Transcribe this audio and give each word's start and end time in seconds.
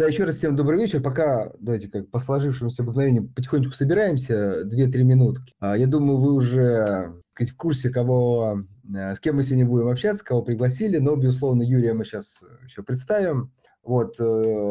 Да, 0.00 0.06
еще 0.06 0.24
раз 0.24 0.36
всем 0.36 0.56
добрый 0.56 0.80
вечер. 0.80 1.02
Пока, 1.02 1.52
давайте, 1.58 1.86
как 1.88 2.08
по 2.08 2.18
сложившемуся 2.18 2.82
обыкновению, 2.82 3.28
потихонечку 3.28 3.74
собираемся, 3.74 4.62
2-3 4.64 5.02
минутки. 5.02 5.54
А, 5.60 5.76
я 5.76 5.86
думаю, 5.86 6.16
вы 6.16 6.32
уже 6.32 7.12
сказать, 7.34 7.52
в 7.52 7.56
курсе, 7.58 7.90
кого, 7.90 8.64
э, 8.96 9.14
с 9.14 9.20
кем 9.20 9.36
мы 9.36 9.42
сегодня 9.42 9.66
будем 9.66 9.88
общаться, 9.88 10.24
кого 10.24 10.40
пригласили, 10.40 10.96
но, 10.96 11.16
безусловно, 11.16 11.60
Юрия 11.60 11.92
мы 11.92 12.06
сейчас 12.06 12.40
еще 12.64 12.82
представим. 12.82 13.52
Вот. 13.82 14.18
Э, 14.18 14.22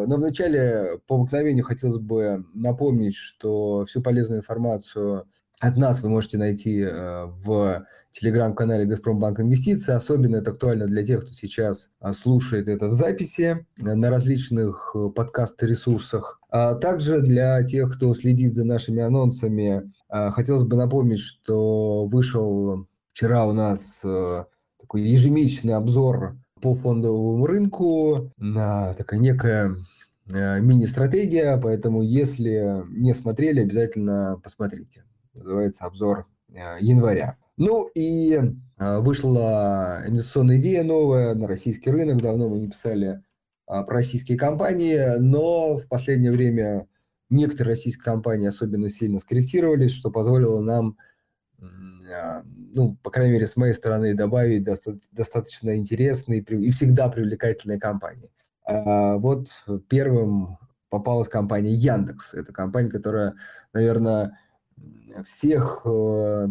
но 0.08 0.16
вначале 0.16 1.00
по 1.06 1.18
обыкновению 1.18 1.64
хотелось 1.64 2.00
бы 2.00 2.44
напомнить, 2.56 3.16
что 3.16 3.86
всю 3.86 4.02
полезную 4.02 4.40
информацию 4.40 5.28
от 5.60 5.78
нас 5.78 6.02
вы 6.02 6.10
можете 6.10 6.40
найти 6.40 6.82
э, 6.82 7.26
в 7.26 7.86
телеграм-канале 8.14 8.86
«Газпромбанк 8.86 9.40
Инвестиции». 9.40 9.92
Особенно 9.92 10.38
это 10.38 10.52
актуально 10.52 10.86
для 10.86 11.06
тех, 11.06 11.24
кто 11.24 11.34
сейчас 11.34 11.90
а, 12.00 12.14
слушает 12.14 12.68
это 12.68 12.88
в 12.88 12.94
записи 12.94 13.66
э, 13.80 13.96
на 13.96 14.10
различных 14.10 14.92
э, 14.96 15.10
подкаст-ресурсах. 15.10 16.40
А 16.50 16.76
также 16.76 17.22
для 17.22 17.62
тех, 17.64 17.96
кто 17.96 18.14
следит 18.14 18.54
за 18.54 18.66
нашими 18.66 19.02
анонсами, 19.02 19.92
а, 20.08 20.32
хотелось 20.32 20.64
бы 20.64 20.76
напомнить, 20.76 21.20
что 21.20 22.06
вышел 22.06 22.88
вчера 23.14 23.46
у 23.46 23.54
нас 23.54 24.02
такой 24.80 25.02
ежемесячный 25.02 25.74
обзор 25.74 26.38
по 26.62 26.74
фондовому 26.74 27.46
рынку, 27.46 28.32
на 28.38 28.94
такая 28.94 29.20
некая 29.20 29.76
мини-стратегия, 30.26 31.60
поэтому 31.62 32.02
если 32.02 32.84
не 32.90 33.14
смотрели, 33.14 33.62
обязательно 33.62 34.40
посмотрите. 34.42 35.04
Называется 35.34 35.86
обзор 35.86 36.28
января. 36.80 37.38
Ну 37.60 37.92
и 37.94 38.40
а, 38.78 39.02
вышла 39.02 40.02
инвестиционная 40.08 40.60
идея 40.60 40.82
новая 40.84 41.36
на 41.36 41.46
российский 41.46 41.92
рынок. 41.92 42.22
Давно 42.22 42.48
мы 42.48 42.58
не 42.58 42.70
писали 42.70 43.22
а, 43.68 43.84
про 43.84 43.96
российские 43.96 44.38
компании, 44.38 45.18
но 45.20 45.76
в 45.76 45.88
последнее 45.90 46.32
время 46.32 46.88
некоторые 47.30 47.74
российские 47.74 48.06
компании 48.06 48.48
особенно 48.48 48.88
сильно 48.88 49.20
скорректировались, 49.20 49.92
что 49.92 50.10
позволило 50.10 50.62
нам, 50.62 50.98
а, 51.62 52.44
ну, 52.46 52.96
по 53.04 53.12
крайней 53.12 53.34
мере, 53.34 53.46
с 53.46 53.58
моей 53.58 53.74
стороны, 53.74 54.14
добавить 54.14 54.64
достаточно 55.12 55.76
интересные 55.76 56.40
и 56.40 56.72
всегда 56.72 57.10
привлекательные 57.10 57.78
компании. 57.78 58.32
Вот 58.66 59.50
первым 59.90 60.60
попалась 60.88 61.28
компания 61.28 61.74
Яндекс. 61.74 62.34
Это 62.36 62.54
компания, 62.54 62.90
которая, 62.90 63.34
наверное, 63.74 64.40
всех 65.26 65.82
э, 65.86 66.48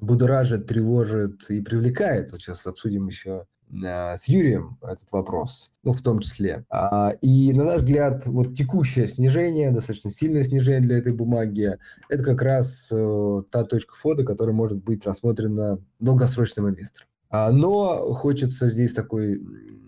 будоражит, 0.00 0.66
тревожит 0.66 1.48
и 1.50 1.60
привлекает. 1.60 2.32
Вот 2.32 2.40
сейчас 2.40 2.66
обсудим 2.66 3.06
еще 3.08 3.46
а, 3.84 4.16
с 4.16 4.28
Юрием 4.28 4.78
этот 4.82 5.10
вопрос, 5.10 5.70
ну, 5.82 5.92
в 5.92 6.02
том 6.02 6.20
числе. 6.20 6.64
А, 6.70 7.12
и, 7.20 7.52
на 7.52 7.64
наш 7.64 7.80
взгляд, 7.80 8.26
вот 8.26 8.54
текущее 8.54 9.08
снижение, 9.08 9.70
достаточно 9.70 10.10
сильное 10.10 10.44
снижение 10.44 10.80
для 10.80 10.98
этой 10.98 11.12
бумаги, 11.12 11.78
это 12.08 12.22
как 12.22 12.42
раз 12.42 12.88
э, 12.90 13.42
та 13.50 13.64
точка 13.64 13.94
входа, 13.94 14.24
которая 14.24 14.54
может 14.54 14.78
быть 14.78 15.04
рассмотрена 15.06 15.78
долгосрочным 15.98 16.68
инвестором. 16.68 17.08
А, 17.30 17.50
но 17.50 18.12
хочется 18.14 18.68
здесь 18.68 18.92
такой 18.92 19.40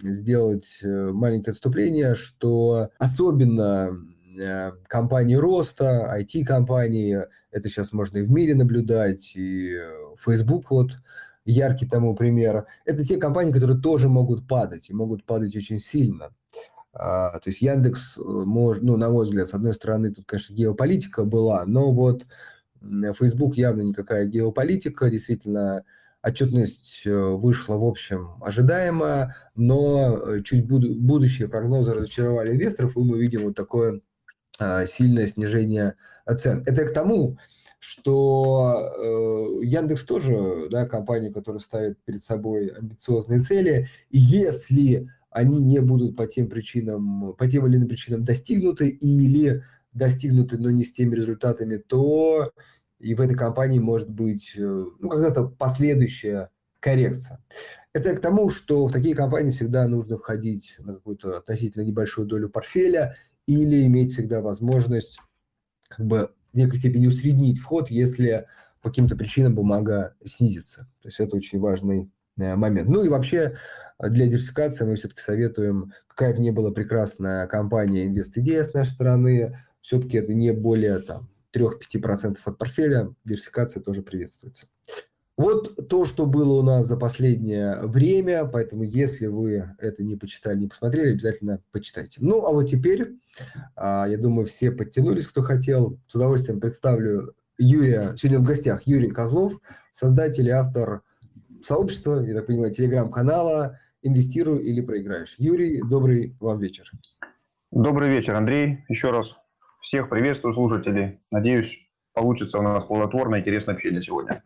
сделать 0.02 0.78
э, 0.82 1.10
маленькое 1.12 1.52
отступление, 1.52 2.14
что 2.14 2.90
особенно 2.98 3.96
Э, 4.38 4.72
компании 4.86 5.34
роста, 5.34 6.14
IT-компании, 6.18 7.20
это 7.56 7.70
сейчас 7.70 7.92
можно 7.92 8.18
и 8.18 8.22
в 8.22 8.30
мире 8.30 8.54
наблюдать, 8.54 9.32
и 9.34 9.80
Facebook 10.22 10.70
вот 10.70 10.98
яркий 11.46 11.86
тому 11.86 12.14
пример. 12.14 12.66
Это 12.84 13.02
те 13.02 13.16
компании, 13.16 13.52
которые 13.52 13.80
тоже 13.80 14.08
могут 14.08 14.46
падать, 14.46 14.90
и 14.90 14.94
могут 14.94 15.24
падать 15.24 15.56
очень 15.56 15.80
сильно. 15.80 16.34
А, 16.92 17.38
то 17.38 17.50
есть 17.50 17.62
Яндекс, 17.62 18.18
э, 18.18 18.20
может, 18.20 18.82
ну, 18.82 18.96
на 18.96 19.10
мой 19.10 19.24
взгляд, 19.24 19.48
с 19.48 19.54
одной 19.54 19.74
стороны, 19.74 20.12
тут, 20.12 20.26
конечно, 20.26 20.54
геополитика 20.54 21.24
была, 21.24 21.64
но 21.66 21.92
вот 21.92 22.26
Facebook 22.80 23.56
явно 23.56 23.82
никакая 23.82 24.26
геополитика, 24.26 25.10
действительно, 25.10 25.84
отчетность 26.22 27.02
э, 27.06 27.10
вышла, 27.10 27.76
в 27.76 27.84
общем, 27.84 28.42
ожидаемо, 28.42 29.34
но 29.54 30.40
чуть 30.42 30.66
буду, 30.66 30.94
будущие 30.94 31.48
прогнозы 31.48 31.92
разочаровали 31.92 32.54
инвесторов, 32.54 32.96
и 32.96 33.00
мы 33.00 33.18
видим 33.18 33.44
вот 33.44 33.56
такое 33.56 34.00
а, 34.58 34.86
сильное 34.86 35.26
снижение 35.26 35.96
цен. 36.38 36.62
Это 36.66 36.84
к 36.86 36.92
тому, 36.92 37.38
что 37.78 38.92
э, 38.98 39.64
Яндекс 39.64 40.02
тоже 40.04 40.68
да, 40.70 40.86
компания, 40.86 41.30
которая 41.30 41.60
ставит 41.60 41.98
перед 42.04 42.22
собой 42.22 42.68
амбициозные 42.68 43.40
цели, 43.40 43.88
и 44.10 44.18
если 44.18 45.10
они 45.30 45.62
не 45.62 45.80
будут 45.80 46.16
по 46.16 46.26
тем 46.26 46.48
причинам, 46.48 47.34
по 47.34 47.48
тем 47.48 47.66
или 47.66 47.76
иным 47.76 47.88
причинам 47.88 48.24
достигнуты 48.24 48.88
или 48.88 49.62
достигнуты, 49.92 50.58
но 50.58 50.70
не 50.70 50.84
с 50.84 50.92
теми 50.92 51.14
результатами, 51.14 51.76
то 51.76 52.52
и 52.98 53.14
в 53.14 53.20
этой 53.20 53.36
компании 53.36 53.78
может 53.78 54.08
быть 54.08 54.52
э, 54.56 54.60
ну, 54.98 55.08
когда-то 55.08 55.44
последующая 55.44 56.50
коррекция. 56.80 57.42
Это 57.92 58.14
к 58.14 58.20
тому, 58.20 58.50
что 58.50 58.86
в 58.86 58.92
такие 58.92 59.14
компании 59.14 59.50
всегда 59.50 59.86
нужно 59.88 60.18
входить 60.18 60.76
на 60.78 60.94
какую-то 60.94 61.36
относительно 61.36 61.82
небольшую 61.82 62.26
долю 62.26 62.48
портфеля 62.48 63.16
или 63.46 63.86
иметь 63.86 64.12
всегда 64.12 64.40
возможность 64.40 65.18
как 65.88 66.06
бы 66.06 66.30
в 66.56 66.58
некой 66.58 66.78
степени 66.78 67.06
усреднить 67.06 67.60
вход, 67.60 67.90
если 67.90 68.46
по 68.80 68.88
каким-то 68.88 69.14
причинам 69.14 69.54
бумага 69.54 70.14
снизится. 70.24 70.88
То 71.02 71.08
есть 71.08 71.20
это 71.20 71.36
очень 71.36 71.60
важный 71.60 72.10
э, 72.38 72.56
момент. 72.56 72.88
Ну 72.88 73.04
и 73.04 73.08
вообще 73.08 73.58
э, 73.98 74.08
для 74.08 74.26
диверсификации 74.26 74.84
мы 74.84 74.94
все-таки 74.94 75.20
советуем, 75.20 75.92
какая 76.08 76.32
бы 76.32 76.40
ни 76.40 76.50
была 76.50 76.70
прекрасная 76.70 77.46
компания 77.46 78.06
InvestIDEA 78.06 78.64
с 78.64 78.72
нашей 78.72 78.90
стороны, 78.90 79.58
все-таки 79.82 80.16
это 80.16 80.32
не 80.32 80.50
более 80.52 81.00
там, 81.00 81.28
3-5% 81.54 82.38
от 82.42 82.58
портфеля, 82.58 83.14
диверсификация 83.24 83.82
тоже 83.82 84.02
приветствуется. 84.02 84.66
Вот 85.36 85.88
то, 85.88 86.06
что 86.06 86.24
было 86.24 86.60
у 86.60 86.62
нас 86.62 86.86
за 86.86 86.96
последнее 86.96 87.82
время, 87.82 88.46
поэтому 88.46 88.84
если 88.84 89.26
вы 89.26 89.74
это 89.78 90.02
не 90.02 90.16
почитали, 90.16 90.58
не 90.58 90.66
посмотрели, 90.66 91.12
обязательно 91.12 91.60
почитайте. 91.72 92.18
Ну, 92.22 92.46
а 92.46 92.52
вот 92.52 92.64
теперь, 92.64 93.16
а, 93.74 94.06
я 94.08 94.16
думаю, 94.16 94.46
все 94.46 94.70
подтянулись, 94.70 95.26
кто 95.26 95.42
хотел. 95.42 95.98
С 96.06 96.14
удовольствием 96.14 96.58
представлю 96.58 97.34
Юрия, 97.58 98.14
сегодня 98.16 98.38
в 98.38 98.44
гостях 98.44 98.86
Юрий 98.86 99.10
Козлов, 99.10 99.60
создатель 99.92 100.46
и 100.46 100.50
автор 100.50 101.02
сообщества, 101.62 102.24
я 102.24 102.34
так 102.34 102.46
понимаю, 102.46 102.72
телеграм-канала 102.72 103.78
«Инвестируй 104.02 104.62
или 104.62 104.80
проиграешь». 104.80 105.34
Юрий, 105.36 105.82
добрый 105.82 106.34
вам 106.40 106.60
вечер. 106.60 106.90
Добрый 107.70 108.08
вечер, 108.08 108.34
Андрей. 108.34 108.84
Еще 108.88 109.10
раз 109.10 109.36
всех 109.82 110.08
приветствую, 110.08 110.54
слушателей. 110.54 111.20
Надеюсь, 111.30 111.78
получится 112.14 112.58
у 112.58 112.62
нас 112.62 112.84
плодотворное, 112.84 113.40
интересное 113.40 113.74
общение 113.74 114.00
сегодня. 114.00 114.42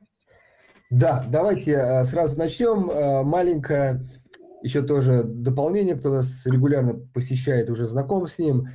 Да, 0.91 1.25
давайте 1.29 1.73
э, 1.73 2.05
сразу 2.05 2.37
начнем. 2.37 2.91
Э, 2.91 3.23
маленькое 3.23 4.03
еще 4.63 4.83
тоже 4.83 5.23
дополнение, 5.23 5.95
кто 5.95 6.11
нас 6.11 6.45
регулярно 6.45 6.95
посещает, 6.95 7.71
уже 7.71 7.87
знаком 7.87 8.27
с 8.27 8.39
ним. 8.39 8.69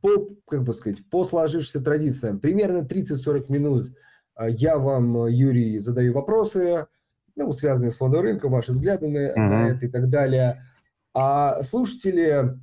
По, 0.00 0.10
как 0.46 0.62
бы 0.62 0.72
сказать, 0.74 0.98
по 1.10 1.24
сложившимся 1.24 1.80
традициям, 1.80 2.38
примерно 2.38 2.86
30-40 2.86 3.46
минут 3.48 3.96
э, 4.38 4.50
я 4.50 4.78
вам, 4.78 5.26
Юрий, 5.26 5.80
задаю 5.80 6.14
вопросы, 6.14 6.86
ну, 7.34 7.52
связанные 7.52 7.90
с 7.90 7.96
фондовым 7.96 8.26
рынком, 8.26 8.52
ваши 8.52 8.70
взгляды 8.70 9.08
на, 9.08 9.34
на 9.34 9.68
это 9.70 9.86
и 9.86 9.88
так 9.88 10.08
далее. 10.08 10.62
А 11.14 11.64
слушатели, 11.64 12.56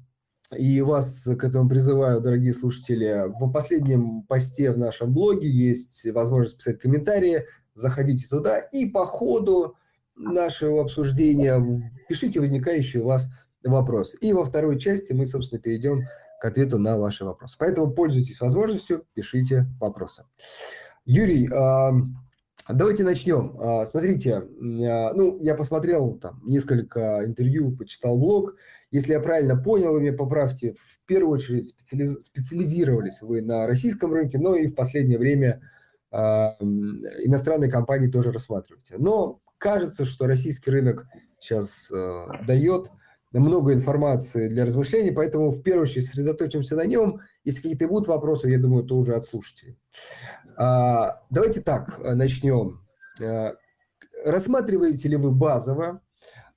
и 0.55 0.79
вас 0.79 1.23
к 1.23 1.43
этому 1.43 1.67
призываю, 1.67 2.21
дорогие 2.21 2.53
слушатели, 2.53 3.25
в 3.27 3.51
последнем 3.51 4.23
посте 4.23 4.71
в 4.71 4.77
нашем 4.77 5.13
блоге 5.13 5.49
есть 5.49 6.05
возможность 6.13 6.57
писать 6.57 6.79
комментарии, 6.79 7.45
заходите 7.75 8.27
туда 8.27 8.59
и 8.59 8.85
по 8.85 9.05
ходу 9.05 9.75
нашего 10.15 10.81
обсуждения 10.81 11.91
пишите 12.07 12.39
возникающие 12.39 13.03
у 13.03 13.07
вас 13.07 13.29
вопросы. 13.63 14.17
И 14.21 14.33
во 14.33 14.45
второй 14.45 14.79
части 14.79 15.11
мы, 15.13 15.25
собственно, 15.25 15.61
перейдем 15.61 16.03
к 16.39 16.45
ответу 16.45 16.77
на 16.79 16.97
ваши 16.97 17.25
вопросы. 17.25 17.55
Поэтому 17.59 17.91
пользуйтесь 17.91 18.39
возможностью, 18.39 19.05
пишите 19.13 19.65
вопросы. 19.79 20.25
Юрий, 21.05 21.49
а, 21.53 21.91
давайте 22.69 23.03
начнем. 23.03 23.57
А, 23.59 23.85
смотрите, 23.85 24.35
а, 24.37 25.13
ну, 25.13 25.39
я 25.41 25.55
посмотрел 25.55 26.15
там 26.15 26.41
несколько 26.45 27.23
интервью, 27.25 27.75
почитал 27.75 28.17
блог. 28.17 28.55
Если 28.91 29.13
я 29.13 29.19
правильно 29.19 29.55
понял, 29.55 29.93
вы 29.93 30.01
меня 30.01 30.13
поправьте, 30.13 30.73
в 30.73 31.05
первую 31.05 31.33
очередь 31.33 31.73
специализировались 31.77 33.21
вы 33.21 33.41
на 33.41 33.67
российском 33.67 34.13
рынке, 34.13 34.37
но 34.37 34.55
и 34.55 34.67
в 34.67 34.75
последнее 34.75 35.17
время 35.17 35.61
иностранные 36.15 37.69
компании 37.69 38.07
тоже 38.07 38.31
рассматриваете. 38.31 38.95
Но 38.97 39.41
кажется, 39.57 40.05
что 40.05 40.27
российский 40.27 40.71
рынок 40.71 41.07
сейчас 41.39 41.89
э, 41.91 42.25
дает 42.47 42.91
много 43.31 43.73
информации 43.73 44.47
для 44.47 44.65
размышлений, 44.65 45.11
поэтому 45.11 45.49
в 45.49 45.61
первую 45.61 45.83
очередь 45.83 46.07
сосредоточимся 46.07 46.75
на 46.75 46.85
нем. 46.85 47.21
Если 47.43 47.61
какие-то 47.61 47.87
будут 47.87 48.07
вопросы, 48.07 48.47
я 48.49 48.57
думаю, 48.57 48.83
то 48.83 48.95
уже 48.95 49.15
от 49.15 49.25
слушателей. 49.25 49.77
А, 50.57 51.21
давайте 51.29 51.61
так 51.61 51.99
э, 51.99 52.13
начнем. 52.13 52.81
А, 53.21 53.55
рассматриваете 54.23 55.09
ли 55.09 55.17
вы 55.17 55.31
базово 55.31 56.01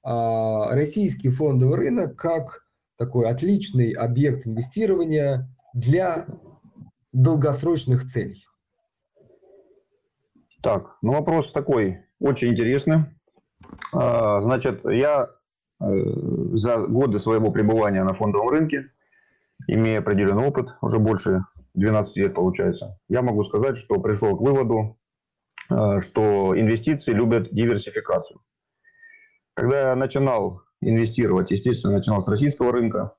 а, 0.03 0.75
российский 0.75 1.31
фондовый 1.31 1.77
рынок 1.77 2.17
как 2.17 2.65
такой 2.97 3.27
отличный 3.29 3.91
объект 3.93 4.47
инвестирования 4.47 5.49
для 5.75 6.27
долгосрочных 7.13 8.07
целей? 8.07 8.45
Так, 10.63 10.97
ну 11.03 11.13
вопрос 11.13 11.53
такой, 11.53 12.05
очень 12.19 12.49
интересный. 12.49 13.05
А, 13.93 14.41
значит, 14.41 14.85
я 14.85 15.31
э, 15.81 15.85
за 16.55 16.79
годы 16.79 17.21
своего 17.21 17.53
пребывания 17.53 18.03
на 18.03 18.13
фондовом 18.13 18.49
рынке, 18.49 18.91
имея 19.69 20.01
определенный 20.01 20.47
опыт, 20.47 20.77
уже 20.81 20.99
больше 20.99 21.45
12 21.75 22.17
лет 22.17 22.35
получается, 22.35 22.99
я 23.09 23.23
могу 23.23 23.45
сказать, 23.45 23.77
что 23.77 24.01
пришел 24.01 24.37
к 24.37 24.41
выводу, 24.41 24.99
э, 25.71 26.01
что 26.01 26.59
инвестиции 26.59 27.13
любят 27.13 27.55
диверсификацию. 27.55 28.41
Когда 29.55 29.91
я 29.91 29.97
начинал 29.97 30.63
инвестировать, 30.81 31.53
естественно, 31.53 31.95
начинал 31.95 32.21
с 32.23 32.29
российского 32.29 32.73
рынка, 32.73 33.15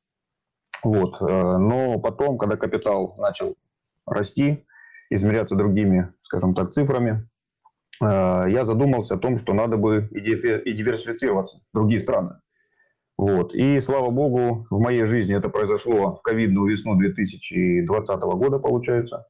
вот, 0.84 1.22
э, 1.22 1.58
но 1.58 2.00
потом, 2.00 2.38
когда 2.38 2.58
капитал 2.58 3.16
начал 3.18 3.56
расти, 4.06 4.66
измеряться 5.10 5.56
другими, 5.56 6.14
скажем 6.30 6.54
так, 6.54 6.72
цифрами, 6.72 7.28
э, 8.02 8.06
я 8.06 8.64
задумался 8.66 9.16
о 9.16 9.18
том, 9.18 9.40
что 9.40 9.54
надо 9.54 9.78
бы 9.78 10.08
и 10.12 10.22
диверсифицироваться 10.22 11.58
в 11.58 11.78
другие 11.78 12.00
страны. 12.00 12.36
Вот. 13.18 13.54
И, 13.54 13.80
слава 13.80 14.12
богу, 14.12 14.68
в 14.70 14.80
моей 14.80 15.06
жизни 15.06 15.36
это 15.36 15.50
произошло 15.50 16.16
в 16.16 16.22
ковидную 16.22 16.70
весну 16.70 16.96
2020 16.96 18.22
года, 18.22 18.60
получается. 18.60 19.26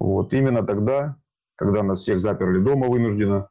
Вот. 0.00 0.32
Именно 0.32 0.66
тогда, 0.66 1.16
когда 1.54 1.84
нас 1.84 2.00
всех 2.00 2.18
заперли 2.18 2.58
дома 2.58 2.88
вынужденно, 2.88 3.48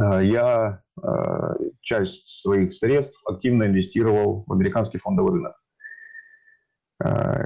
э, 0.00 0.24
я 0.24 0.82
э, 1.02 1.54
часть 1.82 2.40
своих 2.40 2.72
средств 2.72 3.20
активно 3.26 3.64
инвестировал 3.64 4.44
в 4.46 4.52
американский 4.52 4.98
фондовый 4.98 5.34
рынок. 5.34 5.56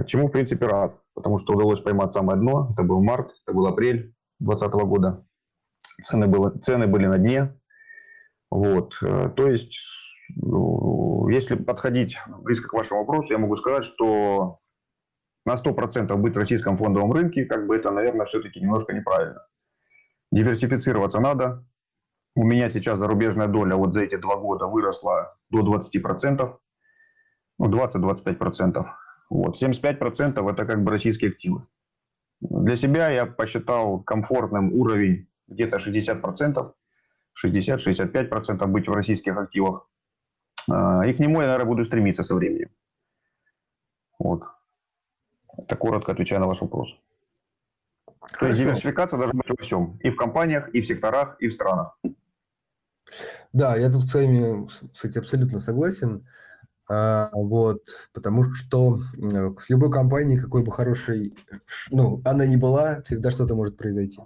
Чему, 0.07 0.27
в 0.27 0.33
принципе, 0.33 0.67
рад 0.67 1.01
потому 1.15 1.39
что 1.39 1.55
удалось 1.55 1.81
поймать 1.81 2.13
самое 2.13 2.39
дно. 2.39 2.71
Это 2.73 2.83
был 2.83 3.03
март, 3.03 3.31
это 3.47 3.55
был 3.55 3.67
апрель 3.67 4.14
2020 4.41 4.89
года. 4.89 5.27
Цены, 6.03 6.27
было, 6.27 6.51
цены 6.59 6.87
были 6.87 7.07
на 7.07 7.19
дне. 7.19 7.59
Вот. 8.51 8.97
Э, 9.03 9.31
то 9.31 9.49
есть, 9.49 9.79
ну, 10.37 11.29
если 11.29 11.55
подходить 11.55 12.19
близко 12.39 12.69
к 12.69 12.73
вашему 12.73 13.01
вопросу, 13.01 13.33
я 13.33 13.39
могу 13.39 13.57
сказать, 13.57 13.85
что 13.85 14.61
на 15.45 15.55
100% 15.55 16.15
быть 16.17 16.35
в 16.35 16.39
российском 16.39 16.77
фондовом 16.77 17.13
рынке, 17.13 17.45
как 17.45 17.67
бы 17.67 17.77
это, 17.77 17.91
наверное, 17.91 18.27
все-таки 18.27 18.61
немножко 18.61 18.93
неправильно. 18.95 19.47
Диверсифицироваться 20.33 21.21
надо. 21.21 21.65
У 22.37 22.45
меня 22.45 22.71
сейчас 22.71 22.99
зарубежная 22.99 23.47
доля 23.47 23.77
вот 23.77 23.95
за 23.95 24.03
эти 24.03 24.17
два 24.17 24.37
года 24.37 24.67
выросла 24.67 25.37
до 25.51 25.61
20%, 25.61 26.59
ну, 27.59 27.71
20-25%. 27.71 28.87
Вот. 29.31 29.63
75% 29.63 30.51
это 30.51 30.67
как 30.67 30.83
бы 30.83 30.91
российские 30.91 31.31
активы. 31.31 31.67
Для 32.51 32.77
себя 32.77 33.09
я 33.09 33.27
посчитал 33.27 34.03
комфортным 34.03 34.73
уровень 34.73 35.27
где-то 35.49 35.79
60%, 35.79 36.73
60-65% 37.45 38.67
быть 38.67 38.87
в 38.87 38.93
российских 38.93 39.37
активах. 39.37 39.89
А, 40.71 41.07
и 41.07 41.15
к 41.15 41.19
нему 41.19 41.41
я, 41.41 41.47
наверное, 41.47 41.67
буду 41.67 41.85
стремиться 41.85 42.23
со 42.23 42.35
временем. 42.35 42.71
Вот. 44.19 44.43
Это 45.57 45.77
коротко 45.77 46.13
отвечая 46.13 46.39
на 46.39 46.47
ваш 46.47 46.61
вопрос. 46.61 47.01
Хорошо. 48.21 48.39
То 48.39 48.47
есть 48.47 48.59
диверсификация 48.59 49.19
должна 49.19 49.39
быть 49.39 49.49
во 49.49 49.63
всем. 49.63 49.99
И 50.03 50.11
в 50.11 50.17
компаниях, 50.17 50.69
и 50.75 50.81
в 50.81 50.87
секторах, 50.87 51.37
и 51.41 51.49
в 51.49 51.53
странах. 51.53 51.99
Да, 53.53 53.77
я 53.77 53.91
тут 53.91 54.11
с 54.11 54.15
вами, 54.15 54.69
кстати, 54.93 55.19
абсолютно 55.19 55.61
согласен. 55.61 56.27
А, 56.87 57.31
вот, 57.33 57.83
потому 58.13 58.45
что 58.45 58.99
в 59.17 59.71
любой 59.71 59.91
компании, 59.91 60.37
какой 60.37 60.63
бы 60.63 60.71
хорошей, 60.71 61.35
ну, 61.91 62.21
она 62.25 62.47
ни 62.47 62.57
была, 62.57 63.03
всегда 63.03 63.31
что-то 63.31 63.55
может 63.55 63.77
произойти. 63.77 64.21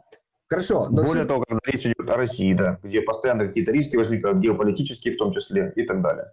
Хорошо. 0.48 0.88
Но 0.90 1.04
Более 1.04 1.24
все... 1.24 1.28
того, 1.28 1.44
когда 1.46 1.60
речь 1.66 1.86
идет 1.86 2.08
о 2.08 2.16
России, 2.16 2.52
да, 2.54 2.80
где 2.82 3.02
постоянно 3.02 3.46
какие-то 3.46 3.70
риски 3.70 3.96
возникают, 3.96 4.38
геополитические 4.38 5.14
в 5.14 5.18
том 5.18 5.30
числе 5.30 5.72
и 5.76 5.84
так 5.84 6.02
далее. 6.02 6.32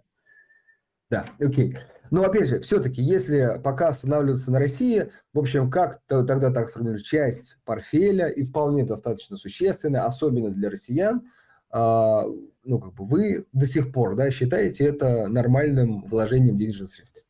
Да, 1.10 1.26
окей. 1.38 1.76
Но 2.10 2.24
опять 2.24 2.48
же, 2.48 2.60
все-таки, 2.60 3.02
если 3.02 3.60
пока 3.62 3.88
останавливаться 3.88 4.50
на 4.50 4.58
России, 4.58 5.10
в 5.32 5.38
общем, 5.38 5.70
как 5.70 6.00
-то, 6.08 6.24
тогда 6.24 6.50
так 6.50 6.68
сформулировать, 6.68 7.04
часть 7.04 7.58
портфеля 7.64 8.28
и 8.28 8.44
вполне 8.44 8.84
достаточно 8.84 9.36
существенная, 9.36 10.06
особенно 10.06 10.50
для 10.50 10.70
россиян, 10.70 11.22
а, 11.70 12.24
ну, 12.66 12.80
как 12.80 12.94
бы 12.94 13.06
вы 13.06 13.46
до 13.52 13.66
сих 13.66 13.92
пор, 13.92 14.16
да, 14.16 14.30
считаете 14.30 14.84
это 14.84 15.28
нормальным 15.28 16.02
вложением 16.02 16.58
денежных 16.58 16.88
средств? 16.90 17.22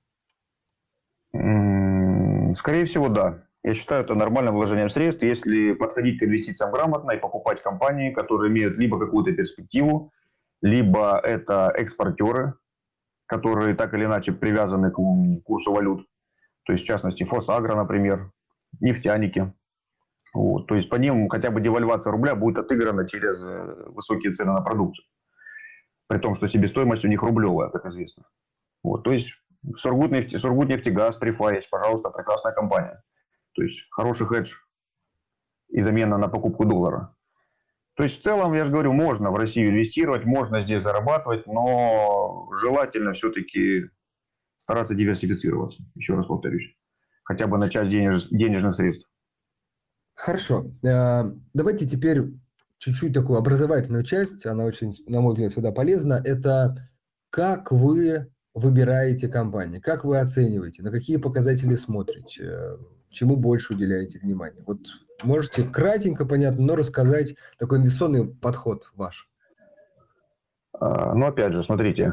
Скорее 1.32 2.84
всего, 2.86 3.08
да. 3.08 3.44
Я 3.62 3.74
считаю 3.74 4.04
это 4.04 4.14
нормальным 4.14 4.54
вложением 4.54 4.88
средств, 4.90 5.22
если 5.22 5.74
подходить 5.74 6.18
к 6.18 6.22
инвестициям 6.22 6.70
грамотно 6.70 7.10
и 7.12 7.18
покупать 7.18 7.62
компании, 7.62 8.12
которые 8.12 8.50
имеют 8.50 8.78
либо 8.78 8.98
какую-то 8.98 9.32
перспективу, 9.32 10.12
либо 10.62 11.18
это 11.18 11.72
экспортеры, 11.76 12.54
которые 13.26 13.74
так 13.74 13.92
или 13.94 14.04
иначе 14.04 14.32
привязаны 14.32 14.90
к 14.90 14.96
курсу 15.44 15.72
валют. 15.72 16.06
То 16.64 16.72
есть, 16.72 16.84
в 16.84 16.86
частности, 16.86 17.24
Фосагро, 17.24 17.74
например, 17.74 18.30
нефтяники. 18.80 19.52
Вот. 20.32 20.66
То 20.66 20.74
есть 20.74 20.88
по 20.88 20.96
ним 20.96 21.28
хотя 21.28 21.50
бы 21.50 21.60
девальвация 21.60 22.10
рубля 22.10 22.34
будет 22.34 22.58
отыграна 22.58 23.06
через 23.08 23.42
э, 23.42 23.84
высокие 23.88 24.32
цены 24.32 24.52
на 24.52 24.60
продукцию. 24.60 25.06
При 26.08 26.18
том, 26.18 26.34
что 26.34 26.46
себестоимость 26.46 27.04
у 27.04 27.08
них 27.08 27.22
рублевая, 27.22 27.70
как 27.70 27.86
известно. 27.86 28.24
Вот. 28.82 29.02
То 29.02 29.12
есть 29.12 29.30
Сургутнефть, 29.76 30.38
Сургутнефтегаз, 30.38 31.16
Прифайс, 31.16 31.66
пожалуйста, 31.66 32.10
прекрасная 32.10 32.52
компания. 32.52 33.02
То 33.54 33.62
есть 33.62 33.86
хороший 33.90 34.26
хедж 34.26 34.54
и 35.68 35.80
замена 35.80 36.18
на 36.18 36.28
покупку 36.28 36.64
доллара. 36.64 37.16
То 37.94 38.02
есть 38.02 38.18
в 38.18 38.22
целом, 38.22 38.52
я 38.52 38.66
же 38.66 38.70
говорю, 38.70 38.92
можно 38.92 39.30
в 39.30 39.36
Россию 39.36 39.70
инвестировать, 39.70 40.24
можно 40.24 40.62
здесь 40.62 40.82
зарабатывать, 40.82 41.46
но 41.46 42.48
желательно 42.60 43.12
все-таки 43.14 43.90
стараться 44.58 44.94
диверсифицироваться. 44.94 45.82
Еще 45.94 46.14
раз 46.14 46.26
повторюсь. 46.26 46.76
Хотя 47.24 47.46
бы 47.46 47.56
на 47.56 47.70
часть 47.70 47.90
денеж, 47.90 48.28
денежных 48.28 48.76
средств. 48.76 49.08
Хорошо. 50.14 50.66
Э, 50.84 51.24
давайте 51.54 51.86
теперь 51.86 52.24
чуть-чуть 52.78 53.12
такую 53.12 53.38
образовательную 53.38 54.04
часть, 54.04 54.46
она 54.46 54.64
очень, 54.64 54.94
на 55.06 55.20
мой 55.20 55.32
взгляд, 55.32 55.52
всегда 55.52 55.72
полезна. 55.72 56.20
Это 56.24 56.90
как 57.30 57.72
вы 57.72 58.32
выбираете 58.54 59.28
компании, 59.28 59.80
как 59.80 60.04
вы 60.04 60.18
оцениваете, 60.18 60.82
на 60.82 60.90
какие 60.90 61.16
показатели 61.16 61.74
смотрите, 61.74 62.78
чему 63.10 63.36
больше 63.36 63.74
уделяете 63.74 64.18
внимание. 64.18 64.62
Вот 64.66 64.80
можете 65.22 65.64
кратенько, 65.64 66.24
понятно, 66.24 66.64
но 66.64 66.76
рассказать 66.76 67.34
такой 67.58 67.78
инвестиционный 67.78 68.26
подход 68.26 68.90
ваш. 68.94 69.28
А, 70.78 71.14
ну, 71.14 71.26
опять 71.26 71.52
же, 71.52 71.62
смотрите, 71.62 72.12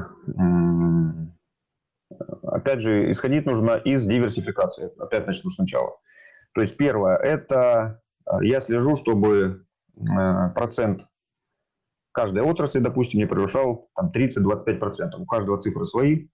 опять 2.43 2.81
же, 2.81 3.11
исходить 3.11 3.45
нужно 3.45 3.75
из 3.75 4.05
диверсификации. 4.05 4.91
Опять 4.99 5.27
начну 5.27 5.51
сначала. 5.51 5.97
То 6.53 6.61
есть 6.61 6.77
первое, 6.77 7.17
это 7.17 8.01
э, 8.25 8.45
я 8.45 8.61
слежу, 8.61 8.95
чтобы 8.95 9.37
э, 9.37 9.72
процент 10.55 11.07
каждой 12.13 12.43
отрасли, 12.43 12.79
допустим, 12.79 13.19
не 13.19 13.25
превышал 13.25 13.89
там 13.95 14.11
30-25%. 14.15 15.17
У 15.17 15.25
каждого 15.25 15.59
цифры 15.59 15.85
свои. 15.85 16.27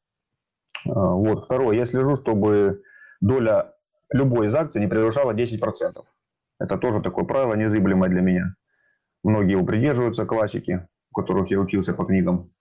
Э, 0.85 0.91
вот. 0.93 1.43
Второе, 1.43 1.75
я 1.75 1.85
слежу, 1.85 2.15
чтобы 2.15 2.83
доля 3.21 3.73
любой 4.11 4.47
из 4.47 4.55
акций 4.55 4.79
не 4.79 4.87
превышала 4.87 5.33
10%. 5.33 6.03
Это 6.59 6.77
тоже 6.77 7.01
такое 7.01 7.25
правило 7.25 7.55
незыблемое 7.55 8.09
для 8.09 8.21
меня. 8.21 8.55
Многие 9.23 9.53
его 9.53 9.65
придерживаются, 9.65 10.25
классики, 10.25 10.87
у 11.11 11.21
которых 11.21 11.49
я 11.49 11.59
учился 11.59 11.93
по 11.93 12.05
книгам. 12.05 12.51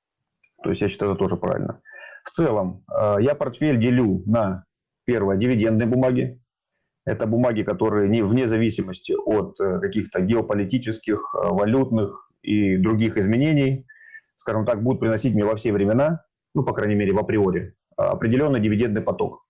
То 0.63 0.71
есть 0.71 0.81
я 0.81 0.89
считаю, 0.89 1.13
это 1.13 1.19
тоже 1.19 1.37
правильно. 1.37 1.81
В 2.25 2.31
целом, 2.31 2.85
я 3.21 3.35
портфель 3.35 3.79
делю 3.79 4.23
на, 4.27 4.65
первое, 5.05 5.37
дивидендные 5.37 5.87
бумаги, 5.87 6.43
это 7.09 7.27
бумаги, 7.27 7.63
которые 7.63 8.09
не, 8.09 8.23
вне 8.23 8.47
зависимости 8.47 9.13
от 9.13 9.59
э, 9.61 9.81
каких-то 9.81 10.21
геополитических, 10.21 11.35
э, 11.35 11.49
валютных 11.49 12.31
и 12.43 12.77
других 12.77 13.17
изменений, 13.17 13.87
скажем 14.37 14.67
так, 14.67 14.83
будут 14.83 15.01
приносить 15.01 15.35
мне 15.35 15.45
во 15.45 15.57
все 15.57 15.73
времена, 15.73 16.25
ну, 16.55 16.65
по 16.65 16.75
крайней 16.75 16.97
мере, 16.97 17.13
в 17.13 17.19
априори, 17.19 17.75
определенный 17.97 18.61
дивидендный 18.61 19.01
поток. 19.01 19.47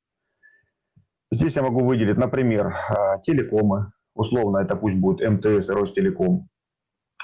Здесь 1.33 1.57
я 1.57 1.63
могу 1.63 1.85
выделить, 1.85 2.17
например, 2.17 2.69
э, 2.69 3.21
телекомы, 3.25 3.93
условно 4.15 4.59
это 4.59 4.77
пусть 4.77 4.97
будет 4.97 5.29
МТС 5.29 5.69
Ростелеком. 5.69 6.49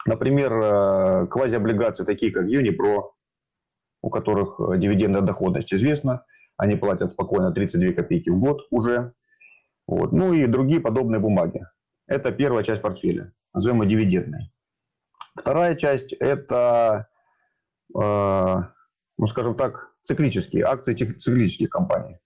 Например, 0.07 1.29
квазиоблигации, 1.29 2.05
такие 2.05 2.31
как 2.31 2.47
Юнипро, 2.47 3.12
у 4.03 4.11
которых 4.11 4.61
дивидендная 4.79 5.23
доходность 5.23 5.73
известна, 5.73 6.26
они 6.59 6.76
платят 6.76 7.12
спокойно 7.12 7.53
32 7.53 7.93
копейки 7.93 8.29
в 8.29 8.38
год 8.38 8.67
уже, 8.71 9.14
вот. 9.87 10.12
Ну 10.12 10.33
и 10.33 10.47
другие 10.47 10.81
подобные 10.81 11.21
бумаги. 11.21 11.67
Это 12.07 12.33
первая 12.33 12.64
часть 12.64 12.83
портфеля, 12.83 13.33
назовем 13.53 13.83
ее 13.83 13.91
дивидендной. 13.91 14.53
Вторая 15.37 15.75
часть– 15.75 16.12
это, 16.21 17.09
э, 17.95 18.57
ну 19.19 19.26
скажем 19.26 19.57
так, 19.57 19.95
циклические, 20.03 20.64
акции 20.64 20.95
циклических 20.95 21.71
компаний. 21.71 22.19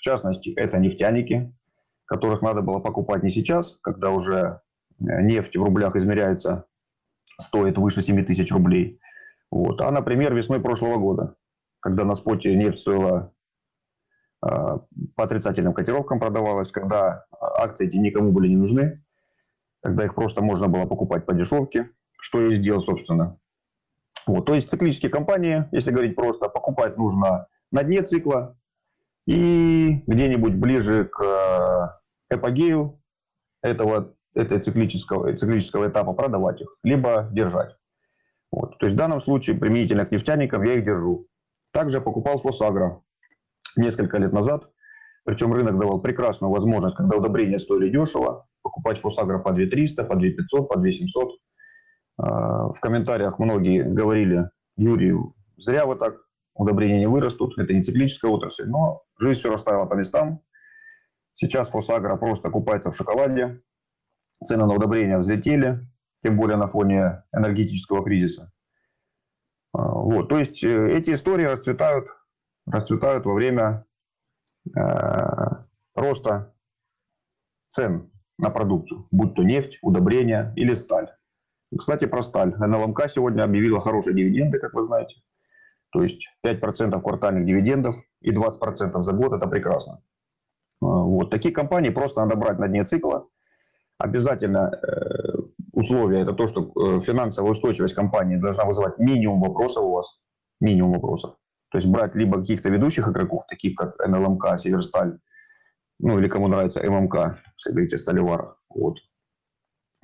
частности, 0.00 0.50
это 0.50 0.78
нефтяники, 0.78 1.54
которых 2.04 2.42
надо 2.42 2.62
было 2.62 2.78
покупать 2.78 3.22
не 3.22 3.30
сейчас, 3.30 3.78
когда 3.82 4.10
уже 4.10 4.60
э, 5.00 5.22
нефть 5.22 5.56
в 5.56 5.62
рублях 5.62 5.96
измеряется, 5.96 6.66
стоит 7.40 7.78
выше 7.78 8.02
7 8.02 8.24
тысяч 8.24 8.52
рублей, 8.52 9.00
вот, 9.50 9.80
а, 9.80 9.90
например, 9.90 10.34
весной 10.34 10.60
прошлого 10.60 10.98
года, 10.98 11.36
когда 11.80 12.04
на 12.04 12.14
споте 12.14 12.54
нефть 12.54 12.80
стоила 12.80 13.32
по 14.44 15.24
отрицательным 15.24 15.72
котировкам 15.72 16.20
продавалась, 16.20 16.70
когда 16.70 17.24
акции 17.40 17.86
эти 17.86 17.96
никому 17.96 18.32
были 18.32 18.48
не 18.48 18.56
нужны, 18.56 19.02
когда 19.82 20.04
их 20.04 20.14
просто 20.14 20.42
можно 20.42 20.68
было 20.68 20.86
покупать 20.86 21.24
по 21.24 21.32
дешевке, 21.32 21.90
что 22.20 22.40
я 22.40 22.48
и 22.48 22.54
сделал, 22.54 22.80
собственно. 22.80 23.38
Вот, 24.26 24.46
то 24.46 24.54
есть 24.54 24.70
циклические 24.70 25.10
компании, 25.10 25.66
если 25.72 25.90
говорить 25.90 26.16
просто, 26.16 26.48
покупать 26.48 26.96
нужно 26.96 27.46
на 27.70 27.82
дне 27.82 28.02
цикла 28.02 28.58
и 29.26 30.02
где-нибудь 30.06 30.54
ближе 30.54 31.04
к 31.04 31.22
э, 31.22 32.34
эпогею 32.34 33.00
этого, 33.62 34.14
этой 34.34 34.60
циклического, 34.60 35.34
циклического 35.36 35.88
этапа 35.88 36.12
продавать 36.12 36.60
их, 36.60 36.76
либо 36.82 37.28
держать. 37.32 37.76
Вот. 38.50 38.78
То 38.78 38.86
есть 38.86 38.94
в 38.94 38.98
данном 38.98 39.20
случае 39.20 39.56
применительно 39.56 40.06
к 40.06 40.12
нефтяникам 40.12 40.62
я 40.62 40.74
их 40.74 40.84
держу. 40.84 41.26
Также 41.72 42.00
покупал 42.00 42.38
Фосагро 42.38 43.02
несколько 43.76 44.18
лет 44.18 44.32
назад. 44.32 44.70
Причем 45.24 45.52
рынок 45.52 45.78
давал 45.78 46.00
прекрасную 46.00 46.50
возможность, 46.50 46.96
когда 46.96 47.16
удобрения 47.16 47.58
стоили 47.58 47.90
дешево, 47.90 48.46
покупать 48.62 48.98
Фосагро 48.98 49.38
по 49.38 49.52
2300, 49.52 50.04
по 50.04 50.16
2500, 50.16 50.68
по 50.68 50.78
2700. 50.78 51.30
А, 52.16 52.68
в 52.72 52.80
комментариях 52.80 53.38
многие 53.38 53.82
говорили, 53.82 54.50
Юрий, 54.76 55.14
зря 55.56 55.86
вот 55.86 55.98
так, 55.98 56.16
удобрения 56.54 56.98
не 56.98 57.08
вырастут, 57.08 57.58
это 57.58 57.72
не 57.72 57.82
циклическая 57.82 58.30
отрасль, 58.30 58.66
но 58.66 59.02
жизнь 59.18 59.40
все 59.40 59.50
расставила 59.50 59.86
по 59.86 59.94
местам. 59.94 60.40
Сейчас 61.32 61.70
Фосагро 61.70 62.16
просто 62.16 62.50
купается 62.50 62.90
в 62.90 62.96
шоколаде, 62.96 63.62
цены 64.44 64.66
на 64.66 64.74
удобрения 64.74 65.18
взлетели, 65.18 65.80
тем 66.22 66.36
более 66.36 66.56
на 66.56 66.66
фоне 66.66 67.24
энергетического 67.32 68.04
кризиса. 68.04 68.52
А, 69.72 69.88
вот, 69.88 70.28
то 70.28 70.38
есть 70.38 70.62
э, 70.62 70.96
эти 70.96 71.14
истории 71.14 71.44
расцветают, 71.44 72.06
расцветают 72.66 73.26
во 73.26 73.34
время 73.34 73.86
э, 74.76 74.80
роста 75.94 76.54
цен 77.68 78.10
на 78.38 78.50
продукцию, 78.50 79.06
будь 79.10 79.34
то 79.34 79.42
нефть, 79.42 79.78
удобрения 79.82 80.52
или 80.56 80.74
сталь. 80.74 81.10
Кстати, 81.76 82.06
про 82.06 82.22
сталь. 82.22 82.54
НЛМК 82.56 83.08
сегодня 83.08 83.42
объявила 83.42 83.80
хорошие 83.80 84.14
дивиденды, 84.14 84.58
как 84.58 84.74
вы 84.74 84.84
знаете. 84.84 85.16
То 85.92 86.02
есть 86.02 86.28
5% 86.44 87.00
квартальных 87.00 87.46
дивидендов 87.46 87.96
и 88.20 88.32
20% 88.32 89.02
за 89.02 89.12
год– 89.12 89.32
это 89.34 89.46
прекрасно. 89.46 90.02
А, 90.80 90.86
вот. 90.86 91.30
Такие 91.30 91.54
компании 91.54 91.90
просто 91.90 92.20
надо 92.20 92.36
брать 92.36 92.58
на 92.58 92.68
дне 92.68 92.84
цикла. 92.84 93.28
Обязательно 93.98 94.72
э, 94.74 95.38
условие– 95.72 96.22
это 96.22 96.32
то, 96.32 96.48
что 96.48 96.62
э, 96.62 97.00
финансовая 97.00 97.52
устойчивость 97.52 97.94
компании 97.94 98.36
должна 98.36 98.64
вызывать 98.64 98.98
минимум 98.98 99.40
вопросов 99.40 99.84
у 99.84 99.92
вас. 99.92 100.20
Минимум 100.60 100.94
вопросов. 100.94 101.36
То 101.74 101.78
есть 101.78 101.88
брать 101.88 102.14
либо 102.14 102.38
каких-то 102.38 102.68
ведущих 102.68 103.08
игроков, 103.08 103.48
таких 103.48 103.74
как 103.74 103.98
НЛМК, 103.98 104.60
Северсталь, 104.60 105.18
ну 105.98 106.20
или 106.20 106.28
кому 106.28 106.46
нравится 106.46 106.80
ММК, 106.88 107.40
если 107.56 107.72
говорить 107.72 107.92
о 107.94 107.98
сталеварах. 107.98 108.62
Вот. 108.68 108.98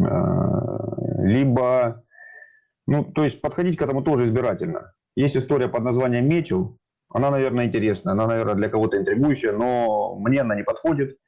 А, 0.02 1.22
либо, 1.22 2.02
ну, 2.88 3.04
то 3.04 3.22
есть 3.22 3.40
подходить 3.40 3.76
к 3.76 3.82
этому 3.82 4.02
тоже 4.02 4.24
избирательно. 4.24 4.94
Есть 5.14 5.36
история 5.36 5.68
под 5.68 5.84
названием 5.84 6.28
Мечел, 6.28 6.76
она, 7.08 7.30
наверное, 7.30 7.66
интересная, 7.66 8.14
она, 8.14 8.26
наверное, 8.26 8.56
для 8.56 8.68
кого-то 8.68 8.98
интригующая, 8.98 9.52
но 9.52 10.16
мне 10.16 10.40
она 10.40 10.56
не 10.56 10.64
подходит. 10.64 11.18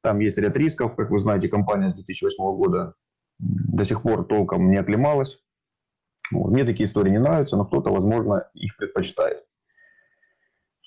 Там 0.00 0.20
есть 0.20 0.38
ряд 0.38 0.56
рисков, 0.56 0.94
как 0.94 1.10
вы 1.10 1.18
знаете, 1.18 1.48
компания 1.48 1.90
с 1.90 1.94
2008 1.96 2.36
года 2.56 2.94
до 3.40 3.84
сих 3.84 4.02
пор 4.02 4.26
толком 4.26 4.70
не 4.70 4.76
оклемалась. 4.76 5.40
Вот. 6.30 6.52
Мне 6.52 6.64
такие 6.64 6.88
истории 6.88 7.10
не 7.10 7.18
нравятся, 7.18 7.56
но 7.56 7.64
кто-то, 7.64 7.90
возможно, 7.90 8.48
их 8.54 8.76
предпочитает. 8.76 9.42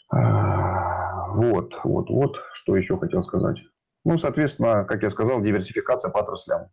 А, 0.10 1.32
вот, 1.34 1.80
вот, 1.84 2.10
вот, 2.10 2.38
что 2.54 2.76
еще 2.76 2.98
хотел 2.98 3.22
сказать. 3.22 3.58
Ну, 4.04 4.18
соответственно, 4.18 4.86
как 4.86 5.04
я 5.04 5.10
сказал, 5.10 5.42
диверсификация 5.42 6.12
по 6.12 6.20
отраслям. 6.20 6.70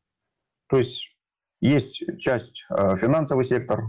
То 0.68 0.78
есть 0.78 1.16
есть 1.60 2.02
часть 2.18 2.66
э, 2.70 2.96
финансовый 2.96 3.44
сектор. 3.44 3.84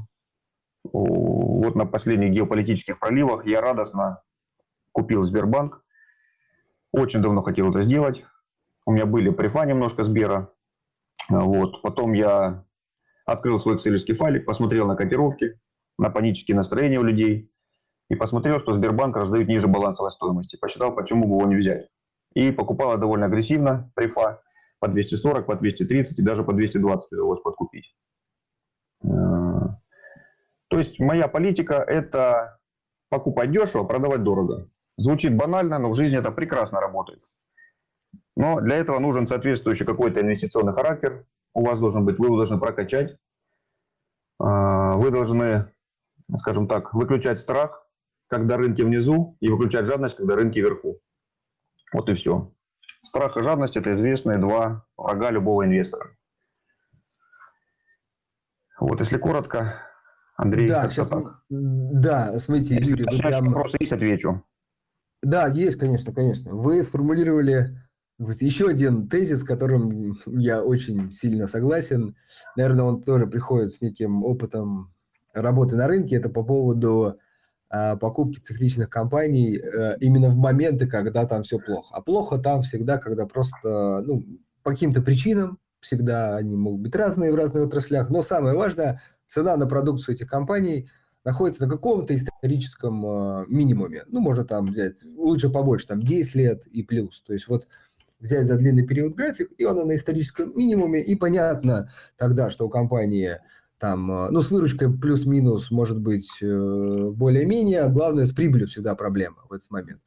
Вот 0.84 1.76
на 1.76 1.86
последних 1.86 2.32
геополитических 2.32 3.00
проливах 3.00 3.46
я 3.46 3.62
радостно 3.62 4.22
купил 4.92 5.24
Сбербанк. 5.24 5.84
Очень 6.92 7.22
давно 7.22 7.42
хотел 7.42 7.72
это 7.72 7.82
сделать. 7.82 8.24
У 8.86 8.92
меня 8.92 9.06
были 9.06 9.30
префа 9.30 9.66
немножко 9.66 10.04
Сбера. 10.04 10.54
Вот. 11.30 11.82
Потом 11.82 12.14
я 12.14 12.66
открыл 13.26 13.60
свой 13.60 13.76
экселевский 13.76 14.14
файлик, 14.14 14.46
посмотрел 14.46 14.88
на 14.88 14.96
котировки, 14.96 15.60
на 15.98 16.10
панические 16.10 16.58
настроения 16.58 17.00
у 17.00 17.04
людей 17.04 17.53
и 18.14 18.16
посмотрел, 18.16 18.60
что 18.60 18.74
Сбербанк 18.74 19.18
раздают 19.18 19.48
ниже 19.48 19.68
балансовой 19.68 20.12
стоимости. 20.12 20.56
Посчитал, 20.56 20.96
почему 20.96 21.28
бы 21.28 21.36
его 21.36 21.48
не 21.48 21.56
взять. 21.56 21.90
И 22.34 22.52
покупала 22.52 22.98
довольно 22.98 23.26
агрессивно 23.26 23.92
префа 23.96 24.42
по 24.80 24.88
240, 24.88 25.46
по 25.46 25.56
230 25.56 26.20
и 26.20 26.22
даже 26.22 26.44
по 26.44 26.54
220 26.54 27.12
удалось 27.12 27.42
подкупить. 27.42 27.96
Э, 29.04 29.08
то 30.68 30.78
есть 30.78 31.00
моя 31.00 31.28
политика– 31.28 31.76
это 31.88 32.60
покупать 33.10 33.52
дешево, 33.52 33.84
продавать 33.84 34.24
дорого. 34.24 34.70
Звучит 34.98 35.36
банально, 35.36 35.80
но 35.80 35.90
в 35.90 35.96
жизни 35.96 36.20
это 36.20 36.32
прекрасно 36.32 36.80
работает. 36.80 37.24
Но 38.36 38.60
для 38.62 38.78
этого 38.78 39.00
нужен 39.00 39.28
соответствующий 39.28 39.86
какой-то 39.86 40.22
инвестиционный 40.22 40.74
характер. 40.74 41.26
У 41.54 41.66
вас 41.66 41.80
должен 41.80 42.06
быть, 42.06 42.20
вы 42.20 42.28
его 42.28 42.38
должны 42.38 42.60
прокачать. 42.60 43.18
Э, 44.40 44.94
вы 44.98 45.10
должны, 45.12 45.72
скажем 46.36 46.68
так, 46.68 46.94
выключать 46.94 47.40
страх, 47.40 47.83
когда 48.34 48.58
рынки 48.58 48.82
внизу, 48.82 49.38
и 49.42 49.50
выключать 49.50 49.86
жадность, 49.86 50.16
когда 50.16 50.36
рынки 50.36 50.58
вверху. 50.58 51.00
Вот 51.94 52.10
и 52.10 52.16
все. 52.16 52.52
Страх 53.04 53.38
и 53.38 53.42
жадность– 53.44 53.78
это 53.78 53.92
известные 53.92 54.40
два 54.40 54.88
врага 54.98 55.30
любого 55.30 55.66
инвестора. 55.66 56.18
Вот, 58.80 59.00
если 59.00 59.18
коротко, 59.18 59.76
Андрей, 60.36 60.68
да, 60.68 60.90
сейчас, 60.90 61.10
так. 61.10 61.44
Да, 61.50 62.40
смотрите, 62.40 62.76
если 62.76 62.92
Юрий, 62.92 63.06
вы 63.06 63.18
прям... 63.20 63.46
вопросы 63.46 63.78
есть, 63.80 63.94
отвечу. 63.94 64.44
Да, 65.22 65.48
есть, 65.48 65.78
конечно, 65.78 66.12
конечно. 66.12 66.56
Вы 66.56 66.82
сформулировали 66.82 67.78
еще 68.18 68.68
один 68.68 69.10
тезис, 69.10 69.42
с 69.42 69.44
которым 69.44 70.18
я 70.26 70.64
очень 70.64 71.12
сильно 71.12 71.48
согласен. 71.48 72.16
Наверное, 72.58 72.86
он 72.86 73.04
тоже 73.04 73.28
приходит 73.28 73.74
с 73.74 73.82
неким 73.82 74.24
опытом 74.24 74.92
работы 75.34 75.76
на 75.76 75.88
рынке. 75.88 76.16
Это 76.16 76.30
по 76.30 76.44
поводу 76.44 77.20
покупки 78.00 78.40
цикличных 78.40 78.90
компаний 78.90 79.58
э, 79.58 79.98
именно 80.00 80.30
в 80.30 80.36
моменты, 80.36 80.88
когда 80.88 81.26
там 81.26 81.42
все 81.44 81.58
плохо. 81.58 81.90
А 81.92 82.02
плохо 82.02 82.38
там 82.38 82.62
всегда, 82.62 83.00
когда 83.00 83.26
просто, 83.26 84.02
ну, 84.06 84.24
по 84.62 84.72
каким-то 84.72 85.02
причинам, 85.02 85.58
всегда 85.80 86.38
они 86.38 86.56
могут 86.56 86.82
быть 86.82 86.96
разные 86.96 87.32
в 87.32 87.36
разных 87.36 87.66
отраслях, 87.66 88.10
но 88.10 88.22
самое 88.22 88.56
важное, 88.56 89.02
цена 89.26 89.58
на 89.58 89.66
продукцию 89.66 90.16
этих 90.16 90.28
компаний 90.28 90.90
находится 91.24 91.64
на 91.64 91.70
каком-то 91.70 92.16
историческом 92.16 93.06
э, 93.06 93.46
минимуме. 93.48 94.04
Ну, 94.08 94.20
можно 94.20 94.46
там 94.46 94.68
взять, 94.68 95.04
лучше 95.16 95.50
побольше, 95.50 95.88
там 95.88 96.04
10 96.04 96.36
лет 96.36 96.68
и 96.68 96.84
плюс. 96.84 97.24
То 97.26 97.34
есть 97.34 97.48
вот 97.48 97.68
взять 98.20 98.46
за 98.46 98.58
длинный 98.58 98.86
период 98.86 99.16
график, 99.16 99.52
и 99.58 99.66
он 99.66 99.88
на 99.88 99.96
историческом 99.96 100.56
минимуме, 100.58 101.02
и 101.02 101.16
понятно 101.16 101.92
тогда, 102.18 102.50
что 102.50 102.68
у 102.68 102.70
компании 102.70 103.40
там, 103.78 104.12
э, 104.12 104.30
ну, 104.32 104.42
с 104.42 104.52
выручкой 104.52 104.92
плюс-минус 104.92 105.72
может 105.72 106.00
быть 106.00 106.30
э, 106.42 107.10
более-менее, 107.10 107.82
а 107.82 107.90
главное, 107.90 108.26
с 108.26 108.32
прибылью 108.32 108.68
всегда 108.68 108.96
проблема 108.96 109.38
в 109.50 109.54
этот 109.54 109.70
момент. 109.72 110.02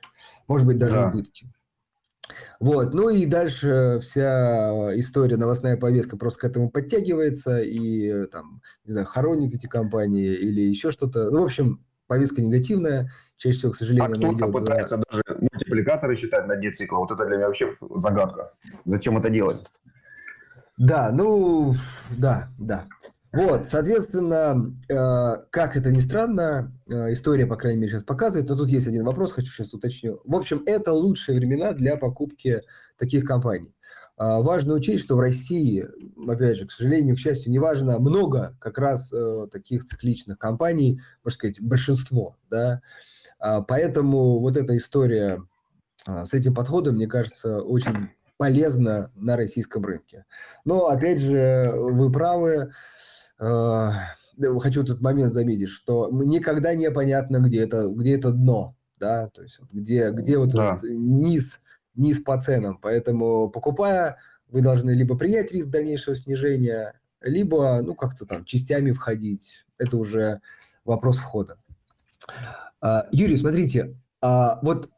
Может 0.48 0.66
быть, 0.66 0.78
даже 0.78 0.94
да. 0.94 1.08
убытки. 1.08 1.52
Вот, 2.58 2.94
ну 2.94 3.08
и 3.10 3.26
дальше 3.26 3.98
вся 4.02 4.98
история, 4.98 5.36
новостная 5.36 5.76
повестка 5.76 6.16
просто 6.16 6.40
к 6.40 6.44
этому 6.44 6.70
подтягивается 6.70 7.60
и 7.60 8.26
там, 8.26 8.62
не 8.84 8.92
знаю, 8.92 9.06
хоронит 9.06 9.54
эти 9.54 9.66
компании 9.66 10.34
или 10.34 10.62
еще 10.62 10.90
что-то. 10.90 11.30
Ну, 11.30 11.42
в 11.42 11.44
общем, 11.44 11.84
повестка 12.06 12.40
негативная, 12.40 13.12
чаще 13.36 13.58
всего, 13.58 13.72
к 13.72 13.76
сожалению, 13.76 14.10
а 14.10 14.32
кто-то 14.32 14.52
пытается 14.52 14.96
за... 14.96 15.02
даже 15.10 15.22
мультипликаторы 15.38 16.16
считать 16.16 16.46
на 16.46 16.56
дне 16.56 16.72
цикла, 16.72 16.98
вот 16.98 17.10
это 17.10 17.26
для 17.26 17.36
меня 17.36 17.46
вообще 17.46 17.68
загадка. 17.96 18.54
Зачем 18.84 19.18
это 19.18 19.30
делать? 19.30 19.62
Да, 20.78 21.10
ну, 21.12 21.74
да, 22.10 22.48
да. 22.58 22.86
Вот, 23.32 23.66
соответственно, 23.70 24.74
э, 24.88 25.44
как 25.50 25.76
это 25.76 25.90
ни 25.90 26.00
странно, 26.00 26.72
э, 26.88 27.12
история, 27.12 27.46
по 27.46 27.56
крайней 27.56 27.80
мере, 27.80 27.92
сейчас 27.92 28.02
показывает, 28.02 28.48
но 28.48 28.56
тут 28.56 28.68
есть 28.68 28.86
один 28.86 29.04
вопрос, 29.04 29.32
хочу 29.32 29.48
сейчас 29.48 29.74
уточню. 29.74 30.20
В 30.24 30.34
общем, 30.34 30.62
это 30.66 30.92
лучшие 30.92 31.38
времена 31.38 31.72
для 31.72 31.96
покупки 31.96 32.62
таких 32.96 33.24
компаний. 33.24 33.74
Э, 34.18 34.40
важно 34.40 34.74
учесть, 34.74 35.04
что 35.04 35.16
в 35.16 35.20
России, 35.20 35.86
опять 36.26 36.56
же, 36.56 36.66
к 36.66 36.72
сожалению, 36.72 37.16
к 37.16 37.18
счастью, 37.18 37.52
неважно, 37.52 37.98
много 37.98 38.56
как 38.58 38.78
раз 38.78 39.12
таких 39.52 39.84
цикличных 39.84 40.38
компаний, 40.38 41.00
можно 41.22 41.34
сказать, 41.34 41.60
большинство, 41.60 42.36
да, 42.48 42.80
поэтому 43.38 44.38
вот 44.40 44.56
эта 44.56 44.76
история 44.78 45.42
а, 46.06 46.24
с 46.24 46.32
этим 46.32 46.54
подходом, 46.54 46.94
мне 46.94 47.06
кажется, 47.06 47.60
очень 47.60 48.08
полезно 48.36 49.10
на 49.14 49.36
российском 49.36 49.84
рынке. 49.84 50.24
Но, 50.64 50.88
опять 50.88 51.20
же, 51.20 51.72
вы 51.74 52.10
правы. 52.10 52.50
Э, 52.50 52.70
хочу 53.38 54.82
этот 54.82 55.00
момент 55.00 55.32
заметить, 55.32 55.68
что 55.68 56.10
никогда 56.10 56.74
не 56.74 56.90
понятно, 56.90 57.38
где 57.38 57.62
это, 57.62 57.88
где 57.88 58.16
это 58.16 58.30
дно, 58.32 58.76
да, 58.98 59.28
то 59.28 59.42
есть 59.42 59.60
где, 59.72 60.10
где 60.10 60.38
вот 60.38 60.50
да. 60.50 60.74
этот 60.74 60.90
низ, 60.90 61.60
низ 61.94 62.18
по 62.18 62.40
ценам. 62.40 62.78
Поэтому, 62.80 63.48
покупая, 63.48 64.18
вы 64.48 64.60
должны 64.62 64.90
либо 64.90 65.16
принять 65.16 65.52
риск 65.52 65.68
дальнейшего 65.68 66.16
снижения, 66.16 66.94
либо, 67.20 67.80
ну, 67.82 67.94
как-то 67.94 68.26
там 68.26 68.44
частями 68.44 68.92
входить. 68.92 69.66
Это 69.78 69.96
уже 69.96 70.40
вопрос 70.84 71.16
входа. 71.16 71.58
А, 72.80 73.06
Юрий, 73.10 73.36
смотрите, 73.36 73.96
а, 74.22 74.58
вот 74.62 74.90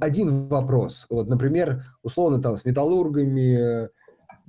один 0.00 0.46
вопрос. 0.48 1.06
Вот, 1.08 1.28
например, 1.28 1.84
условно 2.02 2.40
там 2.40 2.56
с 2.56 2.64
металлургами, 2.64 3.84
э, 3.84 3.88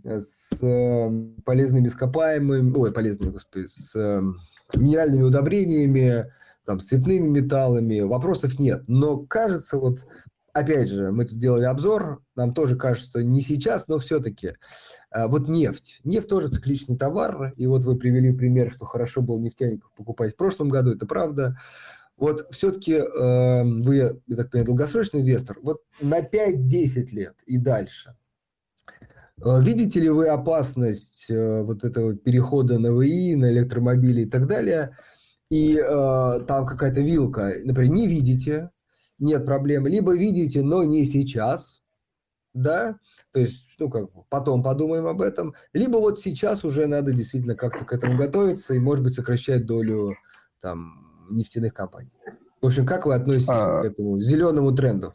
с 0.06 0.62
эм, 0.62 1.36
полезными 1.46 1.88
ископаемыми, 1.88 2.78
ой, 2.78 2.92
полезными, 2.92 3.32
господи, 3.32 3.68
с 3.68 3.96
эм, 3.96 4.40
минеральными 4.76 5.24
удобрениями, 5.24 6.32
там, 6.66 6.80
с 6.80 6.86
цветными 6.86 7.28
металлами, 7.28 8.02
вопросов 8.02 8.60
нет. 8.60 8.84
Но 8.88 9.18
кажется, 9.18 9.78
вот, 9.78 10.06
опять 10.54 10.90
же, 10.90 11.12
мы 11.12 11.26
тут 11.26 11.40
делали 11.40 11.66
обзор, 11.66 12.22
нам 12.36 12.54
тоже 12.54 12.76
кажется, 12.76 13.24
не 13.24 13.42
сейчас, 13.42 13.88
но 13.88 14.00
все-таки, 14.00 14.56
э, 15.12 15.28
вот 15.28 15.48
нефть. 15.48 16.00
Нефть 16.04 16.28
тоже 16.28 16.50
цикличный 16.50 16.98
товар, 16.98 17.54
и 17.56 17.68
вот 17.68 17.84
вы 17.86 17.98
привели 17.98 18.32
пример, 18.32 18.72
что 18.72 18.86
хорошо 18.86 19.22
было 19.22 19.40
нефтяников 19.40 19.92
покупать 19.96 20.34
в 20.34 20.38
прошлом 20.38 20.70
году, 20.70 20.94
это 20.94 21.06
правда. 21.06 21.58
Вот 22.18 22.48
все-таки 22.52 22.94
э, 22.94 23.64
вы, 23.64 24.22
я 24.28 24.36
так 24.36 24.50
понимаю, 24.50 24.68
долгосрочный 24.68 25.22
инвестор, 25.22 25.58
вот 25.62 25.82
на 26.00 26.22
5-10 26.22 27.08
лет 27.12 27.36
и 27.46 27.58
дальше. 27.58 28.16
Э, 29.44 29.62
видите 29.62 30.00
ли 30.00 30.10
вы 30.10 30.28
опасность 30.28 31.26
э, 31.30 31.62
вот 31.62 31.84
этого 31.84 32.16
перехода 32.16 32.80
на 32.80 32.88
ВИ, 32.88 33.36
на 33.36 33.52
электромобили 33.52 34.22
и 34.22 34.30
так 34.30 34.48
далее, 34.48 34.98
и 35.50 35.78
э, 35.78 36.40
там 36.48 36.66
какая-то 36.66 37.02
вилка, 37.02 37.54
например, 37.64 37.92
не 37.92 38.08
видите, 38.08 38.72
нет 39.20 39.46
проблем, 39.46 39.88
либо 39.88 40.16
видите, 40.16 40.62
но 40.62 40.84
не 40.84 41.06
сейчас, 41.06 41.82
да, 42.54 42.98
то 43.32 43.40
есть, 43.42 43.68
ну, 43.78 43.90
как 43.90 44.10
потом 44.30 44.64
подумаем 44.64 45.06
об 45.06 45.22
этом, 45.22 45.54
либо 45.74 45.98
вот 45.98 46.20
сейчас 46.20 46.64
уже 46.64 46.88
надо 46.88 47.12
действительно 47.12 47.56
как-то 47.56 47.84
к 47.84 47.94
этому 47.94 48.18
готовиться 48.18 48.74
и, 48.74 48.80
может 48.80 49.04
быть, 49.04 49.16
сокращать 49.16 49.66
долю 49.66 50.16
там 50.62 51.28
нефтяных 51.30 51.74
компаний. 51.74 52.12
В 52.62 52.68
общем, 52.68 52.86
как 52.86 53.06
вы 53.06 53.14
относитесь 53.14 53.50
а, 53.50 53.82
к 53.82 53.86
этому 53.86 54.20
зеленому 54.22 54.72
тренду? 54.72 55.14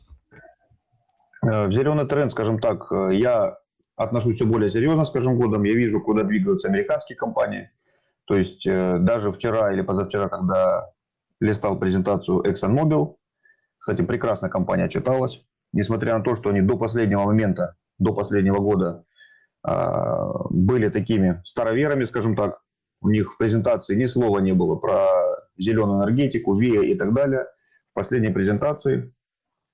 Э, 1.43 1.67
в 1.67 1.73
зеленый 1.73 2.07
тренд, 2.07 2.31
скажем 2.31 2.61
так, 2.61 2.87
я 3.11 3.57
отношусь 4.03 4.37
все 4.37 4.47
более 4.47 4.71
серьезно 4.71 5.05
с 5.05 5.11
каждым 5.11 5.37
годом. 5.37 5.65
Я 5.65 5.75
вижу, 5.75 6.01
куда 6.01 6.23
двигаются 6.23 6.69
американские 6.69 7.17
компании. 7.17 7.71
То 8.25 8.35
есть 8.35 8.67
э, 8.67 8.99
даже 8.99 9.31
вчера 9.31 9.73
или 9.73 9.83
позавчера, 9.83 10.29
когда 10.29 10.91
листал 11.39 11.79
презентацию 11.79 12.43
ExxonMobil, 12.43 13.17
кстати, 13.79 14.03
прекрасная 14.03 14.49
компания 14.51 14.89
читалась, 14.89 15.43
несмотря 15.73 16.17
на 16.17 16.25
то, 16.25 16.35
что 16.35 16.51
они 16.51 16.63
до 16.63 16.79
последнего 16.79 17.25
момента, 17.25 17.77
до 17.99 18.15
последнего 18.15 18.59
года 18.59 19.05
были 19.63 20.89
такими 20.89 21.43
староверами, 21.45 22.07
скажем 22.07 22.35
так, 22.35 22.63
у 23.03 23.11
них 23.11 23.35
в 23.35 23.37
презентации 23.37 23.95
ни 23.95 24.07
слова 24.07 24.39
не 24.39 24.53
было 24.53 24.77
про 24.77 25.07
зеленую 25.59 26.03
энергетику, 26.03 26.59
ВИА 26.59 26.83
и 26.83 26.95
так 26.95 27.13
далее. 27.13 27.45
В 27.91 27.95
последней 27.95 28.31
презентации 28.31 29.15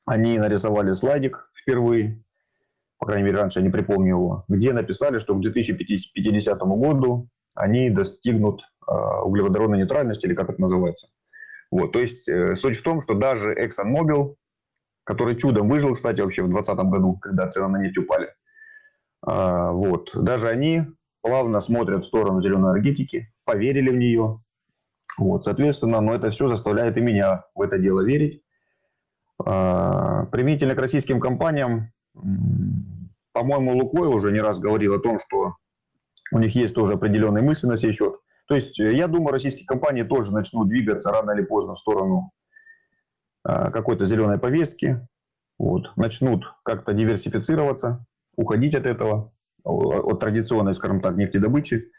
они 0.05 0.39
нарисовали 0.39 0.93
слайдик 0.93 1.51
впервые, 1.55 2.25
по 2.99 3.07
крайней 3.07 3.25
мере, 3.25 3.39
раньше 3.39 3.61
я 3.61 3.65
не 3.65 3.71
припомню 3.71 4.09
его, 4.09 4.45
где 4.49 4.73
написали, 4.73 5.19
что 5.19 5.35
к 5.35 5.41
2050 5.41 6.59
году 6.61 7.29
они 7.55 7.91
достигнут 7.91 8.63
э, 8.87 8.93
углеводородной 9.25 9.79
нейтральности, 9.79 10.27
или 10.27 10.35
как 10.35 10.51
это 10.51 10.61
называется. 10.61 11.09
Вот, 11.71 11.93
то 11.93 11.99
есть 11.99 12.29
э, 12.29 12.57
суть 12.57 12.79
в 12.79 12.83
том, 12.83 13.01
что 13.01 13.15
даже 13.15 13.55
ExxonMobil, 13.55 14.37
который 15.05 15.37
чудом 15.37 15.69
выжил, 15.69 15.95
кстати, 15.95 16.21
вообще 16.21 16.43
в 16.43 16.49
2020 16.49 16.91
году, 16.91 17.17
когда 17.17 17.49
цены 17.49 17.69
на 17.69 17.83
нефть 17.83 17.99
упали, 17.99 18.29
э, 19.27 19.71
вот, 19.73 20.11
даже 20.15 20.49
они 20.49 20.83
плавно 21.23 21.61
смотрят 21.61 22.03
в 22.03 22.07
сторону 22.07 22.43
зеленой 22.43 22.73
энергетики, 22.73 23.33
поверили 23.45 23.91
в 23.91 23.97
нее, 23.97 24.41
вот, 25.19 25.45
соответственно, 25.45 26.01
но 26.01 26.15
это 26.15 26.31
все 26.31 26.49
заставляет 26.49 26.97
и 26.99 27.01
меня 27.01 27.45
в 27.55 27.63
это 27.63 27.79
дело 27.79 28.05
верить. 28.05 28.43
А, 29.45 30.27
применительно 30.27 30.75
к 30.75 30.79
российским 30.79 31.21
компаниям, 31.21 31.93
по-моему, 33.33 33.77
Лукойл 33.77 34.15
уже 34.15 34.33
не 34.33 34.41
раз 34.41 34.59
говорил 34.59 34.95
о 34.95 35.01
том, 35.01 35.19
что 35.19 35.57
у 36.33 36.39
них 36.39 36.55
есть 36.55 36.75
тоже 36.75 36.95
определенные 36.95 37.43
мысли 37.43 37.67
на 37.67 37.77
сей 37.77 37.93
счет. 37.93 38.15
То 38.49 38.55
есть 38.55 38.79
э, 38.81 38.95
я 38.95 39.09
думаю, 39.09 39.33
российские 39.33 39.67
компании 39.67 40.03
тоже 40.03 40.33
начнут 40.33 40.69
двигаться 40.69 41.11
рано 41.11 41.33
или 41.33 41.43
поздно 41.43 41.75
в 41.75 41.79
сторону 41.79 42.33
а, 43.45 43.71
какой-то 43.71 44.05
зеленой 44.05 44.39
повестки, 44.39 45.07
вот, 45.59 45.97
начнут 45.97 46.53
как-то 46.65 46.93
диверсифицироваться, 46.93 48.05
уходить 48.37 48.75
от 48.75 48.87
этого, 48.87 49.33
от 49.65 50.19
традиционной, 50.21 50.75
скажем 50.75 51.01
так, 51.01 51.17
нефтедобычи. 51.17 51.91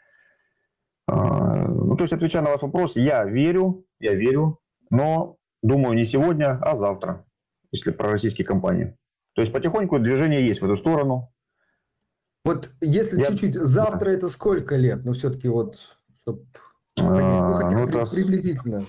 А, 1.06 1.68
ну, 1.68 1.96
то 1.96 2.04
есть, 2.04 2.12
отвечая 2.12 2.42
на 2.42 2.50
ваш 2.50 2.62
вопрос, 2.62 2.96
я 2.96 3.24
верю, 3.24 3.86
я 3.98 4.14
верю, 4.14 4.60
но 4.90 5.36
думаю 5.62 5.96
не 5.96 6.04
сегодня, 6.04 6.58
а 6.60 6.76
завтра, 6.76 7.24
если 7.72 7.92
про 7.92 8.10
российские 8.10 8.46
компании. 8.46 8.96
То 9.38 9.42
есть, 9.42 9.52
потихоньку 9.52 10.00
движение 10.00 10.44
есть 10.44 10.60
в 10.60 10.64
эту 10.64 10.76
сторону. 10.76 11.32
Вот 12.44 12.72
если 12.80 13.20
я... 13.20 13.26
чуть-чуть, 13.26 13.54
завтра 13.54 14.10
это 14.10 14.30
сколько 14.30 14.74
лет? 14.74 15.04
Ну, 15.04 15.12
все-таки 15.12 15.46
вот, 15.46 15.78
чтобы 16.22 16.44
ну, 16.96 17.52
хотя 17.52 17.78
ну, 17.78 17.86
при, 17.86 18.16
приблизительно. 18.16 18.86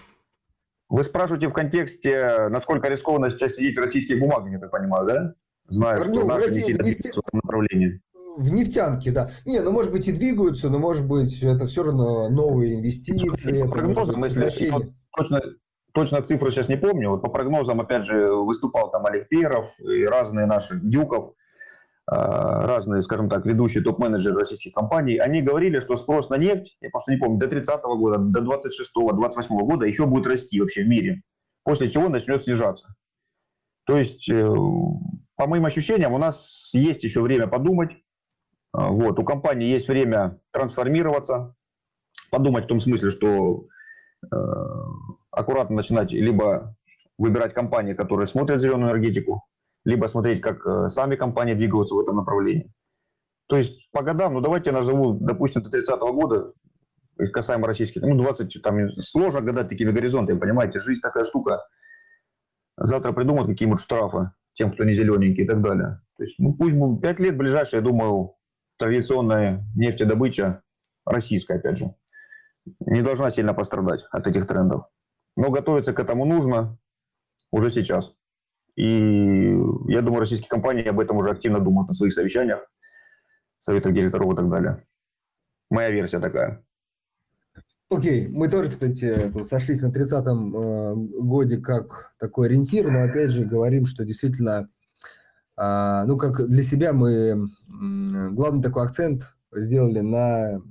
Вы 0.87 1.03
спрашиваете 1.03 1.49
в 1.49 1.53
контексте, 1.53 2.47
насколько 2.49 2.89
рискованно 2.89 3.29
сейчас 3.29 3.57
сидеть 3.57 3.77
в 3.77 3.79
российских 3.79 4.19
бумагах, 4.19 4.51
я 4.51 4.57
так 4.57 4.71
понимаю, 4.71 5.05
да? 5.05 5.33
Зная, 5.67 6.03
ну, 6.03 6.15
что 6.15 6.25
наши 6.25 6.51
не 6.51 6.61
сильно 6.61 6.81
нефть... 6.81 7.03
в 7.03 7.19
этом 7.19 7.41
направлении 7.43 8.01
в 8.37 8.49
нефтянке, 8.49 9.11
да. 9.11 9.29
Не, 9.45 9.59
ну 9.59 9.71
может 9.71 9.91
быть 9.91 10.07
и 10.07 10.11
двигаются, 10.11 10.69
но 10.69 10.79
может 10.79 11.05
быть 11.05 11.43
это 11.43 11.67
все 11.67 11.83
равно 11.83 12.27
новые 12.29 12.79
инвестиции. 12.79 13.65
По 13.65 13.69
прогнозам, 13.69 14.23
если 14.23 14.69
вот, 14.71 14.85
точно, 15.15 15.41
точно 15.93 16.21
цифры 16.21 16.51
сейчас 16.51 16.69
не 16.69 16.77
помню, 16.77 17.17
по 17.17 17.29
прогнозам, 17.29 17.81
опять 17.81 18.05
же, 18.05 18.31
выступал 18.33 18.91
там 18.91 19.05
Олег 19.05 19.27
Перов 19.29 19.79
и 19.79 20.05
разные 20.05 20.45
наши 20.45 20.79
Дюков, 20.79 21.33
а, 22.11 22.65
разные, 22.65 23.01
скажем 23.01 23.29
так, 23.29 23.45
ведущие 23.45 23.83
топ-менеджеры 23.83 24.39
российских 24.39 24.73
компаний, 24.73 25.17
они 25.17 25.43
говорили, 25.43 25.79
что 25.79 25.95
спрос 25.95 26.29
на 26.29 26.37
нефть, 26.37 26.75
я 26.81 26.89
просто 26.89 27.11
не 27.11 27.17
помню, 27.17 27.37
до 27.37 27.47
30 27.47 27.83
-го 27.85 27.97
года, 27.97 28.17
до 28.17 28.41
26-го, 28.41 29.13
28 29.13 29.55
-го 29.55 29.65
года 29.65 29.85
еще 29.85 30.07
будет 30.07 30.25
расти 30.25 30.59
вообще 30.59 30.83
в 30.83 30.87
мире, 30.87 31.21
после 31.63 31.89
чего 31.89 32.09
начнет 32.09 32.41
снижаться. 32.41 32.95
То 33.85 33.97
есть, 33.97 34.27
э, 34.29 34.55
по 35.35 35.47
моим 35.47 35.65
ощущениям, 35.65 36.13
у 36.13 36.17
нас 36.17 36.71
есть 36.73 37.03
еще 37.03 37.21
время 37.21 37.47
подумать, 37.47 37.91
а, 38.73 38.89
вот, 38.89 39.19
у 39.19 39.23
компании 39.23 39.67
есть 39.67 39.87
время 39.87 40.39
трансформироваться, 40.51 41.55
подумать 42.31 42.65
в 42.65 42.67
том 42.67 42.79
смысле, 42.79 43.11
что 43.11 43.65
э, 44.31 44.35
аккуратно 45.31 45.77
начинать 45.77 46.11
либо 46.11 46.75
выбирать 47.17 47.53
компании, 47.53 47.93
которые 47.93 48.27
смотрят 48.27 48.61
зеленую 48.61 48.91
энергетику, 48.91 49.43
либо 49.85 50.07
смотреть, 50.07 50.41
как 50.41 50.65
э, 50.65 50.89
сами 50.89 51.15
компании 51.15 51.53
двигаются 51.53 51.95
в 51.95 51.99
этом 51.99 52.15
направлении. 52.15 52.71
То 53.47 53.57
есть 53.57 53.89
по 53.91 54.03
годам, 54.03 54.33
ну 54.33 54.41
давайте 54.41 54.69
я 54.69 54.77
назову, 54.77 55.13
допустим, 55.13 55.63
до 55.63 55.69
30 55.69 55.99
-го 55.99 56.13
года, 56.13 56.53
касаемо 57.33 57.67
российских, 57.67 58.01
ну 58.01 58.15
20, 58.15 58.61
там 58.61 58.89
сложно 58.99 59.41
гадать 59.41 59.69
такими 59.69 59.91
горизонтами, 59.91 60.39
понимаете, 60.39 60.79
жизнь 60.79 61.01
такая 61.01 61.25
штука. 61.25 61.65
Завтра 62.77 63.11
придумают 63.11 63.49
какие-нибудь 63.49 63.81
штрафы 63.81 64.31
тем, 64.53 64.71
кто 64.71 64.83
не 64.85 64.93
зелененький 64.93 65.43
и 65.43 65.47
так 65.47 65.61
далее. 65.61 66.01
То 66.17 66.23
есть, 66.23 66.39
ну 66.39 66.53
пусть 66.53 66.75
будет 66.75 67.01
5 67.01 67.19
лет 67.19 67.37
ближайшие, 67.37 67.79
я 67.79 67.83
думаю, 67.83 68.35
традиционная 68.77 69.65
нефтедобыча, 69.75 70.61
российская, 71.05 71.55
опять 71.55 71.77
же, 71.77 71.93
не 72.79 73.01
должна 73.01 73.29
сильно 73.31 73.53
пострадать 73.53 74.05
от 74.11 74.27
этих 74.27 74.47
трендов. 74.47 74.85
Но 75.39 75.51
готовиться 75.51 75.93
к 75.93 75.99
этому 76.01 76.25
нужно 76.25 76.77
уже 77.49 77.69
сейчас. 77.69 78.13
И 78.75 79.57
я 79.87 80.01
думаю, 80.01 80.19
российские 80.19 80.49
компании 80.49 80.83
об 80.83 80.99
этом 80.99 81.15
уже 81.15 81.29
активно 81.29 81.61
думают 81.61 81.87
на 81.87 81.93
своих 81.93 82.13
совещаниях, 82.13 82.59
советах 83.59 83.93
директоров 83.93 84.33
и 84.33 84.35
так 84.35 84.49
далее. 84.49 84.83
Моя 85.69 85.91
версия 85.91 86.19
такая. 86.19 86.61
Окей, 87.89 88.25
okay. 88.25 88.29
мы 88.29 88.49
тоже, 88.49 88.71
кстати, 88.71 89.45
сошлись 89.45 89.79
на 89.79 89.87
30-м 89.87 90.55
э, 90.57 90.95
годе 91.23 91.55
как 91.57 92.11
такой 92.19 92.47
ориентир, 92.47 92.91
но 92.91 93.03
опять 93.03 93.31
же 93.31 93.45
говорим, 93.45 93.85
что 93.85 94.03
действительно 94.03 94.69
а, 95.55 96.03
ну, 96.05 96.17
как 96.17 96.45
для 96.49 96.63
себя 96.63 96.91
мы 96.91 97.47
главный 98.31 98.61
такой 98.61 98.83
акцент 98.83 99.37
сделали 99.53 100.01
на 100.01 100.61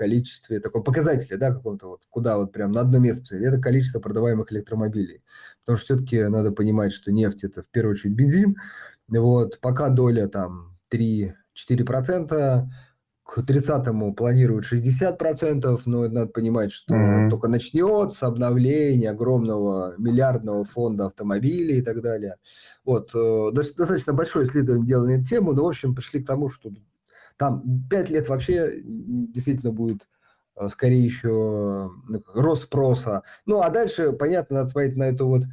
количестве, 0.00 0.60
такого 0.60 0.82
показателя, 0.82 1.36
да, 1.36 1.52
каком-то 1.52 1.88
вот, 1.88 2.02
куда 2.08 2.38
вот 2.38 2.52
прям 2.52 2.72
на 2.72 2.80
одно 2.80 2.98
место 2.98 3.22
посадить, 3.22 3.46
это 3.46 3.60
количество 3.60 4.00
продаваемых 4.00 4.50
электромобилей. 4.50 5.22
Потому 5.60 5.76
что 5.76 5.84
все-таки 5.84 6.24
надо 6.24 6.52
понимать, 6.52 6.92
что 6.92 7.12
нефть– 7.12 7.44
это 7.44 7.62
в 7.62 7.68
первую 7.68 7.94
очередь 7.94 8.14
бензин. 8.14 8.56
Вот, 9.08 9.60
пока 9.60 9.90
доля 9.90 10.26
там 10.28 10.78
3-4%, 10.90 12.66
к 13.22 13.38
30-му 13.38 14.14
планируют 14.14 14.66
60%, 14.72 15.80
но 15.84 16.08
надо 16.08 16.26
понимать, 16.32 16.72
что 16.72 16.94
mm-hmm. 16.94 17.28
только 17.30 17.46
начнется 17.46 18.26
обновление 18.26 19.10
огромного 19.10 19.94
миллиардного 19.98 20.64
фонда 20.64 21.06
автомобилей 21.06 21.78
и 21.78 21.82
так 21.82 22.02
далее. 22.02 22.36
Вот, 22.84 23.12
э, 23.14 23.50
достаточно 23.52 24.14
большое 24.14 24.46
исследование 24.46 24.86
делали 24.86 25.14
на 25.14 25.20
эту 25.20 25.28
тему, 25.28 25.52
но, 25.52 25.64
в 25.64 25.68
общем, 25.68 25.94
пришли 25.94 26.22
к 26.22 26.26
тому, 26.26 26.48
что 26.48 26.70
там 27.40 27.86
5 27.88 28.10
лет 28.10 28.28
вообще 28.28 28.82
действительно 28.84 29.72
будет 29.72 30.06
э, 30.56 30.68
скорее 30.68 31.02
еще 31.02 31.90
ну, 32.06 32.22
рост 32.34 32.64
спроса. 32.64 33.22
Ну, 33.46 33.62
а 33.62 33.70
дальше, 33.70 34.12
понятно, 34.12 34.56
надо 34.56 34.68
смотреть 34.68 34.96
на 34.96 35.04
эту 35.04 35.26
вот 35.26 35.44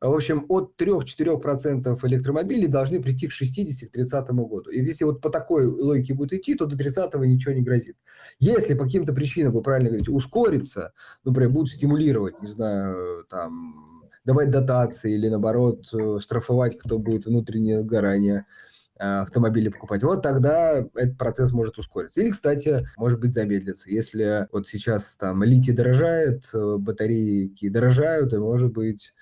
в 0.00 0.12
общем, 0.12 0.44
от 0.48 0.78
3-4% 0.78 1.98
электромобилей 2.06 2.68
должны 2.68 3.00
прийти 3.02 3.26
к 3.26 3.32
60 3.32 3.88
к 3.88 3.92
30 3.92 4.28
году. 4.32 4.70
И 4.70 4.78
если 4.78 5.04
вот 5.04 5.22
по 5.22 5.30
такой 5.30 5.66
логике 5.66 6.12
будет 6.12 6.34
идти, 6.34 6.54
то 6.54 6.66
до 6.66 6.76
30 6.76 7.14
ничего 7.14 7.54
не 7.54 7.62
грозит. 7.62 7.96
Если 8.38 8.74
по 8.74 8.84
каким-то 8.84 9.14
причинам, 9.14 9.54
вы 9.54 9.62
правильно 9.62 9.88
говорите, 9.88 10.10
ускорится, 10.10 10.92
например, 11.24 11.50
будут 11.50 11.70
стимулировать, 11.70 12.40
не 12.42 12.48
знаю, 12.48 13.24
там, 13.30 14.04
давать 14.24 14.50
дотации 14.50 15.14
или, 15.14 15.28
наоборот, 15.30 15.86
штрафовать, 16.20 16.78
кто 16.78 16.98
будет 16.98 17.24
внутреннее 17.24 17.80
сгорание 17.80 18.40
э, 18.40 18.63
автомобили 18.96 19.68
покупать, 19.68 20.02
вот 20.02 20.22
тогда 20.22 20.86
этот 20.94 21.18
процесс 21.18 21.52
может 21.52 21.78
ускориться. 21.78 22.20
Или, 22.20 22.30
кстати, 22.30 22.86
может 22.96 23.18
быть, 23.18 23.34
замедлиться. 23.34 23.90
Если 23.90 24.46
вот 24.52 24.68
сейчас 24.68 25.16
там 25.16 25.42
литий 25.42 25.72
дорожает, 25.72 26.48
э, 26.54 26.76
батарейки 26.78 27.68
дорожают, 27.68 28.32
и, 28.32 28.38
может 28.38 28.72
быть, 28.72 29.12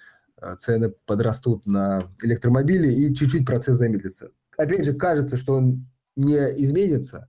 Э, 0.43 0.57
цены 0.59 0.91
подрастут 1.07 1.65
на 1.67 2.11
электромобили 2.21 2.93
и 2.93 3.15
чуть-чуть 3.15 3.47
процесс 3.47 3.77
замедлится. 3.77 4.31
Опять 4.59 4.85
же, 4.85 4.93
кажется, 4.93 5.37
что 5.37 5.55
он 5.55 5.87
не 6.17 6.37
изменится, 6.37 7.29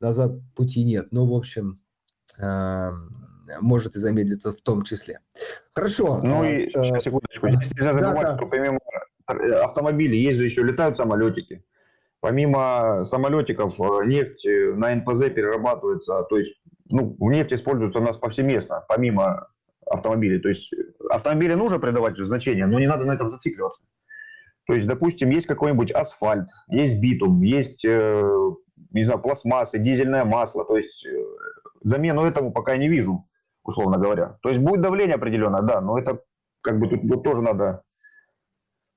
назад 0.00 0.32
пути 0.56 0.82
нет, 0.82 1.12
но, 1.12 1.24
в 1.24 1.34
общем, 1.34 1.80
э, 2.36 2.90
может 3.60 3.94
и 3.94 4.00
замедлиться 4.00 4.50
в 4.50 4.60
том 4.60 4.82
числе. 4.82 5.20
Хорошо. 5.72 6.20
Ну 6.20 6.44
и, 6.44 6.66
э, 6.66 6.70
сейчас, 6.70 7.04
секундочку, 7.04 7.48
здесь 7.48 7.70
нельзя 7.76 7.92
забывать, 7.92 8.26
да, 8.26 8.32
да. 8.32 8.36
что 8.36 8.46
помимо 8.46 8.80
автомобилей 9.26 10.20
есть 10.20 10.38
же 10.38 10.46
еще 10.46 10.62
летают 10.62 10.96
самолетики. 10.96 11.62
Помимо 12.20 13.04
самолетиков 13.04 13.78
нефть 14.06 14.44
на 14.74 14.94
НПЗ 14.94 15.30
перерабатывается, 15.30 16.24
то 16.28 16.38
есть 16.38 16.60
ну, 16.90 17.16
нефть 17.20 17.52
используется 17.52 18.00
у 18.00 18.02
нас 18.02 18.16
повсеместно, 18.16 18.84
помимо 18.88 19.48
автомобилей. 19.86 20.40
То 20.40 20.48
есть 20.48 20.72
автомобилю 21.10 21.56
нужно 21.56 21.78
придавать 21.78 22.16
значение, 22.18 22.66
но 22.66 22.78
не 22.78 22.86
надо 22.86 23.04
на 23.04 23.12
этом 23.12 23.30
зацикливаться. 23.30 23.82
То 24.66 24.74
есть, 24.74 24.86
допустим, 24.86 25.30
есть 25.30 25.46
какой-нибудь 25.46 25.92
асфальт, 25.92 26.48
есть 26.68 27.00
битум, 27.00 27.40
есть, 27.42 27.84
э, 27.86 28.22
не 28.90 29.04
знаю, 29.04 29.20
пластмассы, 29.20 29.78
дизельное 29.78 30.24
масло. 30.24 30.64
То 30.66 30.76
есть 30.76 31.06
э, 31.06 31.24
замену 31.80 32.24
этому 32.24 32.52
пока 32.52 32.72
я 32.72 32.78
не 32.78 32.88
вижу, 32.88 33.26
условно 33.64 33.96
говоря. 33.96 34.38
То 34.42 34.50
есть 34.50 34.60
будет 34.60 34.82
давление 34.82 35.16
определенное, 35.16 35.62
да, 35.62 35.80
но 35.80 35.98
это 35.98 36.20
как 36.60 36.78
бы 36.78 36.88
тут, 36.88 37.00
тут 37.08 37.24
тоже 37.24 37.40
надо 37.40 37.82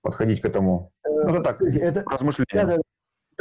подходить 0.02 0.42
к 0.42 0.46
этому. 0.46 0.92
Ну, 1.06 1.36
это 1.36 1.42
так, 1.42 1.62
это, 1.62 2.04
размышление. 2.06 2.48
Это, 2.52 2.68
да, 2.68 2.82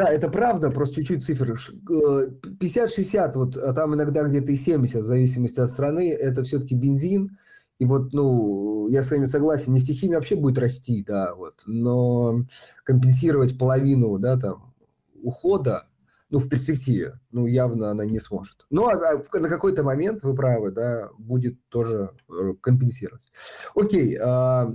это 0.05 0.29
правда, 0.29 0.71
просто 0.71 0.97
чуть-чуть 0.97 1.25
цифры. 1.25 1.55
50-60, 1.55 3.33
вот 3.35 3.57
а 3.57 3.73
там 3.73 3.95
иногда 3.95 4.23
где-то 4.25 4.53
и 4.53 4.57
70, 4.57 5.03
в 5.03 5.07
зависимости 5.07 5.61
от 5.61 5.71
страны, 5.71 6.13
это 6.13 6.43
все-таки 6.43 6.75
бензин, 6.75 7.39
и 7.79 7.85
вот, 7.85 8.13
ну, 8.13 8.89
я 8.89 9.03
с 9.03 9.11
вами 9.11 9.25
согласен, 9.25 9.73
нефтехимия 9.73 10.17
вообще 10.17 10.37
будет 10.37 10.59
расти, 10.59 11.03
да, 11.03 11.35
вот, 11.35 11.63
но 11.67 12.45
компенсировать 12.85 13.59
половину, 13.59 14.19
да, 14.19 14.39
там, 14.39 14.75
ухода, 15.23 15.87
ну, 16.29 16.39
в 16.39 16.49
перспективе, 16.49 17.19
ну, 17.33 17.47
явно 17.47 17.91
она 17.91 18.05
не 18.05 18.21
сможет. 18.21 18.67
Ну, 18.71 18.87
а, 18.87 19.23
а 19.33 19.39
на 19.39 19.49
какой-то 19.49 19.83
момент, 19.83 20.23
вы 20.23 20.35
правы, 20.35 20.71
да, 20.71 21.09
будет 21.19 21.59
тоже 21.69 22.11
э, 22.29 22.55
компенсировать. 22.61 23.33
Окей, 23.75 24.17
а, 24.17 24.71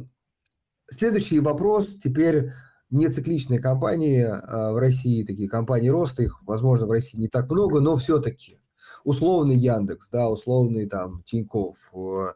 следующий 0.90 1.40
вопрос 1.40 1.98
теперь 1.98 2.52
не 2.89 3.10
цикличные 3.10 3.60
компании 3.60 4.21
а 4.21 4.71
в 4.71 4.78
России, 4.78 5.24
такие 5.24 5.50
компании 5.50 5.89
роста, 5.89 6.24
их, 6.24 6.41
возможно, 6.43 6.86
в 6.86 6.91
России 6.91 7.17
не 7.17 7.28
так 7.28 7.50
много, 7.50 7.80
но 7.80 7.98
все-таки 7.98 8.60
условный 9.04 9.56
Яндекс, 9.56 10.10
да, 10.12 10.30
условный 10.30 10.88
там 10.88 11.24
Тиньков, 11.24 11.76
э, 11.93 12.34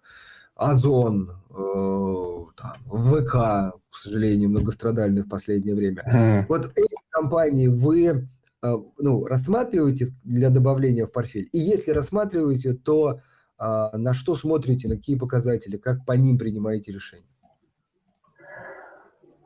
Озон, 0.55 1.31
э, 1.51 2.45
там, 2.57 2.77
ВК, 2.85 3.79
к 3.89 3.95
сожалению, 3.95 4.49
многострадальный 4.49 5.23
в 5.23 5.29
последнее 5.29 5.75
время. 5.75 6.45
Вот 6.49 6.65
эти 6.65 6.95
компании 7.09 7.67
вы 7.67 8.27
э, 8.61 8.77
ну, 8.97 9.25
рассматриваете 9.25 10.07
для 10.23 10.49
добавления 10.49 11.05
в 11.05 11.11
портфель? 11.11 11.47
И 11.53 11.59
если 11.59 11.91
рассматриваете, 11.91 12.73
то 12.73 13.21
э, 13.57 13.89
на 13.93 14.13
что 14.13 14.35
смотрите, 14.35 14.89
на 14.89 14.97
какие 14.97 15.17
показатели, 15.17 15.77
как 15.77 16.05
по 16.05 16.13
ним 16.13 16.37
принимаете 16.37 16.91
решения? 16.91 17.28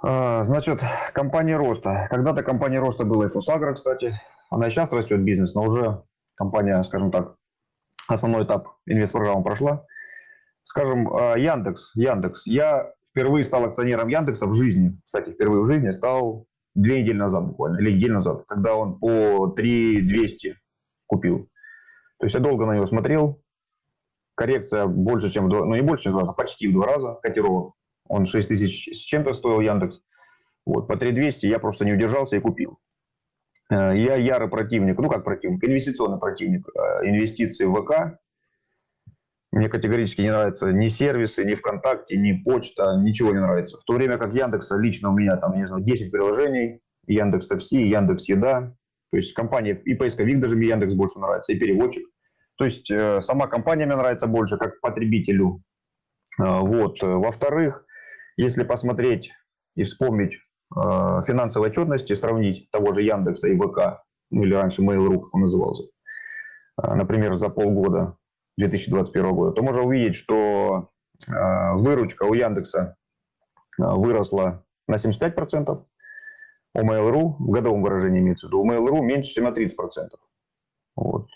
А, 0.05 0.43
значит, 0.43 0.81
компания 1.13 1.55
роста. 1.55 2.07
Когда-то 2.09 2.43
компания 2.43 2.79
роста 2.79 3.05
была 3.05 3.27
и 3.27 3.29
Фосагра, 3.29 3.73
кстати. 3.73 4.13
Она 4.49 4.67
и 4.67 4.69
сейчас 4.69 4.91
растет 4.91 5.21
бизнес, 5.23 5.53
но 5.53 5.63
уже 5.63 6.03
компания, 6.35 6.83
скажем 6.83 7.09
так, 7.09 7.37
основной 8.09 8.43
этап 8.43 8.67
инвест-программы 8.85 9.43
прошла. 9.43 9.85
Скажем, 10.63 11.07
а, 11.13 11.37
Яндекс. 11.37 11.95
Яндекс. 11.95 12.45
Я 12.45 12.91
впервые 13.09 13.45
стал 13.45 13.63
акционером 13.63 14.09
Яндекса 14.09 14.45
в 14.45 14.53
жизни. 14.53 14.99
Кстати, 15.05 15.31
впервые 15.31 15.61
в 15.61 15.65
жизни 15.65 15.91
стал 15.91 16.47
две 16.75 17.01
недели 17.01 17.17
назад 17.17 17.47
буквально, 17.47 17.79
или 17.79 17.93
неделю 17.93 18.15
назад, 18.15 18.43
когда 18.45 18.75
он 18.75 18.99
по 18.99 19.47
3200 19.47 20.57
купил. 21.07 21.49
То 22.19 22.25
есть 22.25 22.33
я 22.33 22.41
долго 22.41 22.65
на 22.65 22.75
него 22.75 22.85
смотрел. 22.85 23.41
Коррекция 24.35 24.85
больше, 24.85 25.29
чем 25.29 25.45
в 25.45 25.49
два, 25.49 25.63
ну 25.65 25.75
не 25.75 25.81
больше, 25.81 26.05
чем 26.05 26.13
в 26.13 26.15
два 26.15 26.21
раза, 26.23 26.33
почти 26.33 26.67
в 26.67 26.73
два 26.73 26.87
раза 26.87 27.19
котировок. 27.21 27.75
Он 28.13 28.27
6 28.27 28.47
тысяч 28.47 28.95
с 28.95 28.99
чем-то 28.99 29.33
стоил 29.33 29.59
Яндекс. 29.59 30.01
Вот, 30.67 30.87
по 30.87 30.95
3200 30.95 31.47
я 31.47 31.57
просто 31.57 31.83
не 31.83 31.93
удержался 31.93 32.35
и 32.35 32.39
купил. 32.39 32.77
Э, 33.71 33.97
я 33.97 34.15
ярый 34.17 34.49
противник, 34.49 34.99
ну 34.99 35.09
как 35.09 35.23
противник, 35.23 35.63
инвестиционный 35.63 36.19
противник 36.19 36.67
э, 36.67 37.09
инвестиций 37.09 37.65
в 37.65 37.73
ВК. 37.73 38.19
Мне 39.51 39.67
категорически 39.67 40.21
не 40.21 40.29
нравятся 40.29 40.71
ни 40.71 40.87
сервисы, 40.89 41.43
ни 41.43 41.55
ВКонтакте, 41.55 42.15
ни 42.17 42.33
почта, 42.33 42.97
ничего 42.97 43.31
не 43.31 43.39
нравится. 43.39 43.79
В 43.79 43.83
то 43.83 43.93
время 43.93 44.19
как 44.19 44.33
Яндекса 44.35 44.77
лично 44.77 45.09
у 45.09 45.13
меня 45.13 45.35
там, 45.37 45.57
не 45.57 45.65
знаю, 45.65 45.83
10 45.83 46.11
приложений, 46.11 46.81
Яндекс 47.07 47.47
Такси, 47.47 47.81
Яндекс 47.81 48.29
Еда, 48.29 48.75
то 49.11 49.17
есть 49.17 49.33
компания 49.33 49.73
и 49.85 49.95
поисковик 49.95 50.39
даже 50.39 50.55
мне 50.55 50.67
Яндекс 50.67 50.93
больше 50.93 51.19
нравится, 51.19 51.51
и 51.51 51.57
переводчик. 51.57 52.07
То 52.57 52.65
есть 52.65 52.91
э, 52.91 53.21
сама 53.21 53.47
компания 53.47 53.87
мне 53.87 53.95
нравится 53.95 54.27
больше, 54.27 54.57
как 54.57 54.79
потребителю. 54.81 55.63
Вот. 56.37 56.97
Во-вторых, 57.01 57.82
если 58.37 58.63
посмотреть 58.63 59.31
и 59.75 59.83
вспомнить 59.83 60.33
э, 60.75 60.79
финансовые 61.25 61.69
отчетности, 61.69 62.13
сравнить 62.13 62.69
того 62.71 62.93
же 62.93 63.01
Яндекса 63.01 63.47
и 63.47 63.57
ВК, 63.57 64.03
ну 64.31 64.43
или 64.43 64.53
раньше 64.53 64.81
Mail.ru, 64.81 65.19
как 65.19 65.33
он 65.33 65.41
назывался, 65.41 65.83
э, 66.81 66.93
например, 66.93 67.35
за 67.35 67.49
полгода 67.49 68.17
2021 68.57 69.33
года, 69.33 69.51
то 69.51 69.63
можно 69.63 69.83
увидеть, 69.83 70.15
что 70.15 70.89
э, 71.27 71.73
выручка 71.73 72.23
у 72.23 72.33
Яндекса 72.33 72.95
выросла 73.77 74.63
на 74.87 74.95
75%, 74.95 75.83
у 76.75 76.79
Mail.ru, 76.79 77.35
в 77.39 77.49
годовом 77.49 77.81
выражении 77.81 78.19
имеется 78.19 78.47
в 78.47 78.49
виду, 78.49 78.61
у 78.61 78.69
Mail.ru 78.69 79.01
меньше, 79.01 79.33
чем 79.33 79.45
на 79.45 79.49
30%. 79.49 79.69
Вот. 80.95 81.27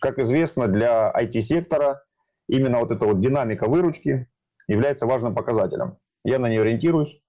Как 0.00 0.18
известно, 0.18 0.66
для 0.68 1.10
IT-сектора 1.12 2.02
именно 2.48 2.80
вот 2.80 2.90
эта 2.90 3.06
вот 3.06 3.20
динамика 3.20 3.68
выручки 3.68 4.28
является 4.68 5.06
важным 5.06 5.34
показателем. 5.34 5.98
Я 6.26 6.40
на 6.40 6.48
нее 6.48 6.62
ориентируюсь. 6.62 7.22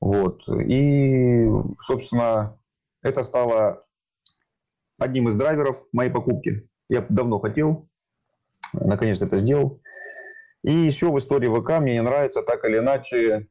Вот. 0.00 0.48
И, 0.48 1.46
собственно, 1.80 2.58
это 3.00 3.22
стало 3.22 3.86
одним 4.98 5.28
из 5.28 5.36
драйверов 5.36 5.84
моей 5.92 6.10
покупки. 6.10 6.68
Я 6.88 7.06
давно 7.08 7.38
хотел, 7.38 7.88
наконец 8.72 9.22
это 9.22 9.36
сделал. 9.36 9.80
И 10.64 10.72
еще 10.72 11.12
в 11.12 11.18
истории 11.18 11.48
ВК 11.48 11.78
мне 11.78 11.92
не 11.94 12.02
нравится 12.02 12.42
так 12.42 12.64
или 12.64 12.78
иначе, 12.78 13.46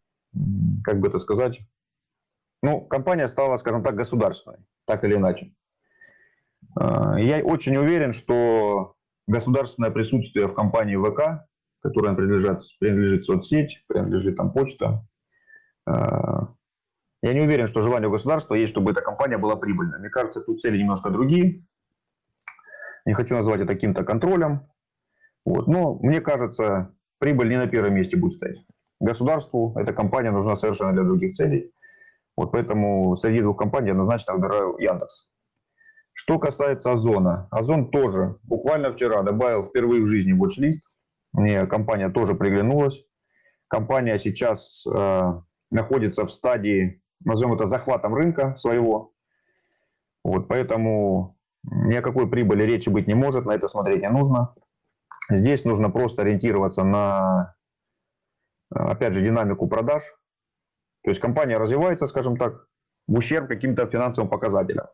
как 0.84 1.00
бы 1.00 1.08
это 1.08 1.18
сказать, 1.18 1.62
ну, 2.62 2.82
компания 2.82 3.30
стала, 3.30 3.56
скажем 3.58 3.84
так, 3.84 3.96
государственной, 3.96 4.58
так 4.86 5.06
или 5.06 5.16
иначе. 5.16 5.54
А, 6.76 7.18
я 7.18 7.42
очень 7.42 7.78
уверен, 7.78 8.12
что 8.12 8.96
государственное 9.28 9.92
присутствие 9.92 10.48
в 10.48 10.54
компании 10.54 10.98
ВК, 10.98 11.48
которая 11.84 12.16
принадлежит, 12.16 12.62
принадлежит 12.80 13.26
соцсеть, 13.26 13.84
принадлежит 13.88 14.38
там 14.38 14.52
почта, 14.54 15.06
а, 15.86 16.54
я 17.22 17.34
не 17.34 17.42
уверен, 17.42 17.68
что 17.68 17.82
желание 17.82 18.10
у 18.10 18.12
государства 18.12 18.54
есть, 18.54 18.72
чтобы 18.72 18.92
эта 18.92 19.02
компания 19.02 19.38
была 19.38 19.56
прибыльной. 19.56 20.00
Мне 20.00 20.10
кажется, 20.10 20.42
тут 20.42 20.62
цели 20.62 20.78
немножко 20.78 21.10
другие. 21.10 21.66
Не 23.06 23.14
хочу 23.14 23.36
назвать 23.36 23.62
это 23.62 23.74
каким-то 23.74 24.04
контролем. 24.04 24.68
Вот. 25.46 25.68
Но 25.68 25.96
мне 26.00 26.20
кажется, 26.20 26.94
прибыль 27.20 27.50
не 27.50 27.58
на 27.58 27.68
первом 27.68 27.96
месте 27.96 28.18
будет 28.18 28.34
стоять. 28.34 28.66
Государству 29.00 29.74
эта 29.78 29.94
компания 29.94 30.32
нужна 30.32 30.56
совершенно 30.56 30.94
для 30.94 31.04
других 31.04 31.34
целей. 31.34 31.74
Вот 32.36 32.52
поэтому 32.52 33.16
среди 33.16 33.42
двух 33.42 33.58
компаний 33.58 33.92
однозначно 33.92 34.34
выбираю 34.34 34.76
Яндекс. 34.80 35.30
Что 36.14 36.40
касается 36.40 36.92
Озона. 36.92 37.48
Озон 37.52 37.90
тоже 37.90 38.38
буквально 38.44 38.92
вчера 38.92 39.24
добавил 39.24 39.64
впервые 39.64 40.04
в 40.04 40.08
жизни 40.08 40.34
watch-лист. 40.34 40.82
Мне 41.34 41.66
компания 41.66 42.10
тоже 42.10 42.36
приглянулась. 42.36 43.04
Компания 43.68 44.20
сейчас 44.20 44.86
э, 44.86 45.42
находится 45.72 46.26
в 46.26 46.32
стадии, 46.32 47.02
назовем 47.26 47.54
это, 47.54 47.66
захватом 47.66 48.14
рынка 48.14 48.56
своего. 48.56 49.14
Вот, 50.24 50.48
поэтому 50.48 51.38
ни 51.64 51.96
о 51.96 52.02
какой 52.02 52.30
прибыли 52.30 52.64
речи 52.64 52.90
быть 52.90 53.08
не 53.08 53.16
может, 53.16 53.46
на 53.46 53.56
это 53.56 53.68
смотреть 53.68 54.02
не 54.02 54.10
нужно. 54.10 54.54
Здесь 55.30 55.66
нужно 55.66 55.90
просто 55.90 56.22
ориентироваться 56.22 56.84
на, 56.84 57.56
опять 58.70 59.14
же, 59.14 59.22
динамику 59.22 59.68
продаж. 59.68 60.04
То 61.04 61.10
есть 61.10 61.20
компания 61.20 61.58
развивается, 61.58 62.08
скажем 62.08 62.38
так, 62.38 62.68
в 63.08 63.18
ущерб 63.18 63.48
каким-то 63.48 63.88
финансовым 63.88 64.30
показателям. 64.30 64.88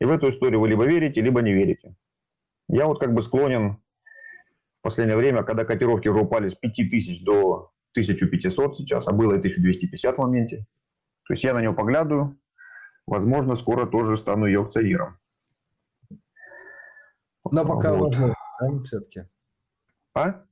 И 0.00 0.04
в 0.04 0.10
эту 0.10 0.28
историю 0.28 0.60
вы 0.60 0.68
либо 0.68 0.84
верите, 0.84 1.20
либо 1.20 1.40
не 1.40 1.52
верите. 1.52 1.96
Я 2.68 2.86
вот 2.86 3.00
как 3.00 3.14
бы 3.14 3.22
склонен 3.22 3.82
в 4.80 4.82
последнее 4.82 5.16
время, 5.16 5.42
когда 5.42 5.64
котировки 5.64 6.08
уже 6.08 6.20
упали 6.20 6.48
с 6.48 6.54
5000 6.54 7.24
до 7.24 7.72
1500 7.92 8.76
сейчас, 8.76 9.08
а 9.08 9.12
было 9.12 9.34
и 9.34 9.38
1250 9.38 10.16
в 10.16 10.18
моменте. 10.18 10.66
То 11.26 11.34
есть 11.34 11.44
я 11.44 11.54
на 11.54 11.60
него 11.60 11.74
поглядываю. 11.74 12.38
Возможно, 13.06 13.54
скоро 13.54 13.86
тоже 13.86 14.16
стану 14.16 14.46
ее 14.46 14.62
акционером. 14.62 15.18
Но 17.50 17.64
пока 17.64 17.92
вот. 17.92 18.10
возможно, 18.10 18.34
да, 18.60 18.82
все-таки. 18.84 19.22
А? 20.14 20.44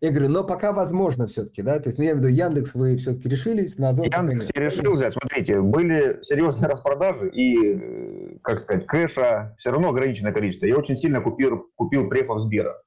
Я 0.00 0.10
говорю, 0.10 0.28
но 0.28 0.44
пока 0.44 0.72
возможно 0.72 1.26
все-таки, 1.26 1.62
да? 1.62 1.78
То 1.78 1.88
есть, 1.88 1.98
ну, 1.98 2.04
я 2.04 2.10
имею 2.10 2.22
в 2.22 2.26
виду, 2.26 2.34
Яндекс 2.34 2.74
вы 2.74 2.96
все-таки 2.98 3.28
решились, 3.28 3.78
на 3.78 3.90
Озон 3.90 4.04
Яндекс 4.04 4.50
я 4.54 4.62
решил 4.62 4.94
взять. 4.94 5.14
Смотрите, 5.14 5.62
были 5.62 6.18
серьезные 6.22 6.68
распродажи 6.68 7.30
и, 7.30 8.38
как 8.42 8.58
сказать, 8.60 8.86
кэша 8.86 9.54
все 9.58 9.70
равно 9.70 9.88
ограниченное 9.88 10.32
количество. 10.32 10.66
Я 10.66 10.76
очень 10.76 10.98
сильно 10.98 11.22
купил, 11.22 11.70
купил 11.74 12.10
префов 12.10 12.42
Сбера. 12.42 12.82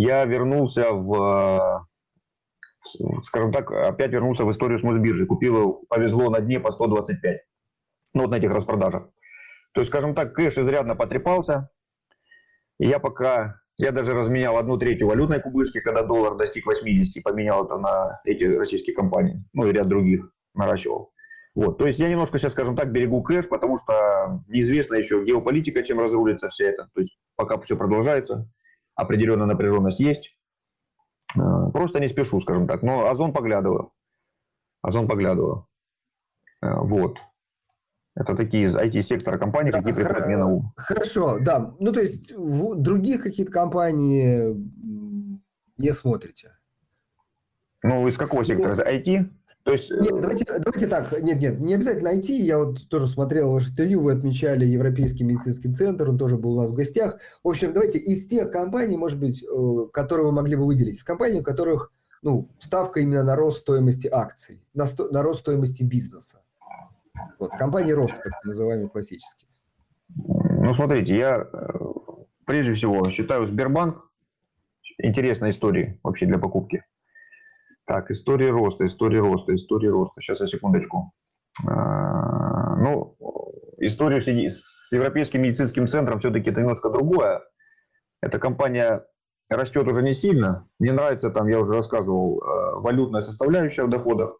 Я 0.00 0.24
вернулся 0.26 0.92
в, 0.92 1.88
скажем 3.24 3.52
так, 3.52 3.72
опять 3.72 4.12
вернулся 4.12 4.44
в 4.44 4.50
историю 4.52 4.78
с 4.78 4.84
Мосбиржей. 4.84 5.26
Купил, 5.26 5.86
повезло 5.88 6.30
на 6.30 6.38
дне 6.38 6.60
по 6.60 6.70
125. 6.70 7.40
Ну, 8.14 8.22
вот 8.22 8.30
на 8.30 8.36
этих 8.36 8.52
распродажах. 8.52 9.08
То 9.74 9.80
есть, 9.80 9.90
скажем 9.90 10.14
так, 10.14 10.36
кэш 10.36 10.56
изрядно 10.56 10.94
потрепался. 10.94 11.70
И 12.78 12.86
я 12.86 13.00
пока 13.00 13.56
я 13.76 13.90
даже 13.90 14.14
разменял 14.14 14.56
одну 14.56 14.78
третью 14.78 15.08
валютной 15.08 15.40
кубышки, 15.40 15.80
когда 15.80 16.04
доллар 16.04 16.36
достиг 16.36 16.66
80, 16.66 17.20
поменял 17.24 17.66
это 17.66 17.76
на 17.76 18.20
эти 18.24 18.44
российские 18.44 18.94
компании, 18.94 19.44
ну 19.52 19.66
и 19.66 19.72
ряд 19.72 19.88
других 19.88 20.30
наращивал. 20.54 21.12
Вот. 21.56 21.78
То 21.78 21.88
есть 21.88 21.98
я 21.98 22.08
немножко 22.08 22.38
сейчас, 22.38 22.52
скажем 22.52 22.76
так, 22.76 22.92
берегу 22.92 23.20
кэш, 23.24 23.48
потому 23.48 23.78
что 23.78 24.44
неизвестно 24.46 24.94
еще 24.94 25.24
геополитика, 25.24 25.82
чем 25.82 25.98
разрулится 25.98 26.50
все 26.50 26.68
это. 26.68 26.88
То 26.94 27.00
есть 27.00 27.18
пока 27.34 27.58
все 27.58 27.76
продолжается, 27.76 28.48
определенная 28.98 29.46
напряженность 29.46 30.00
есть. 30.00 30.36
Э, 31.36 31.70
просто 31.72 32.00
не 32.00 32.08
спешу, 32.08 32.40
скажем 32.40 32.66
так. 32.66 32.82
Но 32.82 33.08
Озон 33.08 33.32
поглядываю. 33.32 33.92
Озон 34.82 35.08
поглядываю. 35.08 35.68
Э, 36.60 36.74
вот. 36.80 37.16
Это 38.16 38.34
такие 38.34 38.64
из 38.64 38.74
IT-сектора 38.74 39.38
компаний, 39.38 39.70
да, 39.70 39.78
какие 39.78 39.94
приходят 39.94 40.26
мне 40.26 40.36
на 40.36 40.46
ум. 40.46 40.72
Хорошо, 40.76 41.38
да. 41.38 41.76
Ну, 41.78 41.92
то 41.92 42.00
есть, 42.00 42.32
других 42.36 43.22
какие-то 43.22 43.52
компании 43.52 44.56
не 45.76 45.92
смотрите? 45.92 46.58
Ну, 47.84 48.08
из 48.08 48.16
какого 48.16 48.44
сектора? 48.44 48.72
Из 48.72 48.80
IT? 48.80 49.30
То 49.68 49.74
есть... 49.74 49.90
Нет, 49.90 50.14
давайте, 50.22 50.46
давайте 50.46 50.86
так, 50.86 51.12
нет, 51.20 51.42
нет, 51.42 51.60
не 51.60 51.74
обязательно 51.74 52.18
IT, 52.18 52.32
я 52.32 52.58
вот 52.58 52.88
тоже 52.88 53.06
смотрел 53.06 53.52
ваше 53.52 53.68
интервью, 53.68 54.00
вы 54.00 54.12
отмечали 54.12 54.64
Европейский 54.64 55.24
медицинский 55.24 55.70
центр, 55.74 56.08
он 56.08 56.16
тоже 56.16 56.38
был 56.38 56.56
у 56.56 56.60
нас 56.62 56.70
в 56.70 56.74
гостях. 56.74 57.20
В 57.44 57.48
общем, 57.48 57.74
давайте 57.74 57.98
из 57.98 58.26
тех 58.26 58.50
компаний, 58.50 58.96
может 58.96 59.18
быть, 59.18 59.42
э, 59.42 59.86
которые 59.92 60.24
вы 60.24 60.32
могли 60.32 60.56
бы 60.56 60.64
выделить, 60.64 60.96
из 60.96 61.04
компаний, 61.04 61.40
у 61.40 61.42
которых 61.42 61.92
ну, 62.22 62.48
ставка 62.60 63.00
именно 63.00 63.22
на 63.22 63.36
рост 63.36 63.58
стоимости 63.58 64.08
акций, 64.10 64.62
на, 64.72 64.86
сто, 64.86 65.10
на 65.10 65.22
рост 65.22 65.40
стоимости 65.40 65.82
бизнеса. 65.82 66.40
Вот, 67.38 67.50
компании 67.50 67.92
рост, 67.92 68.14
так 68.14 68.42
называемые 68.44 68.88
классические. 68.88 69.50
Ну, 70.16 70.72
смотрите, 70.72 71.14
я 71.14 71.46
э, 71.52 71.78
прежде 72.46 72.72
всего 72.72 73.06
считаю 73.10 73.46
Сбербанк 73.46 74.10
интересной 74.96 75.50
историей 75.50 76.00
вообще 76.02 76.24
для 76.24 76.38
покупки. 76.38 76.84
Так, 77.88 78.10
история 78.10 78.50
роста, 78.50 78.84
история 78.84 79.20
роста, 79.20 79.54
история 79.54 79.88
роста. 79.88 80.20
Сейчас, 80.20 80.40
я 80.40 80.46
секундочку. 80.46 81.14
А, 81.66 82.76
ну, 82.76 83.16
история 83.78 84.20
с 84.20 84.92
Европейским 84.92 85.40
медицинским 85.40 85.88
центром 85.88 86.18
все-таки 86.18 86.50
это 86.50 86.60
немножко 86.60 86.90
другое. 86.90 87.40
Эта 88.20 88.38
компания 88.38 89.06
растет 89.48 89.88
уже 89.88 90.02
не 90.02 90.12
сильно. 90.12 90.68
Мне 90.78 90.92
нравится, 90.92 91.30
там, 91.30 91.48
я 91.48 91.60
уже 91.60 91.76
рассказывал, 91.76 92.42
э, 92.42 92.80
валютная 92.80 93.22
составляющая 93.22 93.84
в 93.84 93.90
доходах. 93.90 94.38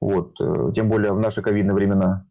Вот, 0.00 0.40
э, 0.40 0.72
тем 0.74 0.88
более 0.88 1.12
в 1.12 1.20
наши 1.20 1.42
ковидные 1.42 1.74
времена. 1.74 2.26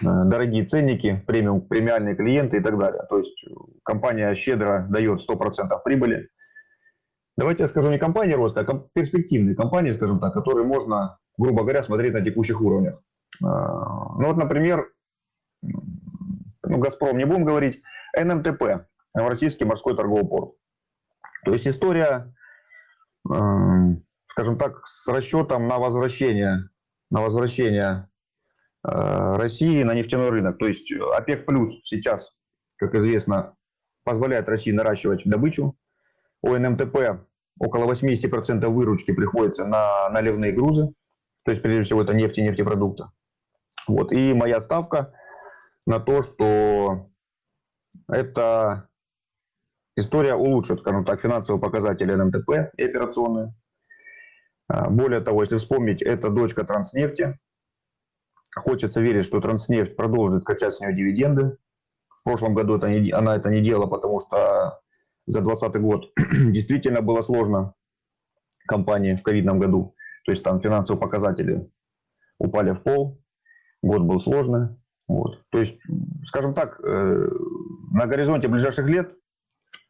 Э, 0.00 0.24
дорогие 0.24 0.64
ценники, 0.64 1.22
премиум, 1.26 1.60
премиальные 1.60 2.16
клиенты 2.16 2.56
и 2.56 2.60
так 2.62 2.78
далее. 2.78 3.02
То 3.10 3.18
есть 3.18 3.44
компания 3.84 4.34
щедро 4.34 4.86
дает 4.88 5.20
100% 5.20 5.82
прибыли. 5.84 6.30
Давайте 7.42 7.64
я 7.64 7.68
скажу 7.68 7.90
не 7.90 7.98
компания 7.98 8.36
роста, 8.36 8.60
а 8.60 8.88
перспективные 8.94 9.56
компании, 9.56 9.90
скажем 9.90 10.20
так, 10.20 10.32
которые 10.32 10.64
можно, 10.64 11.18
грубо 11.36 11.62
говоря, 11.62 11.82
смотреть 11.82 12.12
на 12.12 12.24
текущих 12.24 12.60
уровнях. 12.60 13.02
Э, 13.42 13.46
ну 13.46 14.26
вот, 14.26 14.36
например, 14.36 14.92
ну, 15.60 16.78
«Газпром» 16.78 17.18
не 17.18 17.24
будем 17.24 17.44
говорить, 17.44 17.82
НМТП, 18.16 18.86
Российский 19.12 19.64
морской 19.64 19.96
торговый 19.96 20.24
порт. 20.24 20.54
То 21.44 21.52
есть 21.52 21.66
история, 21.66 22.32
скажем 23.24 24.56
так, 24.56 24.86
с 24.86 25.08
расчетом 25.08 25.66
на 25.66 25.78
возвращение 25.78 26.68
на 27.10 27.22
возвращение 27.22 28.08
э, 28.84 29.36
России 29.36 29.82
на 29.82 29.94
нефтяной 29.94 30.30
рынок. 30.30 30.58
То 30.58 30.66
есть 30.68 30.92
ОПЕК 30.92 31.44
плюс 31.44 31.80
сейчас, 31.82 32.36
как 32.76 32.94
известно, 32.94 33.56
позволяет 34.04 34.48
России 34.48 34.70
наращивать 34.70 35.22
добычу. 35.24 35.76
У 36.40 36.56
НМТП 36.56 37.26
около 37.62 37.90
80% 37.92 38.66
выручки 38.68 39.12
приходится 39.12 39.64
на 39.64 40.10
наливные 40.10 40.50
грузы. 40.50 40.92
То 41.44 41.52
есть, 41.52 41.62
прежде 41.62 41.82
всего, 41.82 42.02
это 42.02 42.12
нефть 42.12 42.38
и 42.38 42.42
нефтепродукты. 42.42 43.04
Вот. 43.86 44.12
И 44.12 44.34
моя 44.34 44.60
ставка 44.60 45.14
на 45.86 46.00
то, 46.00 46.22
что 46.22 47.10
эта 48.08 48.88
история 49.96 50.34
улучшит, 50.34 50.80
скажем 50.80 51.04
так, 51.04 51.20
финансовые 51.20 51.60
показатели 51.60 52.12
НМТП 52.12 52.74
и 52.76 52.84
операционные. 52.84 53.54
А, 54.66 54.90
более 54.90 55.20
того, 55.20 55.42
если 55.42 55.56
вспомнить, 55.58 56.02
это 56.02 56.30
дочка 56.30 56.64
Транснефти. 56.64 57.38
Хочется 58.56 59.00
верить, 59.00 59.24
что 59.24 59.40
Транснефть 59.40 59.94
продолжит 59.94 60.44
качать 60.44 60.74
с 60.74 60.80
нее 60.80 60.94
дивиденды. 60.94 61.58
В 62.08 62.24
прошлом 62.24 62.54
году 62.54 62.76
это 62.76 62.88
не, 62.88 63.10
она 63.12 63.36
это 63.36 63.50
не 63.50 63.60
делала, 63.60 63.86
потому 63.86 64.20
что 64.20 64.80
за 65.26 65.40
2020 65.40 65.82
год 65.82 66.12
действительно 66.52 67.02
было 67.02 67.22
сложно 67.22 67.74
компании 68.66 69.16
в 69.16 69.22
ковидном 69.22 69.58
году. 69.58 69.94
То 70.24 70.32
есть 70.32 70.42
там 70.42 70.60
финансовые 70.60 71.00
показатели 71.00 71.68
упали 72.38 72.72
в 72.72 72.82
пол, 72.82 73.22
год 73.82 74.02
был 74.02 74.20
сложный. 74.20 74.68
Вот. 75.08 75.44
То 75.50 75.58
есть, 75.58 75.78
скажем 76.24 76.54
так, 76.54 76.80
э, 76.80 77.28
на 77.92 78.06
горизонте 78.06 78.48
ближайших 78.48 78.86
лет 78.86 79.14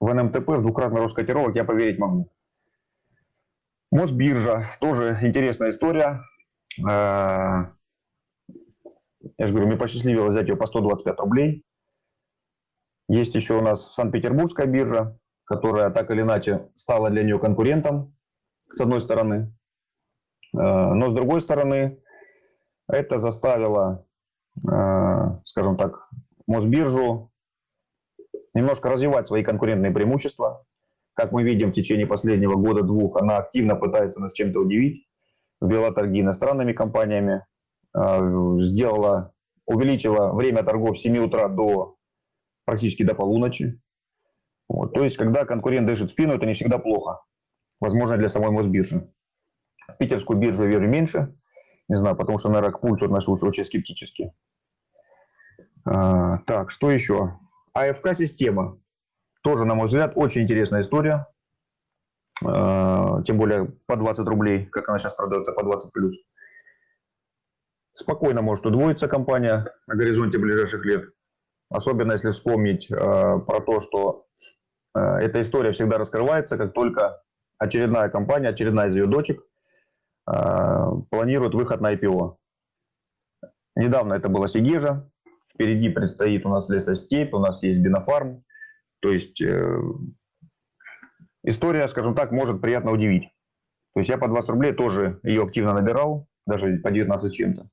в 0.01 0.13
НМТП 0.13 0.49
в 0.49 0.63
двукратный 0.63 1.01
рост 1.01 1.15
котировок 1.15 1.55
я 1.55 1.65
поверить 1.65 1.99
могу. 1.99 2.33
Мосбиржа, 3.91 4.69
тоже 4.81 5.19
интересная 5.23 5.71
история. 5.71 6.23
Э, 6.81 7.73
я 9.39 9.47
же 9.47 9.53
говорю, 9.53 9.67
мне 9.67 9.77
посчастливилось 9.77 10.33
взять 10.33 10.49
ее 10.49 10.57
по 10.57 10.67
125 10.67 11.21
рублей. 11.21 11.65
Есть 13.09 13.35
еще 13.35 13.59
у 13.59 13.61
нас 13.61 13.95
Санкт-Петербургская 13.95 14.67
биржа, 14.67 15.19
которая 15.53 15.91
так 15.91 16.11
или 16.11 16.23
иначе 16.23 16.71
стала 16.77 17.11
для 17.11 17.23
нее 17.23 17.39
конкурентом, 17.39 18.17
с 18.73 18.81
одной 18.81 19.03
стороны. 19.03 19.55
Э, 20.55 20.95
но 20.95 21.11
с 21.11 21.13
другой 21.13 21.43
стороны, 21.43 21.99
это 22.89 23.19
заставило, 23.19 24.07
э, 24.67 25.41
скажем 25.45 25.77
так, 25.77 26.09
Мосбиржу 26.47 27.31
немножко 28.55 28.89
развивать 28.89 29.27
свои 29.27 29.45
конкурентные 29.45 29.93
преимущества. 29.93 30.65
Как 31.13 31.33
мы 31.33 31.43
видим, 31.43 31.71
в 31.71 31.75
течение 31.75 32.07
последнего 32.07 32.55
года-двух 32.55 33.19
она 33.19 33.37
активно 33.37 33.77
пытается 33.77 34.21
нас 34.21 34.33
чем-то 34.33 34.59
удивить, 34.61 35.07
ввела 35.61 35.93
торги 35.93 36.23
иностранными 36.23 36.73
компаниями, 36.73 37.45
а, 37.93 38.21
сделала, 38.63 39.35
увеличила 39.67 40.33
время 40.33 40.63
торгов 40.63 40.97
с 40.99 41.03
7 41.03 41.19
утра 41.19 41.49
до 41.49 41.97
практически 42.65 43.03
до 43.03 43.15
полуночи. 43.15 43.82
Вот. 44.69 44.95
То 44.95 45.05
есть, 45.05 45.17
когда 45.17 45.45
конкурент 45.45 45.87
дышит 45.87 46.09
в 46.09 46.13
спину, 46.13 46.35
это 46.35 46.47
не 46.47 46.55
всегда 46.55 46.79
плохо. 46.79 47.23
Возможно, 47.81 48.17
для 48.17 48.29
самой 48.29 48.51
Мосбиржи. 48.51 49.13
В 49.89 49.97
питерскую 49.99 50.39
биржу 50.39 50.65
я 50.65 50.69
верю 50.69 50.89
меньше. 50.89 51.35
Не 51.89 51.97
знаю, 51.97 52.17
потому 52.17 52.39
что, 52.39 52.49
наверное, 52.49 52.73
к 52.73 52.81
пульсу 52.81 53.05
отношусь 53.07 53.43
очень 53.43 53.65
скептически. 53.65 54.33
А, 55.85 56.39
так, 56.47 56.71
что 56.71 56.91
еще? 56.91 57.39
АФК-система. 57.75 58.79
Тоже, 59.43 59.65
на 59.65 59.75
мой 59.75 59.87
взгляд, 59.87 60.13
очень 60.15 60.43
интересная 60.43 60.83
история. 60.83 61.27
А, 62.45 63.23
тем 63.23 63.39
более 63.39 63.67
по 63.87 63.97
20 63.97 64.27
рублей, 64.27 64.67
как 64.67 64.89
она 64.89 64.99
сейчас 64.99 65.15
продается, 65.15 65.53
по 65.53 65.63
20 65.63 65.93
плюс. 65.93 66.17
Спокойно 67.95 68.43
может 68.43 68.65
удвоиться 68.65 69.09
компания 69.09 69.67
на 69.87 69.97
горизонте 69.97 70.39
ближайших 70.39 70.85
лет. 70.85 71.11
Особенно 71.73 72.13
если 72.13 72.31
вспомнить 72.33 72.91
э, 72.91 72.95
про 72.95 73.61
то, 73.61 73.81
что 73.81 74.27
э, 74.95 75.01
эта 75.01 75.41
история 75.41 75.73
всегда 75.73 75.97
раскрывается, 75.97 76.59
как 76.59 76.75
только 76.75 77.23
очередная 77.59 78.11
компания, 78.11 78.49
очередная 78.49 78.89
из 78.89 78.95
ее 78.95 79.07
дочек 79.07 79.43
э, 80.31 80.33
планирует 81.11 81.55
выход 81.55 81.81
на 81.81 81.95
IPO. 81.95 82.37
Недавно 83.75 84.13
это 84.13 84.29
была 84.29 84.49
Сигежа, 84.49 85.11
впереди 85.51 85.89
предстоит 85.89 86.45
у 86.45 86.51
нас 86.51 86.69
лесостепь, 86.69 87.33
у 87.33 87.39
нас 87.39 87.63
есть 87.63 87.81
Бинофарм. 87.81 88.45
То 89.01 89.11
есть 89.11 89.41
э, 89.41 89.81
история, 91.43 91.89
скажем 91.89 92.15
так, 92.15 92.33
может 92.33 92.61
приятно 92.61 92.93
удивить. 92.93 93.31
То 93.95 94.01
есть 94.01 94.11
я 94.11 94.19
по 94.19 94.29
20 94.29 94.51
рублей 94.51 94.73
тоже 94.75 95.21
ее 95.23 95.43
активно 95.43 95.73
набирал, 95.73 96.29
даже 96.47 96.79
по 96.79 96.91
19 96.91 97.33
чем-то. 97.33 97.69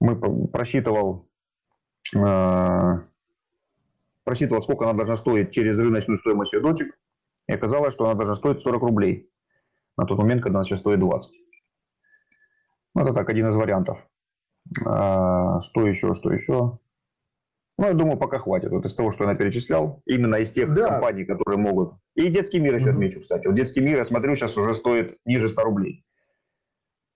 Мы 0.00 0.48
просчитывал 0.48 1.25
просчитывал, 4.24 4.62
сколько 4.62 4.84
она 4.84 4.94
должна 4.94 5.16
стоить 5.16 5.52
через 5.52 5.78
рыночную 5.78 6.18
стоимость 6.18 6.52
ее 6.52 6.60
дочек, 6.60 6.98
и 7.46 7.52
оказалось, 7.52 7.94
что 7.94 8.04
она 8.04 8.14
должна 8.14 8.34
стоить 8.34 8.60
40 8.60 8.82
рублей 8.82 9.30
на 9.96 10.04
тот 10.04 10.18
момент, 10.18 10.42
когда 10.42 10.58
она 10.58 10.64
сейчас 10.64 10.80
стоит 10.80 11.00
20. 11.00 11.32
Ну, 12.94 13.02
это 13.02 13.12
так, 13.12 13.28
один 13.28 13.48
из 13.48 13.54
вариантов. 13.54 13.98
А, 14.84 15.60
что 15.60 15.86
еще, 15.86 16.14
что 16.14 16.32
еще? 16.32 16.78
Ну, 17.78 17.86
я 17.86 17.92
думаю, 17.92 18.18
пока 18.18 18.38
хватит. 18.38 18.70
Вот 18.70 18.84
из 18.84 18.94
того, 18.94 19.12
что 19.12 19.24
я 19.24 19.34
перечислял, 19.34 20.02
именно 20.06 20.36
из 20.36 20.50
тех 20.50 20.72
да. 20.72 20.92
компаний, 20.92 21.24
которые 21.24 21.58
могут. 21.58 21.94
И 22.14 22.28
детский 22.28 22.58
мир 22.58 22.74
еще 22.74 22.88
mm-hmm. 22.88 22.92
отмечу, 22.92 23.20
кстати. 23.20 23.46
Вот 23.46 23.54
детский 23.54 23.80
мир, 23.80 23.98
я 23.98 24.04
смотрю, 24.04 24.34
сейчас 24.34 24.56
уже 24.56 24.74
стоит 24.74 25.18
ниже 25.24 25.48
100 25.48 25.62
рублей. 25.62 26.04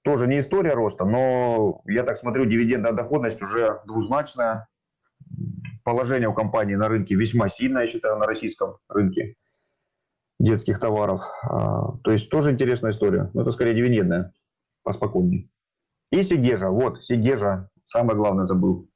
Тоже 0.02 0.26
не 0.26 0.38
история 0.38 0.74
роста, 0.74 1.04
но 1.04 1.82
я 1.86 2.04
так 2.04 2.16
смотрю, 2.16 2.44
дивидендная 2.44 2.92
доходность 2.92 3.42
уже 3.42 3.80
двузначная 3.86 4.68
положение 5.84 6.28
у 6.28 6.34
компании 6.34 6.74
на 6.74 6.88
рынке 6.88 7.14
весьма 7.14 7.48
сильное, 7.48 7.82
я 7.82 7.88
считаю, 7.88 8.16
на 8.18 8.26
российском 8.26 8.78
рынке 8.88 9.36
детских 10.38 10.78
товаров. 10.78 11.20
А, 11.42 11.92
то 12.02 12.10
есть 12.10 12.30
тоже 12.30 12.52
интересная 12.52 12.90
история. 12.90 13.30
Но 13.34 13.42
это 13.42 13.50
скорее 13.50 13.74
дивидендная, 13.74 14.32
поспокойнее. 14.82 15.48
И 16.10 16.22
Сигежа. 16.22 16.70
Вот, 16.70 17.04
Сигежа, 17.04 17.68
самое 17.86 18.16
главное 18.16 18.44
забыл. 18.44 18.88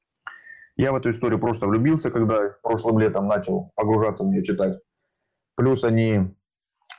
Я 0.77 0.92
в 0.92 0.97
эту 0.97 1.11
историю 1.11 1.38
просто 1.38 1.66
влюбился, 1.66 2.11
когда 2.11 2.57
прошлым 2.62 2.99
летом 2.99 3.29
начал 3.29 3.73
погружаться 3.77 4.25
в 4.25 4.27
нее 4.27 4.42
читать. 4.42 4.81
Плюс 5.55 5.85
они, 5.85 6.35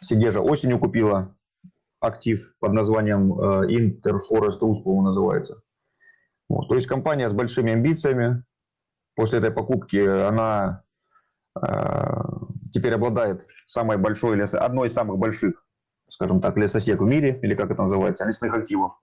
Сигежа 0.02 0.40
осенью 0.40 0.80
купила 0.80 1.36
актив 2.00 2.54
под 2.60 2.74
названием 2.74 3.34
Interforest 3.34 4.60
Rus, 4.62 4.82
по-моему, 4.84 5.02
называется. 5.02 5.62
Вот. 6.48 6.70
То 6.70 6.76
есть 6.76 6.88
компания 6.88 7.28
с 7.28 7.34
большими 7.34 7.74
амбициями, 7.74 8.44
после 9.16 9.40
этой 9.40 9.52
покупки 9.52 9.98
она 9.98 10.84
э, 11.62 11.70
теперь 12.74 12.94
обладает 12.94 13.48
самой 13.66 13.98
большой 13.98 14.36
лесо, 14.36 14.60
одной 14.60 14.90
из 14.90 14.94
самых 14.94 15.18
больших, 15.18 15.66
скажем 16.10 16.42
так, 16.42 16.58
лесосек 16.58 17.00
в 17.00 17.06
мире, 17.06 17.40
или 17.42 17.56
как 17.56 17.72
это 17.72 17.84
называется, 17.84 18.26
лесных 18.26 18.54
активов. 18.54 18.94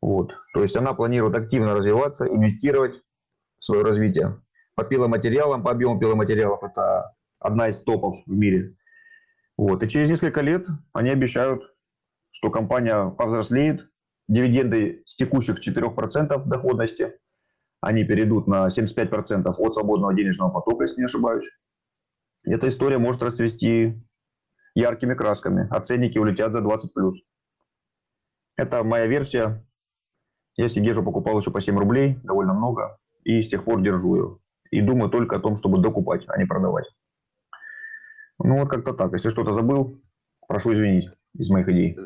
Вот. 0.00 0.34
То 0.54 0.62
есть 0.62 0.76
она 0.76 0.94
планирует 0.94 1.36
активно 1.36 1.74
развиваться, 1.74 2.26
инвестировать 2.26 3.02
в 3.58 3.64
свое 3.64 3.82
развитие. 3.82 4.40
По 4.74 4.84
пиломатериалам, 4.84 5.62
по 5.62 5.70
объему 5.70 5.98
пиломатериалов 5.98 6.62
это 6.62 7.14
одна 7.40 7.68
из 7.68 7.80
топов 7.80 8.16
в 8.26 8.30
мире. 8.30 8.74
Вот. 9.56 9.82
И 9.82 9.88
через 9.88 10.08
несколько 10.08 10.40
лет 10.40 10.66
они 10.92 11.10
обещают, 11.10 11.74
что 12.30 12.50
компания 12.50 13.10
повзрослеет, 13.10 13.88
дивиденды 14.28 15.02
с 15.06 15.16
текущих 15.16 15.66
4% 15.66 16.44
доходности 16.44 17.14
они 17.80 18.04
перейдут 18.04 18.46
на 18.46 18.68
75% 18.68 19.46
от 19.46 19.74
свободного 19.74 20.14
денежного 20.14 20.50
потока, 20.50 20.84
если 20.84 21.00
не 21.00 21.06
ошибаюсь. 21.06 21.48
Эта 22.44 22.68
история 22.68 22.98
может 22.98 23.22
расцвести 23.22 24.00
яркими 24.74 25.14
красками, 25.14 25.68
а 25.70 25.80
ценники 25.80 26.18
улетят 26.18 26.52
за 26.52 26.60
20 26.60 26.92
плюс. 26.92 27.20
Это 28.56 28.82
моя 28.84 29.06
версия. 29.06 29.64
Я 30.56 30.68
Сигежу 30.68 31.04
покупал 31.04 31.38
еще 31.38 31.50
по 31.50 31.60
7 31.60 31.78
рублей, 31.78 32.18
довольно 32.24 32.54
много, 32.54 32.98
и 33.22 33.40
с 33.40 33.48
тех 33.48 33.64
пор 33.64 33.80
держу 33.80 34.14
ее. 34.16 34.38
И 34.70 34.80
думаю 34.80 35.10
только 35.10 35.36
о 35.36 35.40
том, 35.40 35.56
чтобы 35.56 35.80
докупать, 35.80 36.24
а 36.28 36.36
не 36.36 36.46
продавать. 36.46 36.86
Ну 38.38 38.58
вот 38.58 38.68
как-то 38.68 38.92
так. 38.92 39.12
Если 39.12 39.30
что-то 39.30 39.52
забыл, 39.52 40.00
прошу 40.46 40.72
извинить 40.72 41.10
из 41.34 41.48
моих 41.50 41.68
идей. 41.68 41.96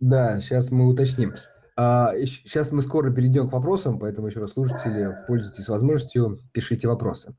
Да, 0.00 0.40
сейчас 0.40 0.70
мы 0.70 0.88
уточним. 0.88 1.34
А, 1.76 2.12
сейчас 2.24 2.70
мы 2.70 2.82
скоро 2.82 3.10
перейдем 3.10 3.48
к 3.48 3.52
вопросам, 3.52 3.98
поэтому 3.98 4.26
еще 4.26 4.40
раз, 4.40 4.52
слушатели, 4.52 5.16
пользуйтесь 5.26 5.68
возможностью, 5.68 6.38
пишите 6.52 6.88
вопросы. 6.88 7.34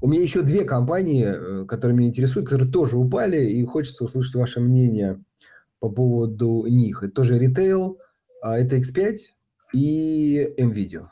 У 0.00 0.08
меня 0.08 0.22
еще 0.22 0.42
две 0.42 0.64
компании, 0.64 1.26
э, 1.26 1.64
которые 1.66 1.96
меня 1.96 2.08
интересуют, 2.08 2.48
которые 2.48 2.70
тоже 2.70 2.96
упали, 2.96 3.44
и 3.44 3.64
хочется 3.64 4.04
услышать 4.04 4.34
ваше 4.34 4.60
мнение 4.60 5.22
по 5.80 5.88
поводу 5.88 6.66
них. 6.66 7.02
Это 7.02 7.12
тоже 7.12 7.38
ритейл, 7.38 7.98
а 8.42 8.58
это 8.58 8.76
X5 8.76 9.16
и 9.74 10.54
MVideo. 10.58 11.08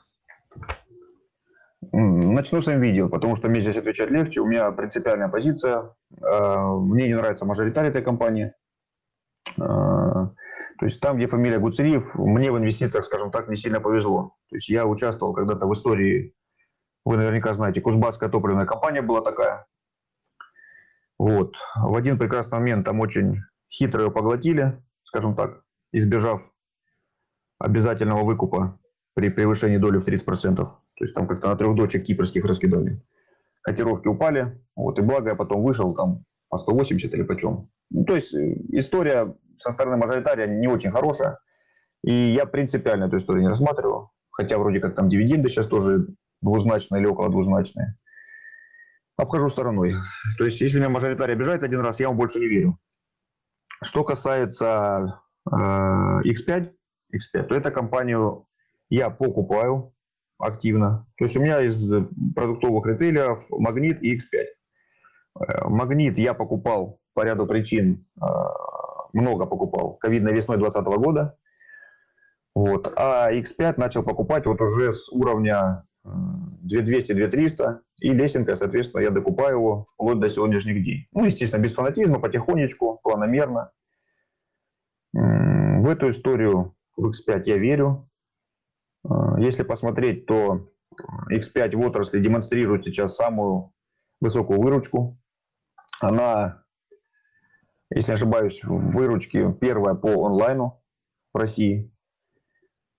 Начну 1.93 2.61
с 2.61 2.69
MVideo, 2.69 3.09
потому 3.09 3.37
что 3.37 3.49
мне 3.49 3.61
здесь 3.61 3.77
отвечать 3.77 4.11
легче. 4.11 4.41
У 4.41 4.47
меня 4.47 4.71
принципиальная 4.73 5.29
позиция. 5.29 5.95
А, 6.21 6.75
мне 6.77 7.07
не 7.07 7.15
нравится 7.15 7.45
мажоритарий 7.45 7.91
этой 7.91 8.03
компании. 8.03 8.53
То 10.79 10.87
есть 10.87 11.01
там, 11.01 11.17
где 11.17 11.27
фамилия 11.27 11.59
Гуцериев, 11.59 12.15
мне 12.17 12.53
в 12.53 12.59
инвестициях, 12.59 13.05
скажем 13.05 13.31
так, 13.31 13.49
не 13.49 13.57
сильно 13.57 13.81
повезло. 13.81 14.35
То 14.51 14.57
есть 14.57 14.69
я 14.69 14.87
участвовал 14.87 15.33
когда-то 15.33 15.67
в 15.67 15.73
истории, 15.73 16.35
вы 17.05 17.17
наверняка 17.17 17.55
знаете, 17.55 17.81
Кузбасская 17.81 18.29
топливная 18.29 18.67
компания 18.67 19.03
была 19.03 19.23
такая. 19.23 19.67
Вот. 21.19 21.57
В 21.77 21.95
один 21.95 22.19
прекрасный 22.19 22.59
момент 22.59 22.85
там 22.85 23.01
очень 23.01 23.41
хитро 23.71 24.05
ее 24.05 24.11
поглотили, 24.11 24.83
скажем 25.05 25.35
так, 25.35 25.63
избежав 25.93 26.53
обязательного 27.59 28.25
выкупа 28.25 28.79
при 29.15 29.31
превышении 29.31 29.79
доли 29.79 29.99
в 29.99 30.07
30%. 30.07 30.57
То 30.57 31.05
есть 31.05 31.15
там 31.15 31.27
как-то 31.27 31.49
на 31.49 31.57
трех 31.57 31.75
дочек 31.75 32.05
кипрских 32.05 32.45
раскидали. 32.45 33.03
Котировки 33.63 34.09
упали, 34.09 34.63
вот, 34.77 34.99
и 34.99 35.03
благо 35.03 35.31
я 35.31 35.35
потом 35.35 35.63
вышел 35.63 35.95
там 35.95 36.25
по 36.49 36.59
180 36.59 37.13
или 37.13 37.23
почем. 37.23 37.71
Ну, 37.91 38.05
то 38.05 38.15
есть 38.15 38.35
э, 38.35 38.55
история 38.73 39.35
со 39.59 39.71
стороны 39.71 39.97
мажоритария 39.97 40.47
не 40.47 40.69
очень 40.69 40.91
хорошая. 40.91 41.39
И 42.03 42.13
я 42.13 42.47
принципиально 42.47 43.05
эту 43.05 43.17
историю 43.17 43.43
не 43.43 43.49
рассматриваю. 43.49 44.11
Хотя 44.31 44.59
вроде 44.59 44.81
как 44.81 44.95
там 44.95 45.09
дивиденды 45.09 45.49
сейчас 45.49 45.67
тоже 45.67 46.07
двузначные 46.43 47.01
или 47.01 47.09
около 47.09 47.31
двузначные. 47.31 47.97
Обхожу 49.17 49.49
стороной. 49.49 49.95
То 50.37 50.45
есть, 50.45 50.61
если 50.61 50.79
меня 50.79 50.91
мажоритарий 50.91 51.35
обижает 51.35 51.63
один 51.63 51.81
раз, 51.81 52.01
я 52.01 52.07
ему 52.07 52.17
больше 52.17 52.39
не 52.39 52.49
верю. 52.49 52.79
Что 53.83 54.05
касается 54.05 55.21
э, 55.51 55.55
X5, 55.55 56.73
X5, 57.15 57.43
то 57.45 57.55
эту 57.55 57.73
компанию 57.73 58.47
я 58.91 59.11
покупаю 59.11 59.95
активно. 60.39 61.07
То 61.17 61.25
есть 61.25 61.37
у 61.37 61.41
меня 61.41 61.63
из 61.63 61.91
продуктовых 62.35 62.87
ритейлеров 62.87 63.47
Магнит 63.51 64.03
и 64.03 64.17
X5. 64.17 64.45
Э, 65.41 65.69
Магнит 65.69 66.19
я 66.19 66.35
покупал 66.35 67.01
по 67.15 67.25
ряду 67.25 67.47
причин 67.47 68.07
э, 68.17 68.27
много 69.17 69.47
покупал 69.47 69.95
ковидной 69.95 70.33
весной 70.33 70.59
2020 70.59 70.99
года. 70.99 71.39
Вот. 72.55 72.93
А 72.97 73.33
X5 73.33 73.75
начал 73.77 74.03
покупать 74.03 74.47
вот 74.47 74.61
уже 74.61 74.95
с 74.95 75.09
уровня 75.11 75.85
2200-2300, 76.05 77.63
э, 77.63 77.81
и 78.01 78.13
лесенка, 78.13 78.55
соответственно, 78.55 79.03
я 79.03 79.11
докупаю 79.11 79.57
его 79.57 79.85
вплоть 79.93 80.21
до 80.21 80.29
сегодняшних 80.29 80.83
дней. 80.83 81.09
Ну, 81.13 81.25
естественно, 81.25 81.63
без 81.63 81.75
фанатизма, 81.75 82.21
потихонечку, 82.21 83.01
планомерно. 83.03 83.73
В 85.13 85.89
эту 85.89 86.11
историю 86.11 86.75
в 86.97 87.09
X5 87.09 87.43
я 87.47 87.59
верю. 87.59 88.11
Э, 89.05 89.09
если 89.39 89.63
посмотреть, 89.63 90.27
то 90.27 90.69
X5 91.33 91.77
в 91.77 91.81
отрасли 91.81 92.21
демонстрирует 92.21 92.85
сейчас 92.85 93.17
самую 93.17 93.73
высокую 94.21 94.61
выручку. 94.61 95.19
Она 96.01 96.66
если 97.95 98.13
не 98.13 98.15
ошибаюсь, 98.15 98.63
в 98.65 98.95
выручке 98.95 99.53
первая 99.61 99.95
по 99.95 100.27
онлайну 100.27 100.83
в 101.33 101.39
России. 101.39 101.93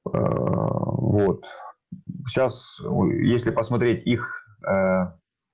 Э, 0.08 0.20
вот. 0.20 1.46
Сейчас, 2.28 2.80
если 3.22 3.52
посмотреть 3.52 4.06
их 4.06 4.44
э, 4.68 5.12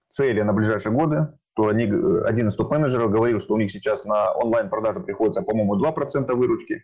цели 0.09 0.41
на 0.41 0.53
ближайшие 0.53 0.93
годы, 0.93 1.33
то 1.55 1.67
они, 1.67 1.83
один 1.83 2.47
из 2.47 2.55
топ-менеджеров 2.55 3.11
говорил, 3.11 3.39
что 3.39 3.53
у 3.53 3.57
них 3.57 3.71
сейчас 3.71 4.05
на 4.05 4.31
онлайн-продажи 4.31 5.01
приходится, 5.01 5.43
по-моему, 5.43 5.79
2% 5.79 6.33
выручки, 6.33 6.83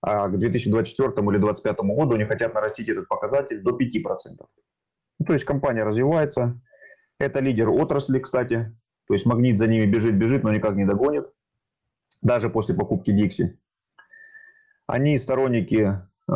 а 0.00 0.28
к 0.28 0.38
2024 0.38 1.08
или 1.08 1.38
2025 1.38 1.78
году 1.96 2.14
они 2.14 2.24
хотят 2.24 2.54
нарастить 2.54 2.88
этот 2.88 3.08
показатель 3.08 3.62
до 3.62 3.70
5%. 3.70 3.76
Ну, 5.18 5.26
то 5.26 5.32
есть 5.32 5.44
компания 5.44 5.84
развивается. 5.84 6.60
Это 7.18 7.40
лидер 7.40 7.70
отрасли, 7.70 8.18
кстати. 8.18 8.76
То 9.08 9.14
есть 9.14 9.24
магнит 9.24 9.58
за 9.58 9.66
ними 9.68 9.86
бежит, 9.86 10.16
бежит, 10.16 10.42
но 10.42 10.52
никак 10.52 10.74
не 10.74 10.84
догонит. 10.84 11.26
Даже 12.26 12.50
после 12.50 12.74
покупки 12.74 13.12
Dixie. 13.12 13.56
Они 14.88 15.16
сторонники 15.16 16.02
э, 16.28 16.34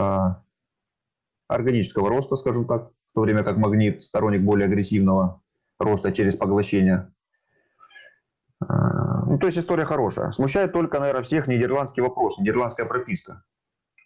органического 1.49 2.09
роста, 2.09 2.36
скажем 2.36 2.68
так, 2.68 2.91
в 2.91 3.14
то 3.16 3.22
время 3.22 3.43
как 3.43 3.57
магнит 3.57 4.01
сторонник 4.01 4.43
более 4.43 4.66
агрессивного 4.66 5.43
роста 5.80 6.12
через 6.12 6.36
поглощение. 6.36 7.12
Э, 8.62 8.66
ну, 9.26 9.36
то 9.41 9.47
есть 9.47 9.59
история 9.59 9.84
хорошая. 9.84 10.30
Смущает 10.30 10.72
только, 10.72 11.01
наверное, 11.01 11.24
всех 11.24 11.49
нидерландский 11.49 12.05
вопрос, 12.05 12.38
нидерландская 12.38 12.86
прописка. 12.86 13.43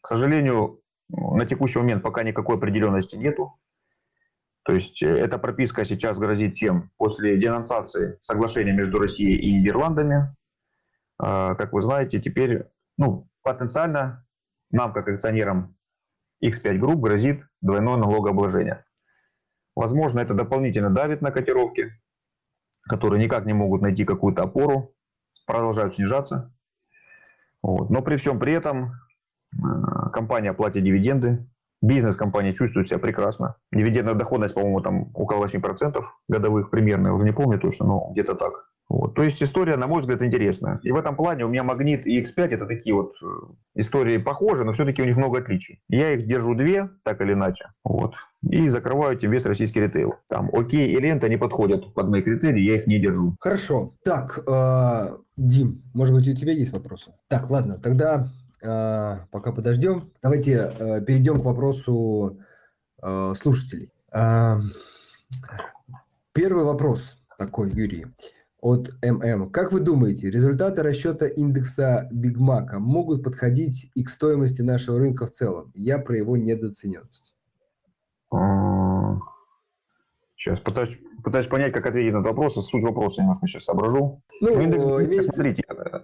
К 0.01 0.09
сожалению, 0.09 0.81
на 1.11 1.45
текущий 1.45 1.81
момент 1.81 2.03
пока 2.03 2.23
никакой 2.23 2.57
определенности 2.57 3.17
нету. 3.17 3.59
То 4.63 4.73
есть 4.73 5.03
э, 5.03 5.07
эта 5.07 5.39
прописка 5.39 5.85
сейчас 5.85 6.19
грозит 6.19 6.55
чем? 6.55 6.93
После 6.97 7.37
денонсации 7.37 8.19
соглашения 8.23 8.73
между 8.73 8.99
Россией 8.99 9.37
и 9.37 9.53
Нидерландами, 9.53 10.17
а, 10.17 10.35
как 11.19 11.73
вы 11.73 11.81
знаете, 11.81 12.21
теперь 12.21 12.67
ну, 12.99 13.29
потенциально 13.43 14.27
нам, 14.71 14.93
как 14.93 15.09
акционерам 15.09 15.77
X5 16.43 16.79
Group, 16.79 16.97
грозит 16.97 17.47
двойное 17.61 17.97
налогообложение. 17.97 18.85
Возможно, 19.77 20.21
это 20.21 20.35
дополнительно 20.35 20.91
давит 20.91 21.21
на 21.21 21.31
котировки, 21.31 21.93
которые 22.89 23.23
никак 23.23 23.45
не 23.47 23.53
могут 23.53 23.83
найти 23.83 24.05
какую-то 24.05 24.43
опору, 24.43 24.95
продолжают 25.47 25.95
снижаться. 25.95 26.55
Вот. 27.63 27.91
Но 27.91 28.03
при 28.03 28.17
всем 28.17 28.39
при 28.39 28.53
этом 28.53 28.93
а, 29.63 30.11
компания 30.11 30.53
платит 30.53 30.85
дивиденды, 30.85 31.47
Бизнес 31.85 32.17
компании 32.17 32.53
чувствует 32.53 32.89
себя 32.89 32.99
прекрасно. 32.99 33.57
Дивидендная 33.71 34.15
доходность, 34.15 34.55
по-моему, 34.55 34.81
там 34.81 35.11
около 35.13 35.45
8% 35.45 36.03
годовых 36.29 36.71
примерно, 36.71 37.09
я 37.09 37.13
уже 37.13 37.27
не 37.27 37.33
помню 37.33 37.61
точно, 37.61 37.85
но 37.85 38.11
где-то 38.13 38.35
так. 38.37 38.73
Вот. 38.89 39.15
То 39.15 39.23
есть 39.23 39.43
история, 39.43 39.77
на 39.77 39.87
мой 39.87 40.03
взгляд, 40.03 40.23
интересная. 40.23 40.79
И 40.83 40.93
в 40.93 40.97
этом 40.97 41.17
плане 41.17 41.45
у 41.45 41.49
меня 41.49 41.63
Магнит 41.63 42.07
и 42.07 42.21
X5 42.23 42.49
это 42.51 42.67
такие 42.67 42.95
вот 42.95 43.15
э, 43.23 43.27
истории 43.77 44.19
похожи, 44.19 44.65
но 44.65 44.73
все-таки 44.73 45.01
у 45.03 45.07
них 45.07 45.17
много 45.17 45.39
отличий. 45.39 45.81
Я 45.89 46.13
их 46.13 46.27
держу 46.27 46.55
две, 46.55 46.91
так 47.03 47.21
или 47.23 47.33
иначе. 47.33 47.71
Вот. 47.83 48.15
И 48.43 48.69
закрываю 48.69 49.17
этим 49.17 49.31
весь 49.31 49.47
российский 49.47 49.81
ритейл. 49.81 50.17
Там 50.29 50.51
окей 50.53 50.95
и 50.95 51.01
лента 51.01 51.29
не 51.29 51.39
подходят 51.39 51.95
под 51.95 52.09
мои 52.09 52.21
критерии, 52.21 52.61
я 52.61 52.77
их 52.77 52.87
не 52.87 52.99
держу. 52.99 53.37
Хорошо. 53.41 53.95
Так, 54.05 54.39
э, 54.47 55.17
Дим, 55.37 55.83
может 55.95 56.15
быть, 56.15 56.29
у 56.29 56.35
тебя 56.35 56.53
есть 56.53 56.73
вопросы? 56.73 57.13
Так, 57.29 57.51
ладно, 57.51 57.79
тогда 57.79 58.29
а, 58.65 59.27
пока 59.31 59.53
подождем. 59.53 60.11
Давайте 60.23 60.73
э, 60.79 61.01
перейдем 61.03 61.41
к 61.41 61.45
вопросу 61.45 62.41
э, 63.03 63.35
слушателей. 63.37 63.91
Первый 66.33 66.65
вопрос 66.65 67.17
такой, 67.39 67.71
Юрий, 67.71 68.07
от 68.65 68.95
ММ. 69.03 69.51
Как 69.51 69.73
вы 69.73 69.81
думаете, 69.81 70.31
результаты 70.31 70.83
расчета 70.83 71.27
индекса 71.27 72.09
Бигмака 72.11 72.79
могут 72.79 73.23
подходить 73.23 73.91
и 73.95 74.03
к 74.03 74.09
стоимости 74.09 74.63
нашего 74.63 74.99
рынка 74.99 75.27
в 75.27 75.31
целом? 75.33 75.71
Я 75.75 75.99
про 75.99 76.17
его 76.17 76.39
недооцененность. 76.39 77.35
А, 78.33 79.19
сейчас 80.35 80.61
пытаюсь 80.61 80.99
пытаюсь 81.23 81.47
понять, 81.47 81.73
как 81.73 81.87
ответить 81.87 82.13
на 82.13 82.19
этот 82.19 82.29
вопрос. 82.29 82.55
Суть 82.55 82.83
вопроса 82.83 83.23
немножко 83.23 83.47
сейчас 83.47 83.65
соображу. 83.65 84.23
Ну, 84.41 84.55
ну 84.55 84.61
индекс, 84.61 84.85
имеется... 84.85 85.33
смотрите, 85.33 85.63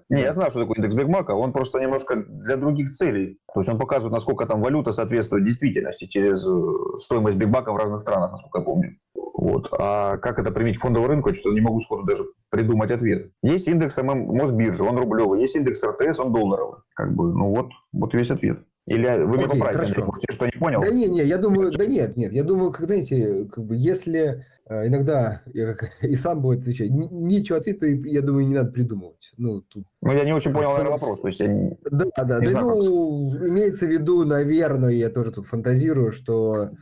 не, 0.09 0.23
я 0.23 0.33
знаю, 0.33 0.51
что 0.51 0.61
такое 0.61 0.77
индекс 0.77 0.95
Бигмака, 0.95 1.33
он 1.33 1.53
просто 1.53 1.79
немножко 1.79 2.17
для 2.17 2.57
других 2.57 2.91
целей. 2.91 3.39
То 3.55 3.61
есть 3.61 3.71
он 3.71 3.79
показывает, 3.79 4.13
насколько 4.13 4.47
там 4.47 4.63
валюта 4.63 4.93
соответствует 4.93 5.45
действительности 5.45 6.07
через 6.07 6.45
э, 6.45 6.99
стоимость 6.99 7.37
Бигмака 7.37 7.73
в 7.73 7.77
разных 7.77 8.01
странах, 8.01 8.33
насколько 8.33 8.59
я 8.59 8.65
помню. 8.65 8.97
Вот. 9.41 9.69
А 9.73 10.19
как 10.19 10.39
это 10.39 10.51
применить 10.51 10.77
к 10.77 10.83
фондовому 10.83 11.09
рынку, 11.09 11.31
я 11.31 11.35
что-то 11.35 11.55
не 11.55 11.63
могу 11.63 11.81
сходу 11.81 12.05
даже 12.05 12.25
придумать 12.51 12.91
ответ. 12.91 13.31
Есть 13.43 13.69
индекс 13.69 13.97
Мосбиржи, 13.97 14.85
он 14.85 14.99
рублевый, 14.99 15.41
есть 15.41 15.57
индекс 15.57 15.83
РТС, 15.83 16.21
он 16.21 16.35
долларовый. 16.35 16.81
Как 16.93 17.15
бы, 17.15 17.33
ну 17.33 17.49
вот, 17.49 17.71
вот 17.91 18.13
весь 18.13 18.31
ответ. 18.31 18.59
Или 18.87 19.07
вы 19.25 19.39
меня 19.39 19.47
Окей, 19.47 19.59
поправите, 19.59 19.85
Андрей, 19.85 20.05
может, 20.05 20.25
что 20.31 20.45
не 20.45 20.59
понял? 20.59 20.83
Да 20.83 20.91
не, 20.91 21.09
не, 21.09 21.25
я 21.25 21.39
думаю, 21.39 21.73
да 21.73 21.87
нет, 21.87 22.19
нет, 22.19 22.33
я 22.33 22.45
думаю, 22.45 22.71
как, 22.71 22.85
знаете, 22.85 23.49
как 23.51 23.65
бы, 23.65 23.77
если 23.77 24.45
э, 24.69 24.89
иногда 24.89 25.41
я 25.55 25.73
как, 25.73 25.91
и 26.03 26.17
сам 26.17 26.43
будет 26.43 26.61
отвечать, 26.61 26.91
нечего 26.91 27.57
ответить, 27.57 28.05
я 28.05 28.21
думаю, 28.21 28.47
не 28.47 28.55
надо 28.55 28.73
придумывать. 28.73 29.33
Ну, 29.39 29.63
тут... 29.63 29.87
ну 30.03 30.13
я 30.13 30.25
не 30.25 30.35
очень 30.35 30.53
понял, 30.53 30.73
наверное, 30.73 30.99
вопрос. 30.99 31.23
То 31.23 31.29
есть 31.29 31.41
я 31.41 31.47
не, 31.47 31.79
да, 31.91 32.05
да, 32.19 32.41
не 32.41 32.47
да, 32.47 32.53
знаю, 32.53 32.67
ну, 32.67 33.49
имеется 33.49 33.87
в 33.87 33.91
виду, 33.91 34.27
наверное, 34.27 34.91
я 34.91 35.09
тоже 35.09 35.33
тут 35.33 35.47
фантазирую, 35.47 36.13
что 36.13 36.73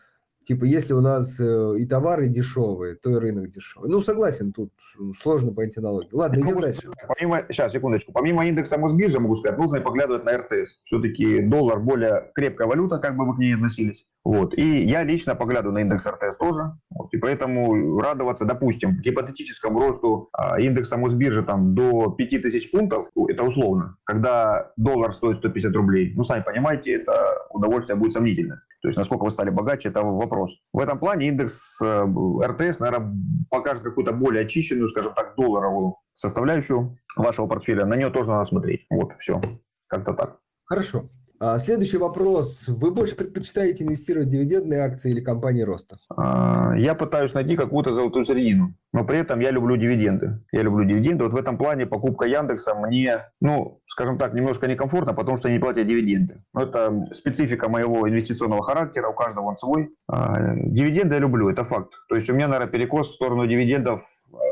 типа, 0.49 0.65
если 0.65 0.95
у 0.95 1.03
нас 1.03 1.39
э, 1.39 1.75
и 1.79 1.85
товары 1.85 2.29
дешевые, 2.29 2.97
то 2.97 3.11
и 3.11 3.15
рынок 3.17 3.51
дешевый. 3.51 3.91
Ну, 3.91 4.01
согласен, 4.01 4.55
тут 4.55 4.73
сложно 5.21 5.53
по 5.53 5.63
аналогии. 5.63 6.09
Ладно, 6.11 6.41
идем 6.41 6.59
дальше. 6.59 6.91
Помимо, 7.07 7.45
сейчас, 7.51 7.73
секундочку. 7.73 8.13
Помимо 8.13 8.47
индекса 8.47 8.79
Мосбиржи, 8.79 9.21
могу 9.21 9.37
сказать, 9.37 9.59
нужно 9.59 9.83
поглядывать 9.83 10.25
на 10.25 10.39
РТС. 10.39 10.81
Все-таки 10.87 11.43
доллар 11.43 11.81
более 11.81 12.33
крепкая 12.35 12.67
валюта, 12.67 12.97
как 12.97 13.15
бы 13.17 13.27
вы 13.27 13.37
к 13.37 13.39
ней 13.39 13.55
относились. 13.55 14.07
Вот. 14.29 14.53
И 14.59 14.85
я 14.85 15.05
лично 15.05 15.35
поглядываю 15.35 15.73
на 15.73 15.79
индекс 15.79 16.07
РТС 16.07 16.37
тоже. 16.37 16.73
Вот. 16.91 17.09
И 17.15 17.17
поэтому 17.17 17.99
радоваться, 17.99 18.45
допустим, 18.45 19.01
гипотетическому 19.01 19.81
росту 19.81 20.29
а, 20.35 20.61
индекса 20.61 20.99
Мосбиржи 20.99 21.43
там, 21.43 21.75
до 21.75 22.11
5000 22.11 22.71
пунктов, 22.71 23.07
это 23.27 23.43
условно. 23.43 23.97
Когда 24.05 24.71
доллар 24.77 25.15
стоит 25.15 25.39
150 25.39 25.75
рублей, 25.75 26.13
ну, 26.15 26.25
сами 26.25 26.43
понимаете, 26.43 26.93
это 26.93 27.15
удовольствие 27.49 27.97
будет 27.97 28.13
сомнительное. 28.13 28.61
То 28.83 28.89
есть, 28.89 28.99
насколько 28.99 29.25
вы 29.25 29.31
стали 29.31 29.49
богаче, 29.49 29.89
это 29.89 30.03
вопрос. 30.03 30.61
В 30.75 30.81
этом 30.81 30.99
плане 30.99 31.29
индекс 31.29 31.81
э, 31.83 32.07
РТС, 32.45 32.81
наверное, 32.81 33.17
покажет 33.49 33.83
какую-то 33.83 34.13
более 34.13 34.45
очищенную, 34.45 34.89
скажем 34.89 35.15
так, 35.15 35.37
долларовую 35.39 35.97
составляющую 36.13 36.99
вашего 37.17 37.47
портфеля. 37.47 37.87
На 37.87 37.97
нее 37.97 38.11
тоже 38.11 38.29
надо 38.29 38.45
смотреть. 38.45 38.85
Вот, 38.91 39.15
все. 39.19 39.41
Как-то 39.89 40.13
так. 40.13 40.37
Хорошо. 40.67 41.09
А, 41.41 41.59
следующий 41.61 41.99
вопрос. 41.99 42.65
Вы 42.67 42.91
больше 42.91 43.15
предпочитаете 43.15 43.85
инвестировать 43.85 44.27
в 44.29 44.31
дивидендные 44.31 44.81
акции 44.81 45.11
или 45.13 45.21
компании 45.21 45.63
роста? 45.63 45.99
А, 46.17 46.75
я 46.77 46.97
пытаюсь 46.97 47.33
найти 47.33 47.57
какую-то 47.57 47.93
золотую 47.93 48.25
середину, 48.25 48.75
но 48.93 49.05
при 49.05 49.19
этом 49.19 49.39
я 49.39 49.53
люблю 49.53 49.77
дивиденды. 49.77 50.41
Я 50.51 50.63
люблю 50.63 50.85
дивиденды. 50.85 51.25
Вот 51.25 51.33
в 51.33 51.37
этом 51.37 51.57
плане 51.57 51.87
покупка 51.87 52.27
Яндекса 52.27 52.75
мне, 52.75 53.27
ну, 53.41 53.81
скажем 53.87 54.19
так, 54.19 54.35
немножко 54.35 54.67
некомфортно, 54.67 55.15
потому 55.15 55.37
что 55.37 55.49
не 55.49 55.61
платят 55.61 55.87
дивиденды. 55.87 56.43
Но 56.55 56.63
это 56.63 57.07
специфика 57.13 57.69
моего 57.69 58.09
инвестиционного 58.09 58.65
характера, 58.65 59.09
у 59.09 59.15
каждого 59.15 59.45
он 59.45 59.57
свой. 59.59 59.91
А, 60.09 60.57
дивиденды 60.57 61.15
я 61.15 61.21
люблю, 61.21 61.49
это 61.49 61.63
факт. 61.63 61.93
То 62.09 62.17
есть 62.17 62.29
у 62.29 62.35
меня, 62.35 62.49
наверное, 62.49 62.73
перекос 62.73 63.11
в 63.11 63.15
сторону 63.15 63.47
дивидендов 63.47 64.03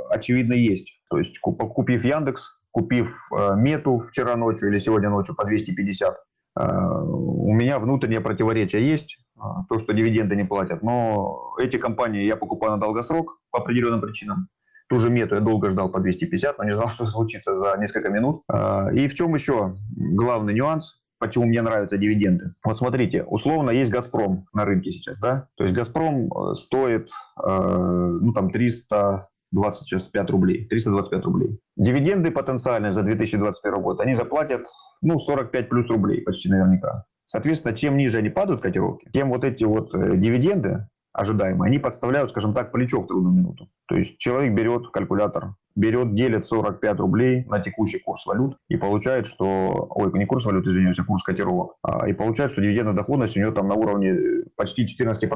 очевидно 0.09 0.53
есть. 0.53 1.01
То 1.11 1.19
есть 1.19 1.41
купив 1.41 2.05
Яндекс, 2.05 2.57
купив 2.71 3.13
Мету 3.57 4.01
вчера 4.01 4.37
ночью 4.37 4.69
или 4.69 4.79
сегодня 4.79 5.11
ночью 5.11 5.35
по 5.35 5.45
250, 5.45 6.15
а, 6.15 6.17
у 6.57 7.53
меня 7.53 7.79
внутреннее 7.79 8.21
противоречие 8.21 8.89
есть, 8.89 9.19
а, 9.39 9.65
то, 9.69 9.79
что 9.79 9.93
дивиденды 9.93 10.37
не 10.37 10.45
платят, 10.45 10.83
но 10.83 11.55
эти 11.61 11.77
компании 11.77 12.25
я 12.25 12.37
покупаю 12.37 12.73
на 12.73 12.81
долгосрок 12.81 13.39
по 13.51 13.61
определенным 13.61 14.01
причинам. 14.01 14.49
Ту 14.89 14.99
же 14.99 15.11
мету 15.11 15.35
я 15.35 15.41
долго 15.41 15.69
ждал 15.71 15.91
по 15.91 16.01
250, 16.01 16.59
но 16.59 16.65
не 16.65 16.75
знал, 16.75 16.89
что 16.93 17.07
случится 17.07 17.57
за 17.57 17.77
несколько 17.79 18.09
минут. 18.09 18.43
А, 18.49 18.89
и 18.93 19.09
в 19.09 19.15
чем 19.15 19.35
еще 19.35 19.77
главный 19.97 20.55
нюанс, 20.55 20.99
почему 21.19 21.45
мне 21.45 21.61
нравятся 21.61 21.99
дивиденды? 21.99 22.55
Вот 22.65 22.79
смотрите, 22.79 23.25
условно 23.25 23.71
есть 23.71 23.91
«Газпром» 23.91 24.47
на 24.55 24.65
рынке 24.65 24.91
сейчас, 24.91 25.19
да? 25.19 25.49
То 25.57 25.65
есть 25.65 25.77
«Газпром» 25.77 26.31
э, 26.33 26.55
стоит 26.55 27.11
ну, 27.37 28.33
там 28.33 28.51
300 28.51 29.29
25 29.53 30.31
рублей, 30.31 30.67
325 30.67 31.25
рублей. 31.25 31.61
Дивиденды 31.77 32.31
потенциальные 32.31 32.93
за 32.93 33.03
2021 33.03 33.83
год, 33.83 34.01
они 34.01 34.15
заплатят 34.15 34.67
ну, 35.03 35.19
45 35.19 35.69
плюс 35.69 35.89
рублей 35.89 36.23
почти 36.23 36.49
наверняка. 36.49 37.05
Соответственно, 37.27 37.75
чем 37.75 37.97
ниже 37.97 38.19
они 38.19 38.31
падают 38.31 38.63
котировки, 38.63 39.09
тем 39.13 39.31
вот 39.31 39.45
эти 39.45 39.65
вот 39.65 39.95
э, 39.95 40.17
дивиденды 40.17 40.87
ожидаемые, 41.17 41.69
они 41.69 41.79
подставляют, 41.79 42.31
скажем 42.31 42.53
так, 42.53 42.71
плечо 42.73 43.01
в 43.01 43.07
трудную 43.07 43.35
минуту. 43.35 43.69
То 43.89 43.97
есть 43.97 44.19
человек 44.19 44.55
берет 44.55 44.89
калькулятор, 44.93 45.55
берет, 45.75 46.15
делит 46.15 46.47
45 46.47 46.99
рублей 46.99 47.45
на 47.47 47.61
текущий 47.61 47.99
курс 47.99 48.27
валют 48.27 48.59
и 48.69 48.77
получает, 48.77 49.27
что... 49.27 49.87
Ой, 49.91 50.13
не 50.13 50.27
курс 50.27 50.45
валют, 50.45 50.67
извиняюсь, 50.67 50.99
а 50.99 51.05
курс 51.05 51.23
котировок. 51.23 51.77
А, 51.83 52.09
и 52.09 52.13
получает, 52.13 52.53
что 52.53 52.61
дивидендная 52.61 52.95
доходность 52.95 53.37
у 53.37 53.41
него 53.41 53.53
там 53.53 53.69
на 53.69 53.75
уровне 53.75 54.45
почти 54.57 54.85
14%. 54.85 55.31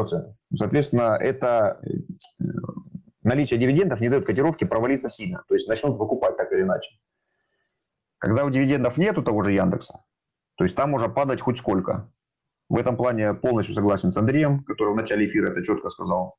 Соответственно, 0.55 1.17
это 1.19 1.81
наличие 3.31 3.61
дивидендов 3.61 4.01
не 4.01 4.09
дает 4.09 4.27
котировке 4.27 4.67
провалиться 4.67 5.09
сильно. 5.09 5.45
То 5.49 5.55
есть 5.55 5.69
начнут 5.69 5.97
выкупать 5.97 6.37
так 6.37 6.51
или 6.53 6.63
иначе. 6.63 6.91
Когда 8.19 8.45
у 8.45 8.51
дивидендов 8.51 8.99
нет 8.99 9.17
у 9.19 9.23
того 9.23 9.45
же 9.45 9.53
Яндекса, 9.53 10.05
то 10.57 10.65
есть 10.65 10.77
там 10.77 10.91
можно 10.91 11.09
падать 11.09 11.41
хоть 11.41 11.59
сколько. 11.59 12.13
В 12.69 12.77
этом 12.77 12.97
плане 12.97 13.35
полностью 13.35 13.75
согласен 13.75 14.11
с 14.11 14.17
Андреем, 14.17 14.65
который 14.65 14.93
в 14.93 14.97
начале 14.97 15.27
эфира 15.27 15.51
это 15.51 15.63
четко 15.63 15.91
сказал. 15.91 16.37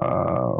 А, 0.00 0.52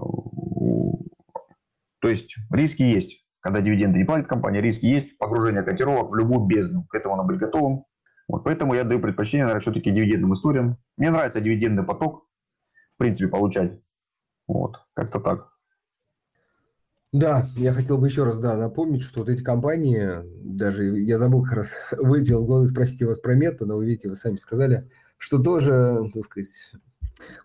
То 2.01 2.09
есть 2.09 2.37
риски 2.51 2.83
есть. 2.83 3.25
Когда 3.41 3.61
дивиденды 3.61 3.99
не 3.99 4.05
платит 4.05 4.29
компания, 4.29 4.61
риски 4.61 4.87
есть. 4.87 5.19
Погружение 5.19 5.63
котировок 5.63 6.11
в 6.11 6.15
любую 6.15 6.47
бездну. 6.47 6.85
К 6.85 6.95
этому 6.95 7.17
надо 7.17 7.29
быть 7.29 7.39
готовым. 7.39 7.85
Вот 8.29 8.45
поэтому 8.45 8.75
я 8.75 8.85
даю 8.85 9.01
предпочтение, 9.01 9.45
наверное, 9.45 9.61
все-таки 9.61 9.91
дивидендным 9.91 10.35
историям. 10.35 10.79
Мне 10.97 11.11
нравится 11.11 11.41
дивидендный 11.41 11.83
поток, 11.83 12.29
в 12.95 12.99
принципе, 12.99 13.29
получать. 13.29 13.73
Вот, 14.47 14.77
как-то 14.95 15.21
так. 15.21 15.53
Да, 17.13 17.51
я 17.57 17.73
хотел 17.75 17.99
бы 17.99 18.07
еще 18.07 18.25
раз 18.25 18.39
да, 18.39 18.57
напомнить, 18.57 19.03
что 19.03 19.21
вот 19.21 19.29
эти 19.29 19.43
компании, 19.43 20.09
даже 20.43 20.99
я 20.99 21.19
забыл 21.19 21.43
как 21.43 21.53
раз, 21.53 21.69
вылетел 21.93 22.43
в 22.43 22.47
голову 22.47 22.67
спросить 22.67 23.03
вас 23.03 23.19
про 23.19 23.35
мета, 23.35 23.67
но 23.67 23.77
вы 23.77 23.85
видите, 23.85 24.09
вы 24.09 24.17
сами 24.17 24.37
сказали, 24.37 24.89
что 25.19 25.39
тоже, 25.39 26.09
так 26.15 26.25
сказать, 26.25 26.49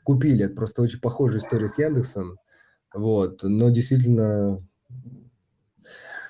купили. 0.03 0.45
Это 0.45 0.55
просто 0.55 0.81
очень 0.81 1.01
похожая 1.01 1.39
история 1.39 1.67
с 1.67 1.77
Яндексом. 1.77 2.39
Вот, 2.93 3.43
но 3.43 3.69
действительно, 3.69 4.65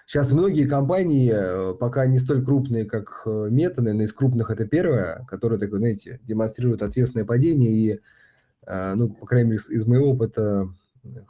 сейчас 0.08 0.32
многие 0.32 0.68
компании, 0.68 1.32
э, 1.32 1.76
пока 1.76 2.08
не 2.08 2.18
столь 2.18 2.44
крупные, 2.44 2.86
как 2.86 3.22
э, 3.26 3.48
Мета, 3.52 3.84
наверное, 3.84 4.08
из 4.08 4.14
крупных 4.14 4.50
это 4.50 4.66
первая, 4.66 5.26
которая, 5.30 5.60
так, 5.60 5.70
знаете, 5.70 6.20
демонстрирует 6.24 6.82
ответственное 6.82 7.26
падение 7.26 7.72
и, 7.72 7.92
э, 7.94 8.00
ну, 8.68 9.10
по 9.10 9.26
крайней 9.26 9.52
мере, 9.52 9.62
из 9.70 9.86
моего 9.86 10.12
опыта, 10.12 10.68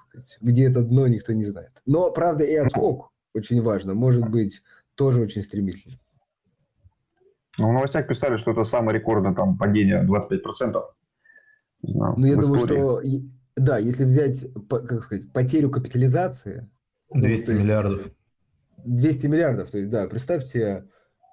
сказать, 0.07 0.37
где 0.41 0.69
это 0.69 0.81
дно, 0.81 1.07
никто 1.07 1.33
не 1.33 1.45
знает. 1.45 1.71
Но, 1.85 2.11
правда, 2.11 2.43
и 2.43 2.55
отскок 2.55 3.11
очень 3.33 3.61
важно, 3.61 3.93
может 3.93 4.27
быть 4.29 4.61
тоже 4.95 5.21
очень 5.21 5.43
стремительный. 5.43 5.99
Ну, 7.57 7.69
в 7.69 7.73
новостях 7.73 8.07
писали, 8.07 8.37
что 8.37 8.51
это 8.51 8.63
самое 8.63 8.99
рекордное 8.99 9.33
там 9.33 9.57
падение 9.57 10.03
25%. 10.03 10.81
Знаю, 11.83 12.15
ну, 12.17 12.25
я 12.25 12.35
думаю, 12.35 12.65
что 12.65 13.01
да, 13.55 13.79
если 13.79 14.03
взять, 14.03 14.45
как 14.69 15.03
сказать, 15.03 15.31
потерю 15.31 15.71
капитализации... 15.71 16.69
200 17.11 17.51
ну, 17.51 17.59
миллиардов. 17.59 18.11
200 18.85 19.27
миллиардов, 19.27 19.71
то 19.71 19.77
есть, 19.79 19.89
да, 19.89 20.07
представьте, 20.07 20.87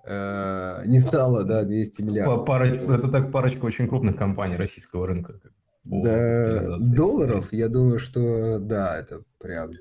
э, 0.07 0.83
не 0.87 1.01
стало, 1.01 1.45
да, 1.45 1.65
200 1.65 2.03
миллиардов. 2.03 2.47
Пара, 2.47 2.67
это 2.67 3.09
так 3.09 3.31
парочка 3.31 3.67
очень 3.67 3.89
крупных 3.89 4.17
компаний 4.17 4.57
российского 4.57 5.07
рынка. 5.07 5.39
Да, 5.85 6.79
долларов, 6.97 7.53
я 7.53 7.69
думаю, 7.69 7.99
что 7.99 8.59
да, 8.59 8.99
это 8.99 9.23
прям... 9.39 9.73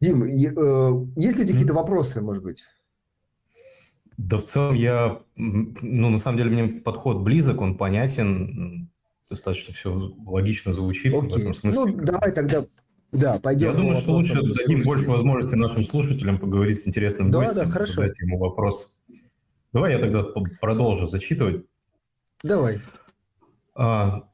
Дим, 0.00 0.24
э, 0.24 1.06
есть 1.16 1.38
ли 1.38 1.46
какие-то 1.46 1.74
вопросы, 1.74 2.20
может 2.20 2.42
быть? 2.42 2.62
Да, 4.16 4.38
в 4.38 4.44
целом 4.44 4.74
я, 4.74 5.22
ну, 5.36 6.10
на 6.10 6.18
самом 6.18 6.38
деле, 6.38 6.50
мне 6.50 6.80
подход 6.80 7.22
близок, 7.22 7.60
он 7.60 7.76
понятен, 7.76 8.90
достаточно 9.30 9.72
все 9.72 9.92
логично 10.26 10.72
звучит 10.72 11.14
Окей. 11.14 11.30
в 11.30 11.36
этом 11.36 11.54
смысле. 11.54 11.84
Ну, 11.84 12.04
давай 12.04 12.32
тогда, 12.32 12.66
да, 13.12 13.38
пойдем. 13.38 13.70
Я 13.70 13.76
думаю, 13.76 13.96
что 13.96 14.12
лучше 14.12 14.34
дадим 14.34 14.82
больше 14.82 15.08
возможности 15.08 15.54
нашим 15.54 15.84
слушателям 15.84 16.38
поговорить 16.38 16.80
с 16.80 16.88
интересным 16.88 17.30
да, 17.30 17.38
гостем, 17.38 17.54
да, 17.54 17.68
хорошо. 17.68 17.92
задать 17.92 18.18
ему 18.20 18.38
вопрос. 18.38 18.92
Давай 19.72 19.92
я 19.92 19.98
тогда 19.98 20.24
продолжу 20.60 21.06
зачитывать. 21.06 21.64
Давай. 22.42 22.80
А, 23.74 24.28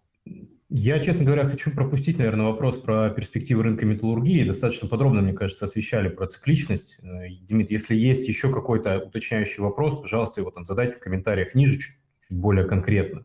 я, 0.71 1.01
честно 1.01 1.25
говоря, 1.25 1.47
хочу 1.47 1.71
пропустить, 1.71 2.19
наверное, 2.19 2.47
вопрос 2.47 2.77
про 2.77 3.09
перспективы 3.09 3.63
рынка 3.63 3.87
металлургии. 3.87 4.45
Достаточно 4.45 4.87
подробно, 4.87 5.23
мне 5.23 5.33
кажется, 5.33 5.65
освещали 5.65 6.09
про 6.09 6.27
цикличность. 6.27 6.99
Э, 7.03 7.29
Димит, 7.29 7.71
если 7.71 7.97
есть 7.97 8.29
еще 8.29 8.53
какой-то 8.53 8.99
уточняющий 8.99 9.63
вопрос, 9.63 9.99
пожалуйста, 9.99 10.43
его 10.43 10.51
там 10.51 10.67
задайте 10.67 10.97
в 10.97 11.01
комментариях 11.01 11.55
ниже, 11.55 11.79
чуть, 11.79 11.97
чуть 12.29 12.39
более 12.39 12.67
конкретно. 12.67 13.25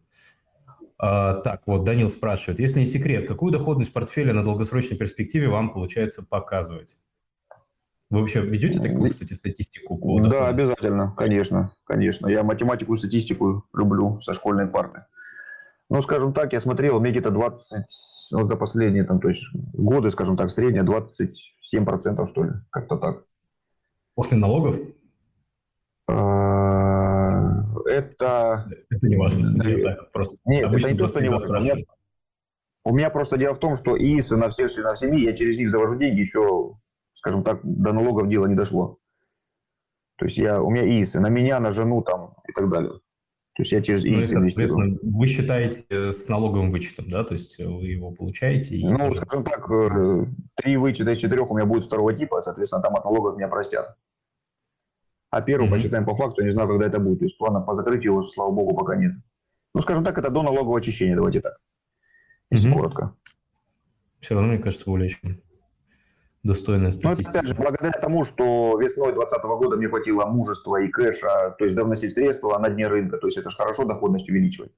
А, 0.98 1.42
так, 1.42 1.64
вот 1.66 1.84
Данил 1.84 2.08
спрашивает, 2.08 2.60
если 2.60 2.80
не 2.80 2.86
секрет, 2.86 3.28
какую 3.28 3.52
доходность 3.52 3.92
портфеля 3.92 4.34
на 4.34 4.46
долгосрочной 4.46 4.98
перспективе 4.98 5.50
вам 5.50 5.74
получается 5.74 6.24
показывать? 6.24 6.96
Вы 8.10 8.22
вообще 8.22 8.40
ведете 8.40 8.80
такую, 8.80 9.12
кстати, 9.12 9.34
статистику? 9.34 9.98
По 9.98 10.30
да, 10.30 10.48
обязательно, 10.48 11.14
конечно, 11.18 11.72
конечно. 11.84 12.28
Я 12.28 12.44
математику 12.44 12.94
и 12.94 12.98
статистику 12.98 13.66
люблю 13.74 14.22
со 14.22 14.34
школьной 14.34 14.68
парты. 14.68 15.04
Ну, 15.90 16.02
скажем 16.02 16.34
так, 16.34 16.54
я 16.54 16.62
смотрел, 16.62 17.00
меня 17.00 17.12
где-то 17.12 17.32
20, 17.32 17.86
вот 18.34 18.48
за 18.48 18.56
последние 18.56 19.04
там, 19.04 19.20
то 19.20 19.28
есть 19.28 19.44
годы, 19.54 20.10
скажем 20.12 20.38
так, 20.38 20.50
средняя 20.50 20.84
27% 20.84 22.26
что 22.26 22.44
ли, 22.44 22.52
как-то 22.72 22.98
так. 22.98 23.26
После 24.16 24.38
налогов? 24.38 24.78
А, 26.08 27.64
это... 27.86 28.68
Это 28.90 29.08
не 29.08 29.16
важно. 29.16 29.54
Просто 30.12 30.38
Нет, 30.46 30.72
это 30.72 30.92
не 30.92 30.98
то, 30.98 31.08
что 31.08 31.22
не 31.22 31.30
важно. 31.30 31.60
У 31.60 31.62
меня, 31.62 31.76
у 32.86 32.96
меня 32.96 33.10
просто 33.10 33.38
дело 33.38 33.54
в 33.54 33.60
том, 33.60 33.76
что 33.76 33.98
ИИС 33.98 34.32
на 34.32 34.50
все 34.50 34.68
членов 34.68 34.98
семьи, 34.98 35.24
я 35.24 35.34
через 35.34 35.58
них 35.58 35.70
завожу 35.70 35.98
деньги, 35.98 36.20
еще, 36.20 36.76
скажем 37.14 37.44
так, 37.44 37.60
до 37.64 37.94
налогов 37.94 38.30
дело 38.30 38.46
не 38.46 38.56
дошло. 38.56 39.00
То 40.18 40.26
есть 40.26 40.38
я, 40.38 40.62
у 40.62 40.70
меня 40.70 40.86
ИИС, 40.86 41.16
на 41.16 41.30
меня, 41.30 41.60
на 41.60 41.72
жену 41.72 42.02
там 42.02 42.36
и 42.48 42.52
так 42.52 42.70
далее. 42.70 43.00
То 43.56 43.62
есть 43.62 43.72
я 43.72 43.82
через 43.82 44.04
ну, 44.04 44.24
инвестирую. 44.24 45.00
Вы 45.04 45.28
считаете 45.28 45.86
э, 45.90 46.12
с 46.12 46.28
налоговым 46.28 46.72
вычетом, 46.72 47.10
да? 47.10 47.24
То 47.24 47.34
есть 47.34 47.60
вы 47.60 47.86
его 47.86 48.12
получаете? 48.12 48.76
И 48.76 48.84
ну, 48.84 49.14
скажем 49.14 49.44
так, 49.44 49.70
э, 49.70 50.26
три 50.56 50.76
вычета 50.78 51.12
из 51.12 51.20
четырех 51.20 51.52
у 51.52 51.56
меня 51.56 51.68
будет 51.68 51.84
второго 51.84 52.14
типа, 52.14 52.42
соответственно, 52.42 52.82
там 52.82 52.96
от 52.96 53.06
налогов 53.06 53.38
меня 53.38 53.48
простят. 53.48 53.96
А 55.30 55.42
первый 55.42 55.68
mm-hmm. 55.68 55.72
посчитаем 55.72 56.06
по 56.06 56.16
факту, 56.16 56.44
не 56.44 56.50
знаю, 56.50 56.68
когда 56.68 56.88
это 56.88 57.00
будет. 57.00 57.20
То 57.20 57.26
есть 57.26 57.38
плана 57.38 57.62
по 57.62 57.76
закрытию, 57.76 58.24
слава 58.24 58.52
богу, 58.52 58.76
пока 58.76 58.96
нет. 58.96 59.14
Ну, 59.76 59.82
скажем 59.82 60.04
так, 60.04 60.18
это 60.18 60.32
до 60.32 60.42
налогового 60.42 60.80
очищения, 60.80 61.16
давайте 61.16 61.42
так. 61.42 61.58
Если 62.50 62.70
mm-hmm. 62.70 62.74
коротко. 62.74 63.16
Все 64.20 64.34
равно, 64.34 64.50
мне 64.50 64.60
кажется, 64.60 64.86
более 64.86 65.10
чем 65.10 65.44
достойная 66.44 66.92
статистика. 66.92 67.32
Ну, 67.34 67.40
опять 67.40 67.50
же, 67.50 67.56
благодаря 67.56 67.92
тому, 67.92 68.26
что 68.26 68.80
весной 68.80 69.14
2020 69.14 69.44
года 69.44 69.78
мне 69.78 69.88
хватило 69.88 70.26
мужества 70.26 70.82
и 70.82 70.90
кэша, 70.90 71.56
то 71.58 71.64
есть 71.66 71.76
довносить 71.76 72.14
средства 72.14 72.58
на 72.60 72.70
дне 72.70 72.88
рынка, 72.88 73.18
то 73.18 73.28
есть 73.28 73.38
это 73.38 73.50
же 73.50 73.58
хорошо 73.58 73.86
доходность 73.86 74.30
увеличивать. 74.30 74.72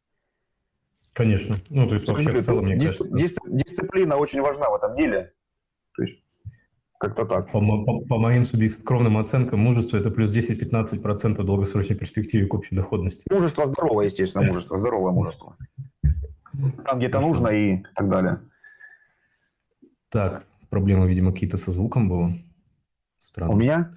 Конечно. 1.14 1.56
Ну, 1.70 1.88
то 1.88 1.96
есть 1.96 2.08
вообще 2.08 2.32
в 2.32 2.44
целом, 2.44 2.66
мне 2.66 2.78
кажется... 2.78 3.06
Дисциплина 3.10 4.18
очень 4.18 4.42
важна 4.42 4.70
в 4.70 4.76
этом 4.76 4.96
деле. 4.96 5.34
То 5.96 6.04
есть 6.04 6.22
как-то 7.00 7.26
так. 7.26 7.52
По, 7.52 7.60
по, 7.60 8.02
по 8.02 8.18
моим 8.18 8.46
скромным 8.46 9.18
оценкам, 9.18 9.60
мужество– 9.60 9.98
это 9.98 10.12
плюс 10.12 10.36
10-15% 10.36 11.42
в 11.42 11.46
долгосрочной 11.46 11.96
перспективе 11.96 12.48
к 12.48 12.54
общей 12.54 12.76
доходности. 12.76 13.26
Мужество 13.32 13.66
здоровое, 13.66 14.06
естественно, 14.06 14.46
мужество, 14.46 14.78
здоровое 14.78 15.14
мужество. 15.14 15.56
Там 16.86 17.00
где-то 17.00 17.20
нужно 17.20 17.48
и 17.48 17.84
так 17.96 18.10
далее. 18.10 18.40
Так, 20.10 20.46
проблемы, 20.76 21.08
видимо, 21.08 21.32
какие-то 21.32 21.56
со 21.56 21.72
звуком 21.72 22.10
было. 22.10 22.34
Странно. 23.18 23.54
У 23.54 23.58
меня? 23.58 23.92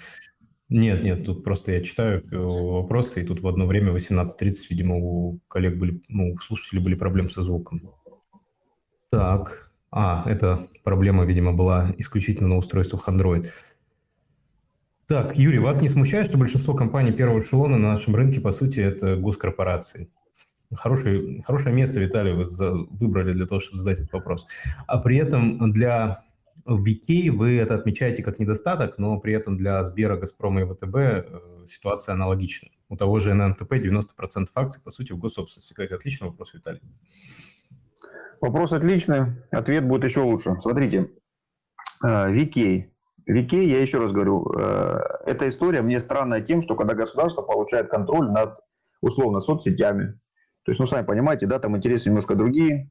Нет, 0.68 1.02
нет, 1.02 1.24
тут 1.24 1.42
просто 1.42 1.72
я 1.72 1.82
читаю 1.82 2.22
э, 2.30 2.36
вопросы, 2.36 3.20
и 3.20 3.24
тут 3.24 3.40
в 3.40 3.48
одно 3.48 3.66
время 3.66 3.92
18.30, 3.92 4.54
видимо, 4.70 4.94
у 4.94 5.40
коллег 5.48 5.76
были, 5.76 6.00
ну, 6.08 6.34
у 6.34 6.38
слушателей 6.38 6.80
были 6.80 6.94
проблемы 6.94 7.28
со 7.28 7.42
звуком. 7.42 7.80
Так, 9.10 9.72
а, 9.90 10.22
эта 10.26 10.68
проблема, 10.84 11.24
видимо, 11.24 11.52
была 11.52 11.92
исключительно 11.98 12.48
на 12.48 12.58
устройствах 12.58 13.08
Android. 13.08 13.48
Так, 15.08 15.36
Юрий, 15.36 15.58
вас 15.58 15.82
не 15.82 15.88
смущает, 15.88 16.28
что 16.28 16.38
большинство 16.38 16.74
компаний 16.74 17.10
первого 17.10 17.40
эшелона 17.40 17.76
на 17.76 17.88
нашем 17.94 18.14
рынке, 18.14 18.40
по 18.40 18.52
сути, 18.52 18.78
это 18.78 19.16
госкорпорации? 19.16 20.10
Хороший, 20.72 21.42
хорошее 21.42 21.74
место, 21.74 21.98
Виталий, 21.98 22.34
вы 22.34 22.44
за, 22.44 22.72
выбрали 22.72 23.32
для 23.32 23.46
того, 23.46 23.60
чтобы 23.60 23.78
задать 23.78 23.98
этот 23.98 24.12
вопрос. 24.12 24.46
А 24.86 24.98
при 24.98 25.16
этом 25.16 25.72
для 25.72 26.27
в 26.64 26.84
VK 26.84 27.30
вы 27.30 27.58
это 27.58 27.74
отмечаете 27.74 28.22
как 28.22 28.38
недостаток, 28.38 28.98
но 28.98 29.18
при 29.18 29.32
этом 29.32 29.56
для 29.56 29.82
Сбера, 29.84 30.16
Газпрома 30.16 30.62
и 30.62 30.64
ВТБ 30.64 30.96
э, 30.96 31.40
ситуация 31.66 32.14
аналогична. 32.14 32.68
У 32.88 32.96
того 32.96 33.18
же 33.18 33.34
ННТП 33.34 33.74
90% 33.74 34.46
акций, 34.54 34.82
по 34.82 34.90
сути, 34.90 35.12
в 35.12 35.18
госсобственности. 35.18 35.72
Кстати, 35.72 35.92
отличный 35.92 36.28
вопрос, 36.28 36.54
Виталий. 36.54 36.80
Вопрос 38.40 38.72
отличный, 38.72 39.32
ответ 39.50 39.86
будет 39.86 40.04
еще 40.04 40.20
лучше. 40.20 40.54
Смотрите, 40.60 41.10
VK. 42.04 42.84
Э, 43.26 43.32
VK, 43.32 43.64
я 43.64 43.80
еще 43.80 43.98
раз 43.98 44.12
говорю, 44.12 44.50
э, 44.58 44.98
эта 45.26 45.48
история 45.48 45.82
мне 45.82 46.00
странная 46.00 46.40
тем, 46.40 46.62
что 46.62 46.76
когда 46.76 46.94
государство 46.94 47.42
получает 47.42 47.88
контроль 47.88 48.30
над, 48.30 48.56
условно, 49.02 49.40
соцсетями, 49.40 50.18
то 50.64 50.70
есть, 50.70 50.80
ну, 50.80 50.86
сами 50.86 51.04
понимаете, 51.04 51.46
да, 51.46 51.58
там 51.58 51.76
интересы 51.76 52.08
немножко 52.08 52.34
другие, 52.34 52.90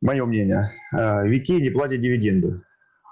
мое 0.00 0.24
мнение, 0.26 0.70
э, 0.96 1.28
Вики 1.28 1.52
не 1.52 1.70
платят 1.70 2.00
дивиденды. 2.00 2.62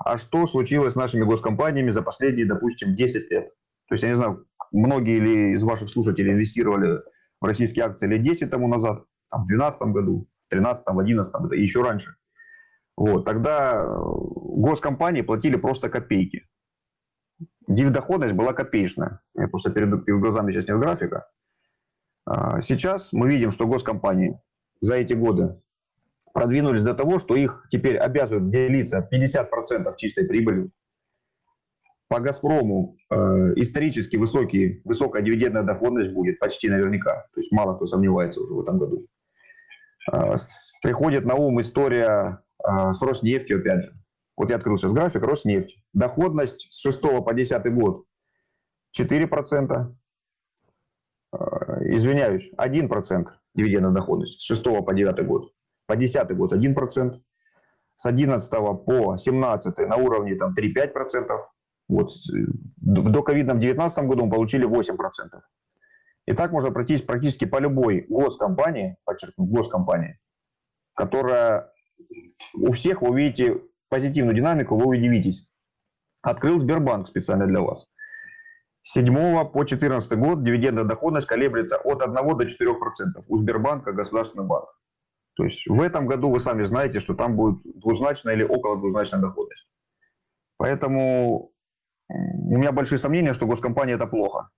А 0.05 0.19
что 0.19 0.47
случилось 0.47 0.93
с 0.93 0.97
нашими 0.97 1.25
госкомпаниями 1.25 1.91
за 1.91 2.03
последние, 2.03 2.47
допустим, 2.47 2.95
10 2.95 3.31
лет? 3.31 3.49
То 3.89 3.95
есть, 3.95 4.03
я 4.03 4.11
не 4.11 4.17
знаю, 4.17 4.47
многие 4.73 5.19
ли 5.19 5.53
из 5.53 5.63
ваших 5.63 5.89
слушателей 5.89 6.33
инвестировали 6.33 7.01
в 7.41 7.45
российские 7.45 7.87
акции 7.87 8.07
лет 8.07 8.23
10 8.23 8.51
тому 8.51 8.69
назад, 8.69 9.05
там, 9.31 9.45
в 9.45 9.47
2012 9.47 9.83
году, 9.93 10.29
в 10.49 10.51
2013, 10.51 10.85
в 10.87 11.05
2011 11.05 11.53
и 11.53 11.63
еще 11.63 11.83
раньше. 11.83 12.17
Вот, 12.97 13.25
тогда 13.25 13.83
э, 13.83 13.87
госкомпании 13.87 15.23
платили 15.23 15.57
просто 15.57 15.89
копейки. 15.89 16.49
Доходность 17.67 18.35
была 18.35 18.53
копеечная. 18.53 19.21
Я 19.35 19.49
просто 19.49 19.71
перед, 19.71 20.05
перед 20.05 20.21
глазами 20.21 20.53
сейчас 20.53 20.69
нет 20.69 20.79
графика. 20.79 21.29
А 22.25 22.61
сейчас 22.61 23.13
мы 23.13 23.29
видим, 23.29 23.51
что 23.51 23.67
госкомпании 23.67 24.41
за 24.81 24.97
эти 24.97 25.15
годы 25.15 25.61
продвинулись 26.37 26.83
до 26.83 26.93
того, 26.93 27.19
что 27.19 27.35
их 27.35 27.67
теперь 27.71 27.97
обязывают 27.97 28.51
делиться 28.51 29.09
50% 29.11 29.97
чистой 29.97 30.27
прибылью. 30.27 30.71
по 32.09 32.21
«Газпрому» 32.21 32.99
э, 33.11 33.17
исторически 33.57 34.17
высокий, 34.17 34.83
высокая 34.85 35.23
дивидендная 35.23 35.63
доходность 35.63 36.13
будет 36.13 36.39
почти 36.39 36.69
наверняка. 36.69 37.23
То 37.33 37.41
есть 37.41 37.51
мало 37.53 37.77
кто 37.77 37.87
сомневается 37.87 38.43
уже 38.43 38.53
в 38.53 38.61
этом 38.61 38.79
году. 38.79 39.07
Э, 40.13 40.35
приходит 40.83 41.25
на 41.25 41.37
ум 41.37 41.59
история 41.63 42.43
э, 42.63 42.93
с 42.93 43.01
Роснефтью, 43.01 43.61
опять 43.61 43.85
же. 43.85 43.93
Вот 44.37 44.51
я 44.51 44.57
открыл 44.57 44.77
сейчас 44.77 44.93
график, 44.93 45.23
Роснефть. 45.23 45.83
Доходность 45.95 46.71
с 46.71 46.81
6 46.81 47.01
по 47.25 47.33
10 47.33 47.75
год 47.75 48.05
4%. 48.95 49.95
Э, 51.33 51.39
извиняюсь, 51.95 52.51
1% 52.59 53.25
дивидендная 53.55 53.93
доходность 53.93 54.43
с 54.43 54.45
6 54.45 54.63
по 54.85 54.93
9 54.93 55.27
год. 55.27 55.56
По 55.87 55.97
10 55.97 56.37
год 56.37 56.53
1%. 56.53 57.15
С 57.97 58.07
11 58.07 58.51
по 58.85 59.17
17 59.17 59.79
на 59.79 59.97
уровне 59.97 60.37
там 60.37 60.55
3-5%. 60.55 61.29
Вот. 61.89 62.11
В 62.77 63.11
доковидном 63.11 63.59
2019 63.59 64.05
году 64.05 64.27
мы 64.27 64.33
получили 64.33 64.67
8%. 64.69 65.41
И 66.27 66.33
так 66.33 66.51
можно 66.51 66.73
пройтись 66.73 67.03
практически 67.03 67.45
по 67.45 67.61
любой 67.61 68.05
госкомпании, 68.09 68.97
подчеркну, 69.05 69.47
госкомпании, 69.47 70.19
которая 70.95 71.71
у 72.55 72.73
всех 72.73 73.01
вы 73.03 73.11
увидите 73.11 73.63
позитивную 73.89 74.35
динамику, 74.35 74.77
вы 74.77 74.87
удивитесь. 74.87 75.49
Открыл 76.23 76.59
Сбербанк 76.59 77.07
специально 77.07 77.47
для 77.47 77.61
вас. 77.61 77.87
С 78.83 78.93
7 78.93 79.51
по 79.53 79.65
14 79.65 80.19
год 80.19 80.43
дивидендная 80.43 80.85
доходность 80.85 81.29
колеблется 81.29 81.77
от 81.77 82.03
1 82.03 82.15
до 82.15 82.45
4% 82.45 83.25
у 83.29 83.39
Сбербанка, 83.39 83.93
Государственного 83.93 84.49
банка. 84.49 84.73
То 85.37 85.45
есть 85.45 85.67
в 85.67 85.81
этом 85.83 86.07
году 86.07 86.31
вы 86.31 86.41
сами 86.41 86.65
знаете, 86.65 86.99
что 86.99 87.15
там 87.15 87.37
будет 87.37 87.61
двузначная 87.63 88.35
или 88.35 88.43
около 88.43 88.79
двузначная 88.79 89.21
доходность. 89.21 89.69
Поэтому 90.57 91.53
у 92.09 92.57
меня 92.57 92.73
большие 92.73 92.99
сомнения, 92.99 93.35
что 93.35 93.47
госкомпания 93.47 93.97
это 93.97 94.07
плохо 94.07 94.49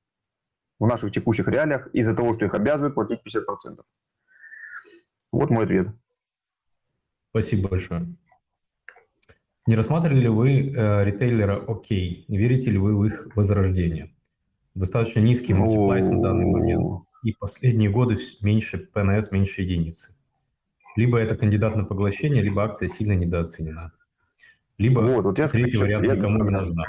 в 0.78 0.86
наших 0.86 1.12
текущих 1.12 1.48
реалиях 1.48 1.88
из-за 1.92 2.14
того, 2.14 2.32
что 2.32 2.44
их 2.44 2.54
обязывают 2.54 2.94
платить 2.94 3.20
50%. 3.26 3.80
Вот 5.32 5.50
мой 5.50 5.64
ответ. 5.64 5.88
Спасибо 7.30 7.70
большое. 7.70 8.06
Не 9.66 9.74
рассматривали 9.74 10.20
ли 10.20 10.28
вы 10.28 10.70
э, 10.70 11.04
ритейлера 11.04 11.56
ОК? 11.56 11.90
Верите 11.90 12.70
ли 12.70 12.78
вы 12.78 12.96
в 12.96 13.04
их 13.04 13.28
возрождение? 13.34 14.14
Достаточно 14.74 15.20
низкий 15.20 15.54
мультиплайс 15.54 16.06
на 16.06 16.22
данный 16.22 16.46
момент. 16.46 17.02
И 17.24 17.32
последние 17.32 17.90
годы 17.90 18.16
меньше 18.40 18.78
ПНС, 18.78 19.32
меньше 19.32 19.62
единицы. 19.62 20.17
Либо 20.96 21.18
это 21.18 21.36
кандидат 21.36 21.76
на 21.76 21.84
поглощение, 21.84 22.42
либо 22.42 22.64
акция 22.64 22.88
сильно 22.88 23.12
недооценена. 23.12 23.92
Либо 24.78 25.00
вот, 25.00 25.24
вот 25.24 25.38
я 25.38 25.48
третий 25.48 25.76
вариант 25.76 26.06
я 26.06 26.16
никому 26.16 26.42
не 26.42 26.50
нужна. 26.50 26.84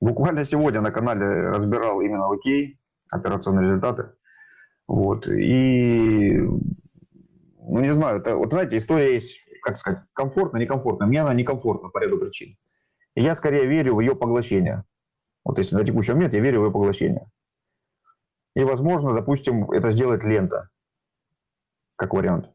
Буквально 0.00 0.44
сегодня 0.44 0.80
на 0.80 0.90
канале 0.90 1.48
разбирал 1.48 2.00
именно 2.00 2.30
окей, 2.30 2.78
операционные 3.10 3.66
результаты. 3.66 4.10
Вот. 4.86 5.26
И, 5.26 6.38
ну 6.38 7.80
не 7.80 7.94
знаю, 7.94 8.20
это, 8.20 8.36
вот 8.36 8.50
знаете, 8.50 8.76
история 8.76 9.14
есть, 9.14 9.40
как 9.62 9.78
сказать, 9.78 10.02
комфортно, 10.12 10.58
некомфортно. 10.58 11.06
Мне 11.06 11.22
она 11.22 11.34
некомфортна 11.34 11.88
по 11.88 11.98
ряду 11.98 12.18
причин. 12.18 12.56
И 13.14 13.22
я 13.22 13.34
скорее 13.34 13.66
верю 13.66 13.94
в 13.94 14.00
ее 14.00 14.14
поглощение. 14.14 14.84
Вот 15.44 15.58
если 15.58 15.76
на 15.76 15.84
текущий 15.84 16.12
момент 16.12 16.34
я 16.34 16.40
верю 16.40 16.60
в 16.60 16.64
ее 16.66 16.72
поглощение. 16.72 17.30
И, 18.54 18.64
возможно, 18.64 19.14
допустим, 19.14 19.70
это 19.70 19.90
сделает 19.90 20.24
лента, 20.24 20.70
как 21.96 22.14
вариант. 22.14 22.50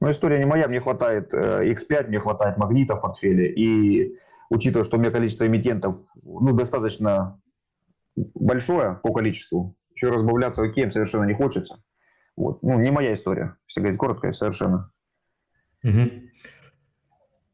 Но 0.00 0.10
история 0.10 0.38
не 0.38 0.46
моя, 0.46 0.66
мне 0.66 0.80
хватает 0.80 1.32
X5, 1.34 1.90
э, 1.90 2.08
мне 2.08 2.18
хватает 2.20 2.56
магнита 2.56 2.96
в 2.96 3.02
портфеле. 3.02 3.52
И 3.52 4.16
учитывая, 4.48 4.84
что 4.84 4.96
у 4.96 5.00
меня 5.00 5.10
количество 5.10 5.46
эмитентов 5.46 5.96
ну, 6.22 6.52
достаточно 6.54 7.40
большое 8.16 8.98
по 9.02 9.12
количеству, 9.12 9.76
еще 9.94 10.08
разбавляться 10.08 10.62
океем 10.62 10.90
совершенно 10.90 11.24
не 11.24 11.34
хочется. 11.34 11.82
Вот. 12.36 12.62
Ну, 12.62 12.78
не 12.78 12.90
моя 12.90 13.12
история, 13.12 13.56
если 13.68 13.80
говорить 13.80 13.98
коротко, 13.98 14.32
совершенно. 14.32 14.90
Угу. 15.84 16.10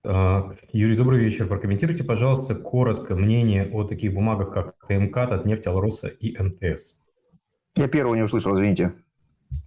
Так, 0.03 0.59
Юрий, 0.73 0.97
добрый 0.97 1.19
вечер. 1.19 1.49
Прокомментируйте, 1.49 2.05
пожалуйста, 2.05 2.55
коротко 2.55 3.17
мнение 3.17 3.69
о 3.73 3.83
таких 3.83 4.15
бумагах, 4.15 4.53
как 4.53 4.77
ТМК, 4.87 5.15
Татнефть, 5.15 5.67
Алроса 5.67 6.07
и 6.07 6.41
МТС. 6.41 7.01
Я 7.75 7.89
первого 7.89 8.15
не 8.15 8.23
услышал, 8.23 8.55
извините. 8.55 8.93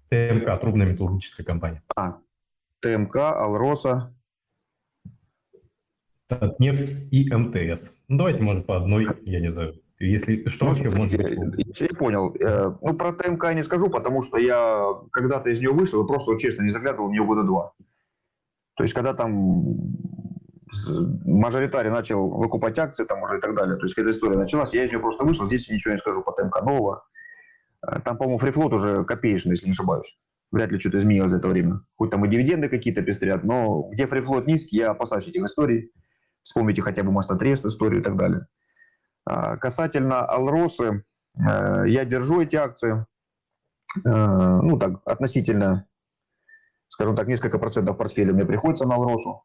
ТМК, 0.09 0.59
трубная 0.59 0.88
металлургическая 0.88 1.45
компания. 1.45 1.84
А, 1.95 2.17
ТМК, 2.82 3.15
Алроса, 3.17 4.13
Татнефть 6.27 6.93
и 7.11 7.34
МТС. 7.34 7.95
Ну, 8.07 8.17
давайте, 8.17 8.41
может, 8.41 8.65
по 8.65 8.77
одной, 8.77 9.07
я 9.25 9.39
не 9.39 9.49
знаю. 9.49 9.82
Если 9.99 10.47
что, 10.47 10.65
ну, 10.65 10.71
вообще 10.71 10.89
может 10.89 11.17
быть. 11.17 11.82
Я, 11.82 11.88
понял. 11.89 12.34
Э, 12.39 12.71
ну, 12.82 12.93
про 12.93 13.11
ТМК 13.11 13.45
я 13.45 13.53
не 13.53 13.63
скажу, 13.63 13.89
потому 13.89 14.21
что 14.21 14.38
я 14.38 14.93
когда-то 15.11 15.49
из 15.49 15.59
нее 15.59 15.71
вышел 15.71 16.03
и 16.03 16.07
просто, 16.07 16.32
вот, 16.32 16.39
честно, 16.39 16.63
не 16.63 16.69
заглядывал 16.69 17.09
в 17.09 17.11
нее 17.11 17.25
года 17.25 17.43
два. 17.43 17.73
То 18.75 18.84
есть, 18.84 18.93
когда 18.93 19.13
там 19.13 19.75
мажоритарий 21.25 21.89
начал 21.89 22.30
выкупать 22.30 22.77
акции 22.80 23.03
там 23.03 23.23
уже 23.23 23.39
и 23.39 23.41
так 23.41 23.55
далее, 23.55 23.75
то 23.75 23.84
есть, 23.84 23.95
когда 23.95 24.11
история 24.11 24.38
началась, 24.38 24.73
я 24.73 24.86
из 24.86 24.89
нее 24.89 24.99
просто 24.99 25.25
вышел, 25.25 25.47
здесь 25.47 25.67
ничего 25.67 25.93
не 25.93 25.97
скажу 25.97 26.21
по 26.23 26.32
ТМК 26.32 26.61
нового. 26.63 27.03
Э, 27.86 27.99
там, 27.99 28.17
по-моему, 28.17 28.39
фрифлот 28.39 28.73
уже 28.73 29.03
копеечный, 29.05 29.51
если 29.51 29.65
не 29.65 29.71
ошибаюсь. 29.71 30.17
Вряд 30.51 30.71
ли 30.71 30.80
что-то 30.80 30.97
изменилось 30.97 31.32
за 31.32 31.38
это 31.38 31.47
время. 31.47 31.82
Хоть 31.95 32.09
там 32.09 32.25
и 32.25 32.30
дивиденды 32.30 32.69
какие-то 32.69 33.01
пестрят, 33.01 33.43
но 33.43 33.84
где 33.91 34.07
фрифлот 34.07 34.47
низкий, 34.47 34.77
я 34.77 34.91
опасаюсь 34.91 35.27
этих 35.27 35.43
историй. 35.43 35.91
Вспомните 36.41 36.82
хотя 36.82 37.03
бы 37.03 37.11
Мастотрест 37.11 37.65
историю 37.65 38.01
и 38.01 38.03
так 38.03 38.17
далее. 38.17 38.47
А, 39.25 39.57
касательно 39.57 40.25
Алросы, 40.25 41.03
э, 41.38 41.84
я 41.88 42.05
держу 42.05 42.41
эти 42.41 42.55
акции. 42.55 43.05
Э, 44.05 44.09
ну, 44.09 44.80
так, 44.80 45.01
относительно, 45.05 45.88
скажем 46.88 47.15
так, 47.15 47.27
несколько 47.27 47.59
процентов 47.59 47.97
портфеля 47.97 48.34
мне 48.34 48.45
приходится 48.45 48.88
на 48.88 48.95
Алросу. 48.95 49.43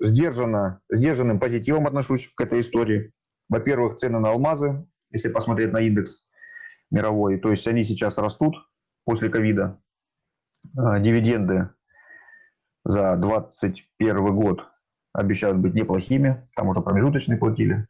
Сдержанно, 0.00 0.80
сдержанным 0.88 1.40
позитивом 1.40 1.88
отношусь 1.88 2.30
к 2.36 2.40
этой 2.40 2.60
истории. 2.60 3.12
Во-первых, 3.48 3.96
цены 3.96 4.20
на 4.20 4.30
алмазы, 4.30 4.86
если 5.10 5.30
посмотреть 5.30 5.72
на 5.72 5.80
индекс 5.80 6.27
мировой, 6.90 7.38
то 7.38 7.50
есть 7.50 7.66
они 7.66 7.84
сейчас 7.84 8.18
растут 8.18 8.54
после 9.04 9.28
ковида. 9.28 9.80
А, 10.76 10.98
дивиденды 10.98 11.70
за 12.84 13.16
2021 13.16 14.34
год 14.34 14.64
обещают 15.12 15.58
быть 15.58 15.74
неплохими, 15.74 16.48
там 16.54 16.68
уже 16.68 16.80
промежуточные 16.80 17.38
платили. 17.38 17.86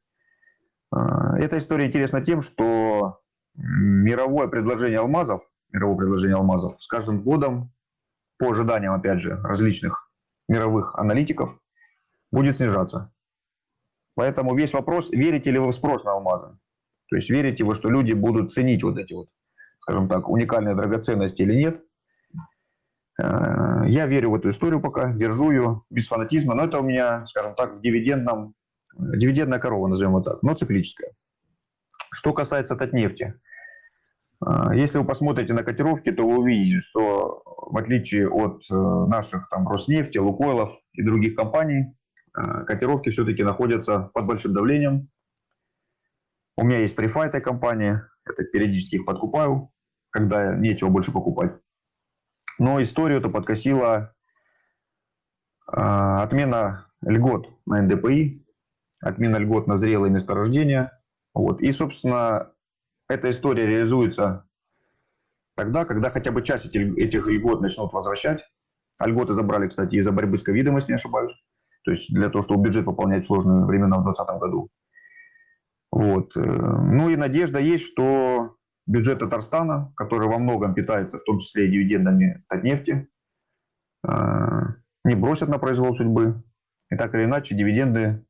А, 0.90 1.38
эта 1.38 1.58
история 1.58 1.86
интересна 1.86 2.24
тем, 2.24 2.40
что 2.42 3.20
мировое 3.54 4.48
предложение 4.48 5.00
алмазов, 5.00 5.42
мировое 5.72 5.96
предложение 5.96 6.36
алмазов 6.36 6.80
с 6.80 6.86
каждым 6.86 7.22
годом, 7.22 7.72
по 8.38 8.50
ожиданиям, 8.50 8.94
опять 8.94 9.20
же, 9.20 9.36
различных 9.42 10.10
мировых 10.48 10.94
аналитиков, 10.94 11.58
будет 12.30 12.56
снижаться. 12.56 13.12
Поэтому 14.14 14.54
весь 14.54 14.72
вопрос, 14.72 15.10
верите 15.10 15.50
ли 15.50 15.58
вы 15.58 15.68
в 15.68 15.74
спрос 15.74 16.04
на 16.04 16.12
алмазы? 16.12 16.56
То 17.08 17.16
есть 17.16 17.30
верите 17.30 17.64
вы, 17.64 17.74
что 17.74 17.90
люди 17.90 18.12
будут 18.12 18.52
ценить 18.52 18.82
вот 18.82 18.98
эти 18.98 19.14
вот, 19.14 19.28
скажем 19.80 20.08
так, 20.08 20.28
уникальные 20.28 20.74
драгоценности 20.74 21.42
или 21.42 21.54
нет? 21.54 21.82
Э, 23.20 23.84
я 23.86 24.06
верю 24.06 24.30
в 24.30 24.34
эту 24.34 24.50
историю 24.50 24.80
пока, 24.80 25.12
держу 25.12 25.50
ее 25.50 25.82
без 25.90 26.06
фанатизма, 26.06 26.54
но 26.54 26.64
это 26.64 26.80
у 26.80 26.82
меня, 26.82 27.26
скажем 27.26 27.54
так, 27.54 27.76
в 27.76 27.80
дивидендном, 27.80 28.54
дивидендная 28.96 29.58
корова, 29.58 29.88
назовем 29.88 30.12
его 30.12 30.22
так, 30.22 30.42
но 30.42 30.54
циклическая. 30.54 31.10
Что 32.12 32.32
касается 32.32 32.76
Татнефти, 32.76 33.34
э, 34.44 34.46
если 34.74 34.98
вы 34.98 35.04
посмотрите 35.04 35.52
на 35.52 35.64
котировки, 35.64 36.12
то 36.12 36.28
вы 36.28 36.38
увидите, 36.38 36.78
что 36.78 37.42
в 37.44 37.76
отличие 37.76 38.28
от 38.28 38.62
э, 38.70 38.74
наших 38.74 39.48
там 39.48 39.66
Роснефти, 39.66 40.18
Лукойлов 40.18 40.78
и 40.92 41.02
других 41.02 41.34
компаний, 41.34 41.94
котировки 42.66 43.08
все-таки 43.08 43.42
находятся 43.42 44.10
под 44.14 44.26
большим 44.26 44.52
давлением. 44.52 45.08
У 46.58 46.64
меня 46.64 46.80
есть 46.80 46.96
префа 46.96 47.20
этой 47.20 47.40
компании, 47.40 48.00
это 48.24 48.42
периодически 48.42 48.96
их 48.96 49.06
подкупаю, 49.06 49.70
когда 50.10 50.56
нечего 50.56 50.88
больше 50.88 51.12
покупать. 51.12 51.52
Но 52.58 52.82
историю-то 52.82 53.28
подкосила 53.28 54.12
э, 55.68 55.76
отмена 55.76 56.90
льгот 57.00 57.48
на 57.64 57.80
НДПИ, 57.82 58.44
отмена 59.04 59.36
льгот 59.36 59.68
на 59.68 59.76
зрелые 59.76 60.10
месторождения. 60.10 61.00
Вот. 61.32 61.60
И, 61.60 61.70
собственно, 61.70 62.52
эта 63.08 63.30
история 63.30 63.64
реализуется 63.64 64.44
тогда, 65.54 65.84
когда 65.84 66.10
хотя 66.10 66.32
бы 66.32 66.42
часть 66.42 66.66
этих 66.74 67.28
льгот 67.28 67.60
начнут 67.60 67.92
возвращать. 67.92 68.42
А 68.98 69.06
льготы 69.06 69.32
забрали, 69.32 69.68
кстати, 69.68 69.94
из-за 69.94 70.10
борьбы 70.10 70.38
с 70.38 70.42
ковидом, 70.42 70.74
если 70.74 70.90
не 70.90 70.96
ошибаюсь. 70.96 71.40
То 71.84 71.92
есть 71.92 72.12
для 72.12 72.30
того, 72.30 72.42
чтобы 72.42 72.64
бюджет 72.64 72.84
пополнять 72.84 73.24
сложные 73.26 73.64
времена 73.64 73.98
в 73.98 74.02
2020 74.02 74.40
году. 74.40 74.70
Вот. 75.90 76.36
Э, 76.36 76.40
ну 76.40 77.08
и 77.08 77.16
надежда 77.16 77.58
есть, 77.60 77.84
что 77.84 78.56
бюджет 78.86 79.20
Татарстана, 79.20 79.92
который 79.96 80.28
во 80.28 80.38
многом 80.38 80.74
питается 80.74 81.18
в 81.18 81.24
том 81.24 81.38
числе 81.38 81.66
и 81.66 81.70
дивидендами 81.70 82.44
от 82.48 82.64
нефти, 82.64 83.08
а, 84.04 84.74
не 85.04 85.14
бросят 85.14 85.48
на 85.48 85.58
произвол 85.58 85.96
судьбы. 85.96 86.42
И 86.90 86.96
так 86.96 87.14
или 87.14 87.24
иначе 87.24 87.54
дивиденды 87.54 88.24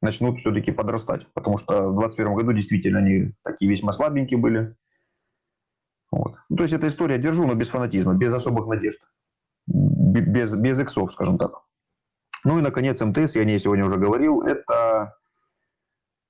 начнут 0.00 0.38
все-таки 0.38 0.70
подрастать, 0.70 1.26
потому 1.32 1.56
что 1.56 1.88
в 1.88 1.98
2021 1.98 2.34
году 2.34 2.52
действительно 2.52 2.98
они 3.00 3.32
такие 3.42 3.70
весьма 3.70 3.92
слабенькие 3.92 4.38
были. 4.38 4.76
Вот. 6.12 6.36
Ну, 6.48 6.56
то 6.56 6.62
есть 6.62 6.74
эта 6.74 6.86
история 6.86 7.18
держу, 7.18 7.46
но 7.46 7.54
без 7.54 7.68
фанатизма, 7.68 8.14
без 8.14 8.32
особых 8.32 8.68
надежд, 8.68 9.00
без, 9.66 10.54
без 10.54 10.78
иксов, 10.78 11.10
скажем 11.12 11.38
так. 11.38 11.64
Ну 12.44 12.58
и, 12.58 12.62
наконец, 12.62 13.00
МТС, 13.00 13.34
я 13.34 13.42
о 13.42 13.44
ней 13.44 13.58
сегодня 13.58 13.84
уже 13.84 13.96
говорил, 13.96 14.42
это 14.42 15.16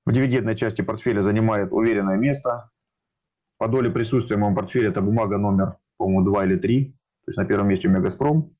в 0.05 0.11
дивидендной 0.11 0.55
части 0.55 0.81
портфеля 0.81 1.21
занимает 1.21 1.71
уверенное 1.71 2.17
место. 2.17 2.69
По 3.57 3.67
доле 3.67 3.89
присутствия 3.89 4.37
в 4.37 4.39
моем 4.39 4.55
портфеле 4.55 4.89
это 4.89 5.01
бумага 5.01 5.37
номер, 5.37 5.77
по-моему, 5.97 6.25
2 6.25 6.45
или 6.45 6.57
3. 6.57 6.91
То 6.91 7.29
есть 7.29 7.37
на 7.37 7.45
первом 7.45 7.69
месте 7.69 7.87
Мегаспром, 7.87 8.55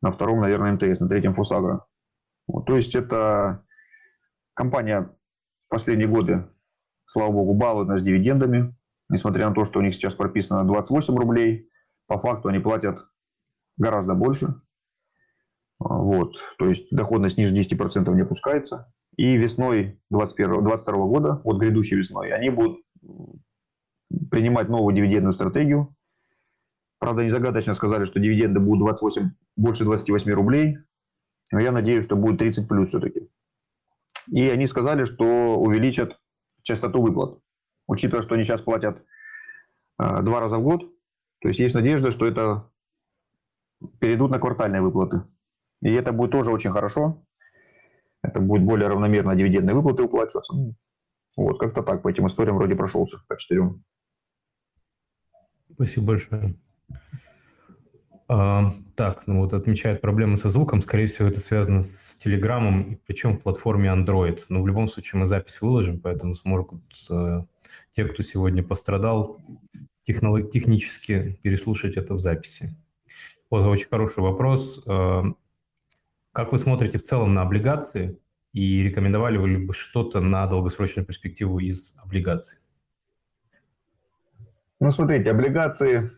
на 0.00 0.10
втором, 0.10 0.40
наверное, 0.40 0.72
МТС, 0.72 1.00
на 1.00 1.08
третьем 1.08 1.34
Фосагро. 1.34 1.86
Вот, 2.46 2.64
то 2.64 2.76
есть 2.76 2.94
это 2.94 3.64
компания 4.54 5.14
в 5.58 5.68
последние 5.68 6.08
годы, 6.08 6.48
слава 7.06 7.32
богу, 7.32 7.54
балует 7.54 7.88
нас 7.88 8.02
дивидендами. 8.02 8.74
Несмотря 9.08 9.48
на 9.48 9.54
то, 9.54 9.64
что 9.64 9.78
у 9.78 9.82
них 9.82 9.94
сейчас 9.94 10.14
прописано 10.14 10.64
28 10.64 11.14
рублей, 11.16 11.70
по 12.06 12.18
факту 12.18 12.48
они 12.48 12.58
платят 12.58 13.06
гораздо 13.76 14.14
больше. 14.14 14.60
Вот, 15.78 16.36
то 16.58 16.66
есть 16.66 16.88
доходность 16.90 17.36
ниже 17.36 17.54
10% 17.54 18.14
не 18.14 18.22
опускается. 18.22 18.92
И 19.16 19.36
весной 19.36 20.00
2022 20.10 21.06
года, 21.06 21.40
вот 21.44 21.58
грядущей 21.58 21.96
весной, 21.96 22.32
они 22.32 22.50
будут 22.50 22.80
принимать 24.30 24.68
новую 24.68 24.94
дивидендную 24.94 25.32
стратегию. 25.32 25.94
Правда, 26.98 27.22
не 27.22 27.30
загадочно 27.30 27.74
сказали, 27.74 28.04
что 28.04 28.20
дивиденды 28.20 28.60
будут 28.60 28.80
28, 28.80 29.30
больше 29.56 29.84
28 29.84 30.32
рублей. 30.32 30.78
Но 31.52 31.60
я 31.60 31.72
надеюсь, 31.72 32.04
что 32.04 32.16
будет 32.16 32.38
30 32.38 32.68
плюс 32.68 32.88
все-таки. 32.88 33.28
И 34.28 34.48
они 34.48 34.66
сказали, 34.66 35.04
что 35.04 35.56
увеличат 35.56 36.18
частоту 36.62 37.00
выплат. 37.02 37.38
Учитывая, 37.86 38.22
что 38.22 38.34
они 38.34 38.44
сейчас 38.44 38.60
платят 38.60 39.04
э, 40.00 40.22
два 40.22 40.40
раза 40.40 40.58
в 40.58 40.62
год, 40.62 40.82
то 41.40 41.48
есть 41.48 41.60
есть 41.60 41.74
надежда, 41.74 42.10
что 42.10 42.26
это 42.26 42.70
перейдут 44.00 44.30
на 44.30 44.40
квартальные 44.40 44.82
выплаты. 44.82 45.22
И 45.82 45.92
это 45.92 46.12
будет 46.12 46.32
тоже 46.32 46.50
очень 46.50 46.70
хорошо. 46.70 47.22
Это 48.22 48.40
будет 48.40 48.62
более 48.62 48.88
равномерно 48.88 49.36
дивидендные 49.36 49.74
выплаты 49.74 50.02
уплачиваться. 50.02 50.54
Ну, 50.54 50.74
вот, 51.36 51.58
как-то 51.58 51.82
так 51.82 52.02
по 52.02 52.08
этим 52.08 52.26
историям 52.26 52.56
вроде 52.56 52.74
прошелся 52.74 53.18
по 53.28 53.36
четырем. 53.36 53.84
Спасибо 55.72 56.06
большое. 56.06 56.54
А, 58.28 58.72
так, 58.96 59.26
ну 59.26 59.40
вот 59.40 59.52
отмечают 59.52 60.00
проблемы 60.00 60.36
со 60.36 60.48
звуком. 60.48 60.82
Скорее 60.82 61.06
всего, 61.06 61.28
это 61.28 61.38
связано 61.38 61.82
с 61.82 62.16
Телеграмом, 62.18 62.98
причем 63.06 63.34
в 63.34 63.42
платформе 63.42 63.90
Android. 63.90 64.40
Но 64.48 64.62
в 64.62 64.66
любом 64.66 64.88
случае 64.88 65.20
мы 65.20 65.26
запись 65.26 65.60
выложим, 65.60 66.00
поэтому 66.00 66.34
смогут 66.34 66.82
э, 67.10 67.44
те, 67.90 68.04
кто 68.06 68.22
сегодня 68.22 68.64
пострадал, 68.64 69.38
технолог- 70.08 70.48
технически 70.48 71.38
переслушать 71.42 71.96
это 71.96 72.14
в 72.14 72.18
записи. 72.18 72.74
Вот 73.50 73.64
очень 73.66 73.88
хороший 73.88 74.24
вопрос. 74.24 74.82
Как 76.36 76.52
вы 76.52 76.58
смотрите 76.58 76.98
в 76.98 77.02
целом 77.02 77.32
на 77.32 77.40
облигации 77.40 78.20
и 78.52 78.82
рекомендовали 78.82 79.38
вы 79.38 79.56
бы 79.56 79.72
что-то 79.72 80.20
на 80.20 80.46
долгосрочную 80.46 81.06
перспективу 81.06 81.60
из 81.60 81.96
облигаций? 81.96 82.58
Ну, 84.78 84.90
смотрите, 84.90 85.30
облигации 85.30 86.10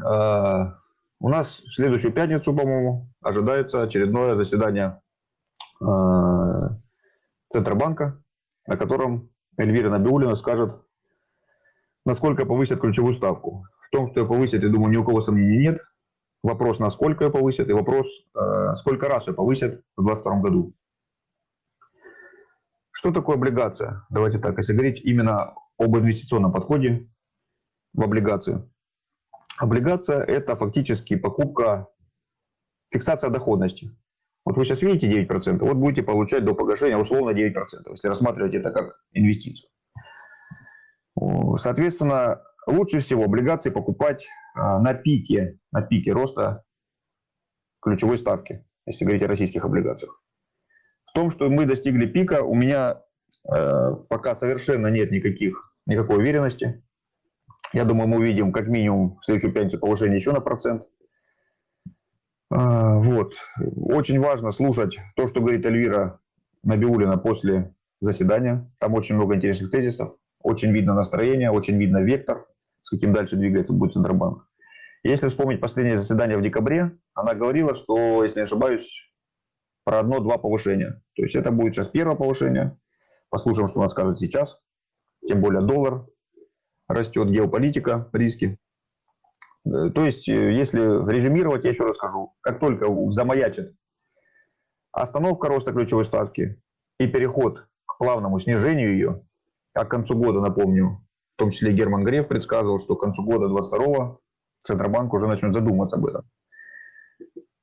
э, 0.00 0.72
у 1.18 1.28
нас 1.28 1.58
в 1.58 1.74
следующую 1.74 2.12
пятницу, 2.12 2.54
по-моему, 2.54 3.08
ожидается 3.20 3.82
очередное 3.82 4.36
заседание 4.36 5.02
э, 5.80 5.84
Центробанка, 7.48 8.22
на 8.68 8.76
котором 8.76 9.28
Эльвира 9.56 9.90
Набиулина 9.90 10.36
скажет, 10.36 10.80
насколько 12.04 12.46
повысят 12.46 12.80
ключевую 12.80 13.12
ставку. 13.12 13.66
В 13.88 13.90
том, 13.90 14.06
что 14.06 14.20
ее 14.20 14.28
повысят, 14.28 14.62
я 14.62 14.68
думаю, 14.68 14.92
ни 14.92 14.98
у 14.98 15.04
кого 15.04 15.20
сомнений 15.20 15.58
нет. 15.58 15.80
Вопрос, 16.44 16.78
насколько 16.78 17.24
ее 17.24 17.30
повысят, 17.30 17.70
и 17.70 17.72
вопрос, 17.72 18.06
э, 18.36 18.74
сколько 18.76 19.08
раз 19.08 19.26
ее 19.26 19.32
повысят 19.32 19.82
в 19.96 20.04
2022 20.04 20.40
году. 20.40 20.74
Что 22.90 23.12
такое 23.12 23.36
облигация? 23.36 24.04
Давайте 24.10 24.38
так, 24.38 24.58
если 24.58 24.74
говорить 24.74 25.00
именно 25.02 25.54
об 25.78 25.96
инвестиционном 25.96 26.52
подходе 26.52 27.08
в 27.94 28.02
облигацию. 28.02 28.70
Облигация– 29.56 30.20
это 30.22 30.54
фактически 30.54 31.16
покупка, 31.16 31.88
фиксация 32.92 33.30
доходности. 33.30 33.96
Вот 34.44 34.58
вы 34.58 34.66
сейчас 34.66 34.82
видите 34.82 35.08
9%, 35.24 35.60
вот 35.60 35.76
будете 35.78 36.02
получать 36.02 36.44
до 36.44 36.54
погашения 36.54 36.98
условно 36.98 37.30
9%, 37.30 37.54
если 37.90 38.08
рассматривать 38.08 38.52
это 38.52 38.70
как 38.70 39.00
инвестицию. 39.12 39.70
Соответственно, 41.56 42.42
лучше 42.66 42.98
всего 42.98 43.24
облигации 43.24 43.70
покупать 43.70 44.28
на 44.54 44.94
пике, 44.94 45.58
на 45.72 45.82
пике 45.82 46.12
роста 46.12 46.64
ключевой 47.82 48.18
ставки, 48.18 48.64
если 48.86 49.04
говорить 49.04 49.22
о 49.22 49.28
российских 49.28 49.64
облигациях. 49.64 50.22
В 51.04 51.12
том, 51.12 51.30
что 51.30 51.48
мы 51.50 51.66
достигли 51.66 52.06
пика, 52.06 52.42
у 52.42 52.54
меня 52.54 53.02
э, 53.48 53.90
пока 54.08 54.34
совершенно 54.34 54.88
нет 54.88 55.10
никаких, 55.10 55.76
никакой 55.86 56.16
уверенности. 56.18 56.82
Я 57.72 57.84
думаю, 57.84 58.08
мы 58.08 58.18
увидим 58.18 58.52
как 58.52 58.68
минимум 58.68 59.18
в 59.20 59.24
следующую 59.24 59.52
пятницу 59.52 59.78
повышение 59.78 60.16
еще 60.16 60.32
на 60.32 60.40
процент. 60.40 60.84
А, 62.50 62.98
вот. 62.98 63.34
Очень 63.58 64.20
важно 64.20 64.50
слушать 64.52 64.96
то, 65.16 65.26
что 65.26 65.40
говорит 65.40 65.66
Эльвира 65.66 66.20
Набиулина 66.62 67.18
после 67.18 67.74
заседания. 68.00 68.70
Там 68.78 68.94
очень 68.94 69.16
много 69.16 69.34
интересных 69.34 69.70
тезисов. 69.70 70.16
Очень 70.40 70.72
видно 70.72 70.94
настроение, 70.94 71.50
очень 71.50 71.78
видно 71.78 71.98
вектор 71.98 72.46
с 72.84 72.90
каким 72.90 73.14
дальше 73.14 73.36
двигается 73.36 73.72
будет 73.72 73.94
Центробанк. 73.94 74.46
Если 75.02 75.28
вспомнить 75.28 75.60
последнее 75.60 75.96
заседание 75.96 76.36
в 76.36 76.42
декабре, 76.42 76.98
она 77.14 77.34
говорила, 77.34 77.74
что, 77.74 78.22
если 78.22 78.40
не 78.40 78.44
ошибаюсь, 78.44 78.88
про 79.84 80.00
одно-два 80.00 80.38
повышения. 80.38 81.02
То 81.16 81.22
есть 81.22 81.34
это 81.34 81.50
будет 81.50 81.74
сейчас 81.74 81.88
первое 81.88 82.14
повышение. 82.14 82.78
Послушаем, 83.30 83.68
что 83.68 83.80
она 83.80 83.88
скажет 83.88 84.18
сейчас. 84.18 84.60
Тем 85.26 85.40
более 85.40 85.62
доллар 85.62 86.06
растет, 86.86 87.30
геополитика, 87.30 88.08
риски. 88.12 88.58
Э, 89.66 89.90
то 89.90 90.04
есть, 90.04 90.28
э, 90.28 90.52
если 90.52 90.80
резюмировать, 91.10 91.64
я 91.64 91.70
еще 91.70 91.84
раз 91.84 91.96
скажу, 91.96 92.34
как 92.42 92.60
только 92.60 92.86
замаячит 93.08 93.74
остановка 94.92 95.48
роста 95.48 95.72
ключевой 95.72 96.04
ставки 96.04 96.62
и 96.98 97.06
переход 97.06 97.66
к 97.86 97.98
плавному 97.98 98.38
снижению 98.38 98.92
ее, 98.92 99.26
а 99.74 99.84
к 99.84 99.90
концу 99.90 100.16
года, 100.16 100.40
напомню, 100.40 101.03
в 101.34 101.36
том 101.36 101.50
числе 101.50 101.72
Герман 101.72 102.04
Греф 102.04 102.28
предсказывал, 102.28 102.78
что 102.78 102.94
к 102.94 103.00
концу 103.00 103.24
года 103.24 103.48
22 103.48 104.18
Центробанк 104.64 105.12
уже 105.12 105.26
начнет 105.26 105.52
задуматься 105.52 105.96
об 105.96 106.06
этом. 106.06 106.30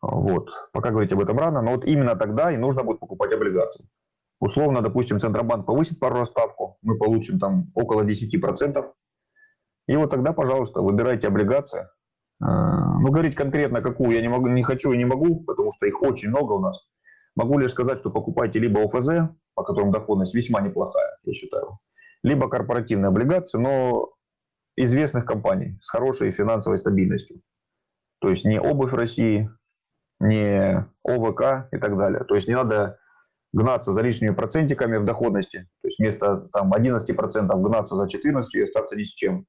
Вот. 0.01 0.49
Пока 0.74 0.89
говорить 0.89 1.13
об 1.13 1.22
этом 1.22 1.39
рано, 1.39 1.61
но 1.61 1.72
вот 1.72 1.86
именно 1.86 2.15
тогда 2.15 2.51
и 2.51 2.57
нужно 2.57 2.84
будет 2.84 2.99
покупать 2.99 3.32
облигации. 3.32 3.88
Условно, 4.41 4.82
допустим, 4.82 5.19
Центробанк 5.19 5.65
повысит 5.65 5.99
пару 5.99 6.15
раз 6.15 6.30
ставку, 6.30 6.78
мы 6.82 6.97
получим 6.97 7.39
там 7.39 7.72
около 7.74 8.03
10%. 8.03 8.91
И 9.88 9.95
вот 9.95 10.09
тогда, 10.09 10.34
пожалуйста, 10.34 10.82
выбирайте 10.82 11.28
облигации. 11.28 11.88
А, 12.41 12.99
ну, 12.99 13.09
говорить 13.09 13.36
конкретно 13.36 13.82
какую 13.82 14.11
я 14.11 14.22
не, 14.22 14.28
могу, 14.28 14.47
не 14.47 14.63
хочу 14.63 14.91
и 14.91 14.97
не 14.97 15.05
могу, 15.05 15.43
потому 15.45 15.72
что 15.72 15.86
их 15.86 16.01
очень 16.01 16.30
много 16.30 16.53
у 16.53 16.59
нас. 16.59 16.89
Могу 17.36 17.57
лишь 17.57 17.72
сказать, 17.72 17.99
что 17.99 18.11
покупайте 18.11 18.59
либо 18.59 18.84
ОФЗ, 18.84 19.30
по 19.53 19.63
которым 19.63 19.91
доходность 19.91 20.34
весьма 20.34 20.59
неплохая, 20.59 21.17
я 21.24 21.34
считаю, 21.34 21.80
либо 22.24 22.49
корпоративные 22.49 23.09
облигации, 23.09 23.57
но 23.57 24.13
известных 24.76 25.26
компаний 25.26 25.78
с 25.82 25.89
хорошей 25.89 26.32
финансовой 26.32 26.80
стабильностью. 26.80 27.41
То 28.19 28.30
есть 28.30 28.45
не 28.45 28.59
обувь 28.59 28.93
России, 28.93 29.49
не 30.19 30.86
ОВК 31.03 31.67
и 31.72 31.78
так 31.78 31.97
далее. 31.97 32.24
То 32.24 32.36
есть 32.36 32.47
не 32.47 32.53
надо 32.53 32.99
гнаться 33.53 33.93
за 33.93 34.01
лишними 34.01 34.34
процентиками 34.34 34.97
в 34.97 35.05
доходности. 35.05 35.69
То 35.82 35.88
есть 35.88 35.99
вместо 35.99 36.47
там, 36.53 36.74
11% 36.74 37.61
гнаться 37.61 37.95
за 37.95 38.07
14 38.07 38.53
и 38.55 38.61
остаться 38.61 38.95
ни 38.95 39.03
с 39.03 39.13
чем. 39.13 39.45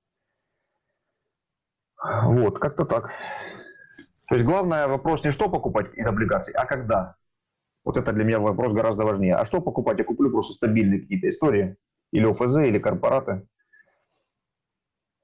Вот, 2.24 2.58
как-то 2.58 2.84
так. 2.84 3.10
То 4.28 4.34
есть 4.34 4.44
главное 4.44 4.88
вопрос 4.88 5.24
не 5.24 5.30
что 5.30 5.48
покупать 5.48 5.94
из 5.94 6.06
облигаций, 6.06 6.54
а 6.54 6.64
когда. 6.64 7.16
Вот 7.84 7.96
это 7.96 8.12
для 8.12 8.24
меня 8.24 8.38
вопрос 8.38 8.72
гораздо 8.72 9.04
важнее. 9.04 9.36
А 9.36 9.44
что 9.44 9.60
покупать? 9.60 9.98
Я 9.98 10.04
куплю 10.04 10.30
просто 10.30 10.54
стабильные 10.54 11.00
какие-то 11.00 11.28
истории, 11.28 11.76
или 12.12 12.24
ОФЗ, 12.24 12.58
или 12.58 12.78
корпораты. 12.78 13.46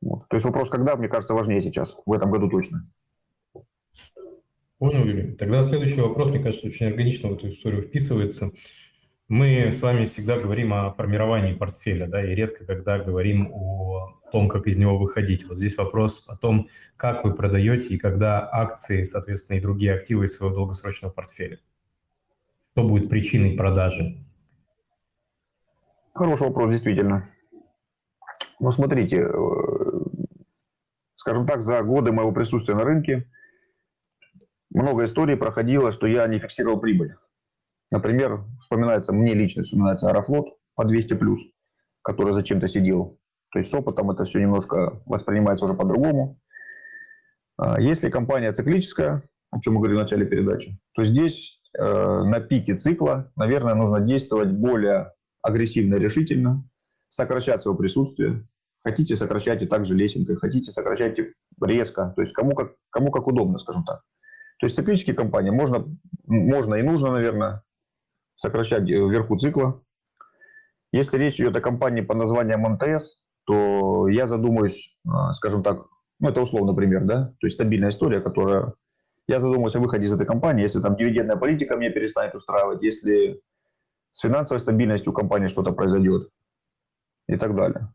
Вот. 0.01 0.29
То 0.29 0.37
есть 0.37 0.45
вопрос, 0.45 0.69
когда, 0.69 0.97
мне 0.97 1.09
кажется, 1.09 1.35
важнее 1.35 1.61
сейчас, 1.61 1.97
в 2.05 2.13
этом 2.13 2.31
году 2.31 2.49
точно. 2.49 2.89
Понял, 4.79 5.05
Юрий. 5.05 5.35
Тогда 5.35 5.63
следующий 5.63 6.01
вопрос, 6.01 6.29
мне 6.29 6.39
кажется, 6.39 6.67
очень 6.67 6.87
органично 6.87 7.31
в 7.31 7.35
эту 7.35 7.51
историю 7.51 7.83
вписывается. 7.83 8.53
Мы 9.27 9.71
с 9.73 9.83
вами 9.83 10.07
всегда 10.07 10.39
говорим 10.39 10.73
о 10.73 10.93
формировании 10.95 11.53
портфеля, 11.53 12.07
да, 12.07 12.25
и 12.25 12.35
редко 12.35 12.65
когда 12.65 12.99
говорим 12.99 13.51
о 13.53 14.21
том, 14.33 14.49
как 14.49 14.67
из 14.67 14.79
него 14.79 14.97
выходить. 14.97 15.47
Вот 15.47 15.59
здесь 15.59 15.77
вопрос 15.77 16.25
о 16.29 16.37
том, 16.37 16.69
как 16.97 17.25
вы 17.25 17.35
продаете 17.35 17.89
и 17.89 17.99
когда 17.99 18.49
акции, 18.51 19.03
соответственно, 19.03 19.59
и 19.59 19.61
другие 19.61 19.95
активы 19.95 20.25
из 20.25 20.35
своего 20.35 20.55
долгосрочного 20.55 21.13
портфеля. 21.13 21.59
Что 22.73 22.85
будет 22.85 23.11
причиной 23.11 23.57
продажи? 23.57 24.25
Хороший 26.19 26.49
вопрос, 26.49 26.73
действительно. 26.73 27.29
Ну, 28.59 28.73
смотрите, 28.73 29.19
э, 29.19 29.33
скажем 31.15 31.47
так, 31.47 31.63
за 31.63 31.81
годы 31.85 32.11
моего 32.11 32.33
присутствия 32.33 32.75
на 32.75 32.83
рынке 32.83 33.31
много 34.71 35.05
историй 35.05 35.37
проходило, 35.37 35.93
что 35.93 36.09
я 36.09 36.27
не 36.27 36.41
фиксировал 36.41 36.81
прибыль. 36.81 37.15
Например, 37.93 38.45
вспоминается, 38.59 39.13
мне 39.13 39.33
лично 39.33 39.63
вспоминается 39.63 40.09
Аэрофлот 40.09 40.59
по 40.75 40.83
200+, 40.83 41.15
плюс, 41.15 41.41
который 42.03 42.35
зачем-то 42.35 42.67
сидел. 42.67 43.17
То 43.53 43.61
есть 43.61 43.71
с 43.71 43.75
опытом 43.75 44.11
это 44.11 44.25
все 44.25 44.41
немножко 44.41 45.01
воспринимается 45.07 45.67
уже 45.67 45.75
по-другому. 45.75 46.41
А 47.59 47.81
если 47.81 48.11
компания 48.11 48.53
циклическая, 48.53 49.23
о 49.53 49.61
чем 49.61 49.75
мы 49.75 49.79
говорили 49.79 49.99
в 49.99 50.03
начале 50.03 50.27
передачи, 50.27 50.81
то 50.95 51.05
здесь 51.05 51.61
э, 51.79 51.81
на 51.81 52.41
пике 52.41 52.75
цикла, 52.75 53.31
наверное, 53.37 53.77
нужно 53.77 54.01
действовать 54.01 54.51
более 54.51 55.13
агрессивно 55.49 55.97
решительно, 55.97 56.69
сокращать 57.09 57.63
свое 57.63 57.77
присутствие. 57.77 58.47
Хотите, 58.85 59.17
сокращайте 59.17 59.67
также 59.67 59.95
лесенкой, 59.95 60.37
хотите, 60.37 60.71
сокращайте 60.71 61.35
резко. 61.61 62.13
То 62.15 62.23
есть 62.23 62.33
кому 62.33 62.55
как, 62.55 62.75
кому 62.91 63.11
как 63.11 63.27
удобно, 63.27 63.59
скажем 63.59 63.85
так. 63.85 64.03
То 64.61 64.67
есть 64.67 64.77
циклические 64.77 65.17
компании 65.17 65.51
можно, 65.51 65.87
можно 66.27 66.75
и 66.75 66.83
нужно, 66.83 67.13
наверное, 67.13 67.63
сокращать 68.35 68.89
вверху 68.89 69.37
цикла. 69.37 69.83
Если 70.93 71.19
речь 71.19 71.41
идет 71.41 71.57
о 71.57 71.61
компании 71.61 72.03
по 72.03 72.15
названием 72.15 72.61
МТС, 72.61 73.21
то 73.45 74.09
я 74.09 74.27
задумаюсь, 74.27 74.97
а, 75.07 75.33
скажем 75.33 75.63
так, 75.63 75.79
ну 76.21 76.29
это 76.29 76.41
условно 76.41 76.75
пример, 76.75 77.05
да, 77.05 77.35
то 77.41 77.47
есть 77.47 77.55
стабильная 77.55 77.91
история, 77.91 78.21
которая... 78.21 78.75
Я 79.27 79.41
задумаюсь 79.41 79.77
о 79.77 79.81
выходе 79.81 80.07
из 80.07 80.13
этой 80.13 80.27
компании, 80.27 80.63
если 80.63 80.81
там 80.81 80.97
дивидендная 80.97 81.37
политика 81.37 81.77
меня 81.77 81.91
перестанет 81.91 82.35
устраивать, 82.35 82.83
если 82.83 83.43
с 84.19 84.21
финансовой 84.21 84.59
стабильностью 84.59 85.13
компании 85.13 85.47
что-то 85.47 85.71
произойдет 85.71 86.29
и 87.29 87.37
так 87.37 87.55
далее. 87.55 87.95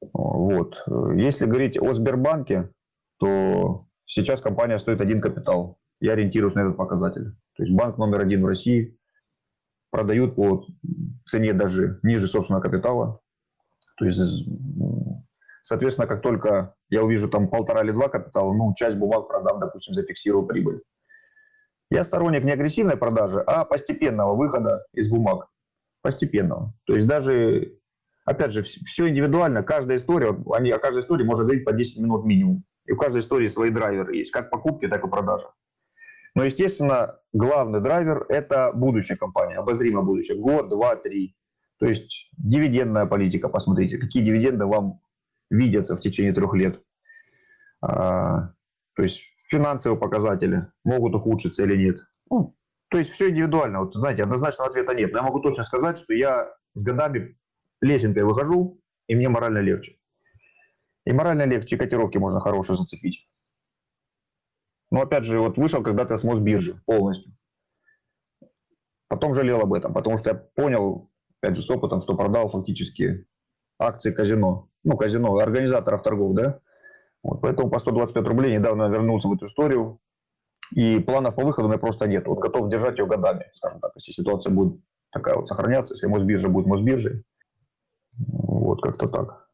Вот. 0.00 0.82
Если 1.14 1.44
говорить 1.44 1.76
о 1.76 1.94
Сбербанке, 1.94 2.70
то 3.18 3.88
сейчас 4.06 4.40
компания 4.40 4.78
стоит 4.78 5.02
один 5.02 5.20
капитал. 5.20 5.78
Я 6.00 6.12
ориентируюсь 6.14 6.54
на 6.54 6.60
этот 6.60 6.78
показатель. 6.78 7.32
То 7.56 7.62
есть 7.62 7.76
банк 7.76 7.98
номер 7.98 8.20
один 8.22 8.42
в 8.42 8.46
России 8.46 8.98
продают 9.90 10.34
по 10.34 10.64
цене 11.26 11.52
даже 11.52 12.00
ниже 12.02 12.26
собственного 12.26 12.62
капитала. 12.62 13.20
То 13.98 14.06
есть, 14.06 14.48
соответственно, 15.62 16.06
как 16.08 16.22
только 16.22 16.74
я 16.88 17.02
увижу 17.02 17.28
там 17.28 17.50
полтора 17.50 17.82
или 17.82 17.92
два 17.92 18.08
капитала, 18.08 18.54
ну, 18.54 18.72
часть 18.74 18.96
бумаг 18.96 19.28
продам, 19.28 19.60
допустим, 19.60 19.92
зафиксирую 19.94 20.46
прибыль. 20.46 20.80
Я 21.90 22.04
сторонник 22.04 22.44
не 22.44 22.52
агрессивной 22.52 22.96
продажи, 22.96 23.40
а 23.40 23.64
постепенного 23.64 24.34
выхода 24.34 24.84
из 24.92 25.08
бумаг. 25.08 25.48
Постепенного. 26.02 26.74
То 26.84 26.94
есть 26.94 27.06
даже, 27.06 27.78
опять 28.24 28.52
же, 28.52 28.62
все 28.62 29.08
индивидуально. 29.08 29.62
Каждая 29.62 29.98
история, 29.98 30.36
они, 30.52 30.70
о 30.70 30.78
каждой 30.78 31.02
истории 31.02 31.24
можно 31.24 31.44
говорить 31.44 31.64
по 31.64 31.72
10 31.72 32.02
минут 32.02 32.24
минимум. 32.24 32.64
И 32.86 32.92
у 32.92 32.96
каждой 32.96 33.20
истории 33.20 33.48
свои 33.48 33.70
драйверы 33.70 34.16
есть, 34.16 34.30
как 34.30 34.50
покупки, 34.50 34.88
так 34.88 35.04
и 35.04 35.08
продажи. 35.08 35.46
Но, 36.34 36.44
естественно, 36.44 37.18
главный 37.32 37.80
драйвер– 37.80 38.26
это 38.28 38.72
будущая 38.74 39.16
компания, 39.16 39.56
обозримое 39.56 40.04
будущее. 40.04 40.38
Год, 40.38 40.68
два, 40.68 40.94
три. 40.96 41.36
То 41.78 41.86
есть 41.86 42.30
дивидендная 42.36 43.06
политика, 43.06 43.48
посмотрите, 43.48 43.98
какие 43.98 44.22
дивиденды 44.22 44.66
вам 44.66 45.00
видятся 45.50 45.96
в 45.96 46.00
течение 46.00 46.32
трех 46.32 46.54
лет. 46.54 46.80
А, 47.80 48.52
то 48.94 49.02
есть 49.02 49.22
финансовые 49.48 49.98
показатели 49.98 50.66
могут 50.84 51.14
ухудшиться 51.14 51.62
или 51.62 51.76
нет. 51.76 52.00
Ну, 52.30 52.56
то 52.88 52.98
есть 52.98 53.10
все 53.10 53.30
индивидуально. 53.30 53.80
Вот, 53.80 53.94
знаете, 53.94 54.22
однозначного 54.22 54.70
ответа 54.70 54.94
нет. 54.94 55.12
Но 55.12 55.18
я 55.18 55.24
могу 55.24 55.40
точно 55.40 55.64
сказать, 55.64 55.98
что 55.98 56.12
я 56.12 56.52
с 56.74 56.84
годами 56.84 57.38
лесенкой 57.80 58.24
выхожу, 58.24 58.80
и 59.06 59.14
мне 59.14 59.28
морально 59.28 59.58
легче. 59.58 59.98
И 61.04 61.12
морально 61.12 61.44
легче 61.44 61.76
котировки 61.76 62.18
можно 62.18 62.40
хорошие 62.40 62.76
зацепить. 62.76 63.28
Но 64.90 65.02
опять 65.02 65.24
же, 65.24 65.38
вот 65.40 65.58
вышел 65.58 65.82
когда-то 65.82 66.16
с 66.16 66.24
Мосбиржи 66.24 66.80
полностью. 66.86 67.32
Потом 69.08 69.34
жалел 69.34 69.60
об 69.60 69.72
этом, 69.72 69.92
потому 69.92 70.16
что 70.16 70.30
я 70.30 70.34
понял, 70.34 71.10
опять 71.40 71.56
же, 71.56 71.62
с 71.62 71.70
опытом, 71.70 72.00
что 72.00 72.16
продал 72.16 72.48
фактически 72.48 73.26
акции 73.78 74.10
казино. 74.10 74.68
Ну, 74.82 74.96
казино, 74.96 75.36
организаторов 75.36 76.02
торгов, 76.02 76.34
да. 76.34 76.60
Вот, 77.26 77.40
поэтому 77.40 77.68
по 77.68 77.80
125 77.80 78.24
рублей 78.28 78.54
недавно 78.56 78.88
вернулся 78.88 79.26
в 79.26 79.32
эту 79.32 79.46
историю. 79.46 79.98
И 80.70 81.00
планов 81.00 81.34
по 81.34 81.44
выходу 81.44 81.66
у 81.66 81.70
меня 81.70 81.78
просто 81.78 82.06
нет. 82.06 82.26
Вот 82.26 82.38
готов 82.38 82.70
держать 82.70 82.98
ее 82.98 83.06
годами, 83.06 83.46
скажем 83.52 83.80
так, 83.80 83.90
если 83.96 84.12
ситуация 84.12 84.52
будет 84.52 84.80
такая 85.10 85.34
вот 85.34 85.48
сохраняться, 85.48 85.94
если 85.94 86.06
Мосбиржа 86.06 86.48
будет 86.48 86.66
Мосбиржей. 86.66 87.24
Вот 88.18 88.80
как-то 88.80 89.08
так. 89.08 89.48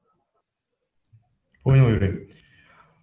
Понял, 1.62 1.88
Юрий. 1.88 2.30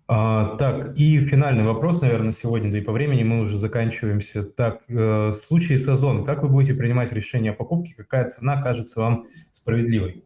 А, 0.07 0.55
так, 0.57 0.95
и 0.95 1.19
финальный 1.19 1.63
вопрос, 1.63 2.01
наверное, 2.01 2.31
сегодня, 2.31 2.71
да 2.71 2.77
и 2.77 2.81
по 2.81 2.91
времени 2.91 3.23
мы 3.23 3.41
уже 3.41 3.57
заканчиваемся. 3.57 4.43
Так, 4.43 4.81
э, 4.87 5.29
в 5.29 5.33
случае 5.33 5.79
с 5.79 5.87
Озон, 5.87 6.25
как 6.25 6.43
вы 6.43 6.49
будете 6.49 6.75
принимать 6.75 7.11
решение 7.11 7.53
о 7.53 7.55
покупке? 7.55 7.95
Какая 7.95 8.27
цена 8.27 8.61
кажется 8.61 8.99
вам 8.99 9.25
справедливой? 9.51 10.25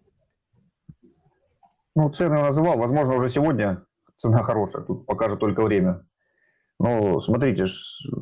Ну, 1.95 2.09
цены 2.09 2.35
я 2.35 2.43
называл. 2.43 2.77
Возможно, 2.77 3.15
уже 3.15 3.29
сегодня 3.29 3.85
цена 4.24 4.43
хорошая. 4.43 4.84
Тут 4.84 5.05
покажет 5.05 5.39
только 5.39 5.61
время. 5.61 6.05
Но 6.80 7.21
смотрите, 7.21 7.65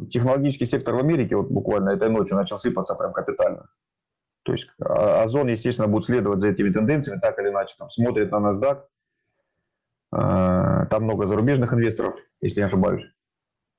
технологический 0.10 0.66
сектор 0.66 0.96
в 0.96 1.00
Америке 1.00 1.36
вот 1.36 1.48
буквально 1.48 1.92
этой 1.92 2.10
ночью 2.10 2.36
начал 2.36 2.60
сыпаться 2.60 2.96
прям 2.96 3.14
капитально. 3.14 3.70
То 4.44 4.52
есть 4.52 4.68
а, 4.80 5.24
Озон, 5.24 5.48
естественно, 5.48 5.88
будет 5.88 6.06
следовать 6.06 6.42
за 6.42 6.50
этими 6.50 6.70
тенденциями, 6.70 7.20
так 7.20 7.40
или 7.40 7.50
иначе, 7.50 7.76
там, 7.78 7.90
смотрит 7.90 8.32
на 8.32 8.38
NASDAQ, 8.38 8.82
Э, 10.14 10.86
там 10.90 11.04
много 11.04 11.26
зарубежных 11.26 11.74
инвесторов, 11.74 12.16
если 12.42 12.60
не 12.60 12.66
ошибаюсь. 12.66 13.06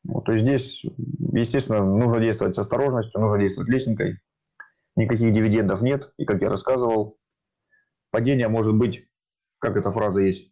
Вот, 0.04 0.24
то 0.24 0.32
есть 0.32 0.44
здесь, 0.44 0.84
естественно, 1.32 1.84
нужно 1.84 2.20
действовать 2.20 2.56
с 2.56 2.58
осторожностью, 2.58 3.20
нужно 3.20 3.38
действовать 3.38 3.70
лесенкой. 3.70 4.20
Никаких 4.96 5.32
дивидендов 5.32 5.82
нет. 5.82 6.12
И, 6.16 6.24
как 6.24 6.40
я 6.42 6.48
рассказывал, 6.48 7.18
падение 8.10 8.48
может 8.48 8.74
быть, 8.74 9.08
как 9.58 9.76
эта 9.76 9.92
фраза 9.92 10.20
есть, 10.20 10.51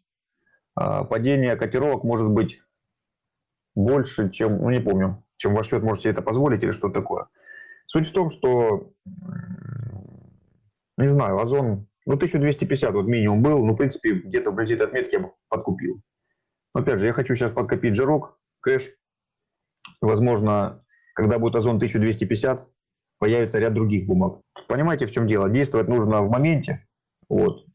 падение 0.75 1.55
котировок 1.55 2.03
может 2.03 2.29
быть 2.29 2.61
больше, 3.75 4.29
чем, 4.31 4.57
ну 4.57 4.69
не 4.69 4.79
помню, 4.79 5.23
чем 5.37 5.53
ваш 5.53 5.67
счет 5.67 5.83
может 5.83 6.01
себе 6.01 6.11
это 6.11 6.21
позволить 6.21 6.63
или 6.63 6.71
что 6.71 6.89
такое. 6.89 7.27
Суть 7.87 8.07
в 8.07 8.13
том, 8.13 8.29
что, 8.29 8.91
не 10.97 11.07
знаю, 11.07 11.39
Озон 11.39 11.87
ну, 12.05 12.13
1250 12.13 12.93
вот 12.93 13.05
минимум 13.05 13.41
был. 13.41 13.65
Ну, 13.65 13.73
в 13.73 13.77
принципе, 13.77 14.13
где-то 14.13 14.51
вблизи 14.51 14.75
этой 14.75 14.87
отметки 14.87 15.15
я 15.15 15.31
подкупил. 15.49 16.01
Но, 16.73 16.81
опять 16.81 16.99
же, 16.99 17.05
я 17.05 17.13
хочу 17.13 17.35
сейчас 17.35 17.51
подкопить 17.51 17.95
жирок, 17.95 18.39
кэш. 18.61 18.93
Возможно, 19.99 20.83
когда 21.13 21.37
будет 21.37 21.55
озон 21.55 21.75
1250, 21.75 22.67
появится 23.19 23.59
ряд 23.59 23.73
других 23.73 24.07
бумаг. 24.07 24.41
Понимаете, 24.67 25.05
в 25.05 25.11
чем 25.11 25.27
дело? 25.27 25.49
Действовать 25.49 25.87
нужно 25.87 26.21
в 26.21 26.29
моменте. 26.29 26.87
Вот. 27.29 27.65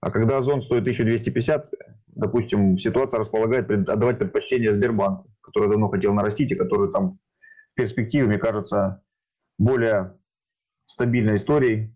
А 0.00 0.10
когда 0.10 0.38
озон 0.38 0.62
стоит 0.62 0.82
1250, 0.82 1.70
допустим, 2.18 2.76
ситуация 2.76 3.20
располагает 3.20 3.70
отдавать 3.70 4.18
предпочтение 4.18 4.72
Сбербанку, 4.72 5.30
который 5.40 5.70
давно 5.70 5.88
хотел 5.88 6.12
нарастить 6.12 6.50
и 6.52 6.56
который 6.56 6.92
там 6.92 7.18
в 7.72 7.74
перспективе, 7.76 8.26
мне 8.26 8.38
кажется, 8.38 9.02
более 9.56 10.18
стабильной 10.86 11.36
историей, 11.36 11.94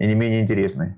и 0.00 0.06
не 0.06 0.14
менее 0.14 0.40
интересной. 0.40 0.96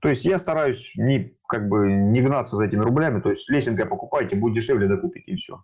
То 0.00 0.08
есть 0.08 0.24
я 0.24 0.38
стараюсь 0.38 0.92
не, 0.96 1.36
как 1.48 1.68
бы, 1.68 1.90
не 1.90 2.22
гнаться 2.22 2.56
за 2.56 2.64
этими 2.64 2.80
рублями, 2.80 3.20
то 3.20 3.30
есть 3.30 3.48
лесенкой 3.50 3.86
покупайте, 3.86 4.36
будет 4.36 4.54
дешевле, 4.54 4.86
докупите 4.88 5.32
и 5.32 5.36
все. 5.36 5.62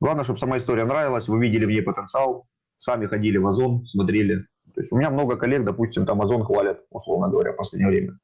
Главное, 0.00 0.24
чтобы 0.24 0.38
сама 0.38 0.58
история 0.58 0.84
нравилась, 0.84 1.28
вы 1.28 1.40
видели 1.40 1.64
в 1.64 1.70
ней 1.70 1.82
потенциал, 1.82 2.46
сами 2.76 3.06
ходили 3.06 3.38
в 3.38 3.46
Озон, 3.46 3.86
смотрели. 3.86 4.46
То 4.74 4.80
есть 4.80 4.92
у 4.92 4.98
меня 4.98 5.10
много 5.10 5.36
коллег, 5.36 5.64
допустим, 5.64 6.04
там 6.04 6.20
Озон 6.20 6.44
хвалят, 6.44 6.84
условно 6.90 7.28
говоря, 7.28 7.52
в 7.52 7.56
последнее 7.56 7.88
время. 7.88 8.18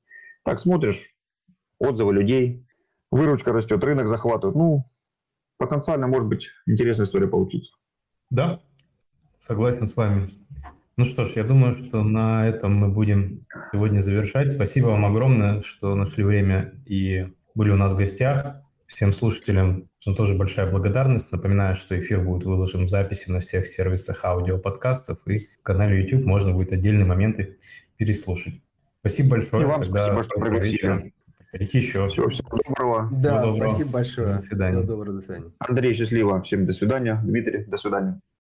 Так 0.44 0.58
смотришь, 0.58 1.14
отзывы 1.78 2.12
людей, 2.12 2.66
выручка 3.10 3.52
растет, 3.52 3.82
рынок 3.84 4.08
захватывает. 4.08 4.56
Ну, 4.56 4.84
потенциально 5.58 6.06
может 6.06 6.28
быть 6.28 6.48
интересная 6.66 7.06
история 7.06 7.26
получится. 7.26 7.72
Да, 8.30 8.60
согласен 9.38 9.86
с 9.86 9.96
вами. 9.96 10.30
Ну 10.96 11.04
что 11.04 11.24
ж, 11.24 11.32
я 11.36 11.44
думаю, 11.44 11.74
что 11.74 12.02
на 12.02 12.46
этом 12.46 12.74
мы 12.74 12.88
будем 12.88 13.46
сегодня 13.72 14.00
завершать. 14.00 14.52
Спасибо 14.52 14.88
вам 14.88 15.06
огромное, 15.06 15.62
что 15.62 15.94
нашли 15.94 16.24
время 16.24 16.74
и 16.84 17.26
были 17.54 17.70
у 17.70 17.76
нас 17.76 17.92
в 17.92 17.96
гостях. 17.96 18.56
Всем 18.86 19.12
слушателям 19.12 19.88
тоже 20.04 20.34
большая 20.34 20.70
благодарность. 20.70 21.30
Напоминаю, 21.32 21.76
что 21.76 21.98
эфир 21.98 22.20
будет 22.20 22.44
выложен 22.44 22.86
в 22.86 22.90
записи 22.90 23.30
на 23.30 23.38
всех 23.38 23.66
сервисах 23.66 24.24
аудиоподкастов 24.24 25.26
и 25.26 25.48
в 25.60 25.62
канале 25.62 26.02
YouTube 26.02 26.24
можно 26.26 26.52
будет 26.52 26.72
отдельные 26.72 27.06
моменты 27.06 27.58
переслушать. 27.96 28.60
Спасибо 29.00 29.30
большое. 29.30 29.62
И 29.62 29.66
вам 29.66 29.82
Тогда 29.82 30.04
спасибо, 30.04 30.22
что 30.24 30.40
пригласили. 30.40 31.14
Приходите 31.50 31.78
еще. 31.78 32.08
Всего, 32.08 32.28
всего 32.28 32.48
доброго. 32.66 33.08
Да, 33.10 33.38
Всего 33.40 33.52
доброго. 33.52 33.68
спасибо 33.70 33.90
большое. 33.90 34.34
До 34.34 34.38
свидания. 34.40 34.78
Всего 34.78 34.86
доброго, 34.92 35.14
до 35.16 35.20
свидания. 35.20 35.50
Андрей, 35.58 35.94
счастливо. 35.94 36.40
Всем 36.42 36.66
до 36.66 36.72
свидания. 36.72 37.20
Дмитрий, 37.24 37.64
до 37.64 37.76
свидания. 37.76 38.20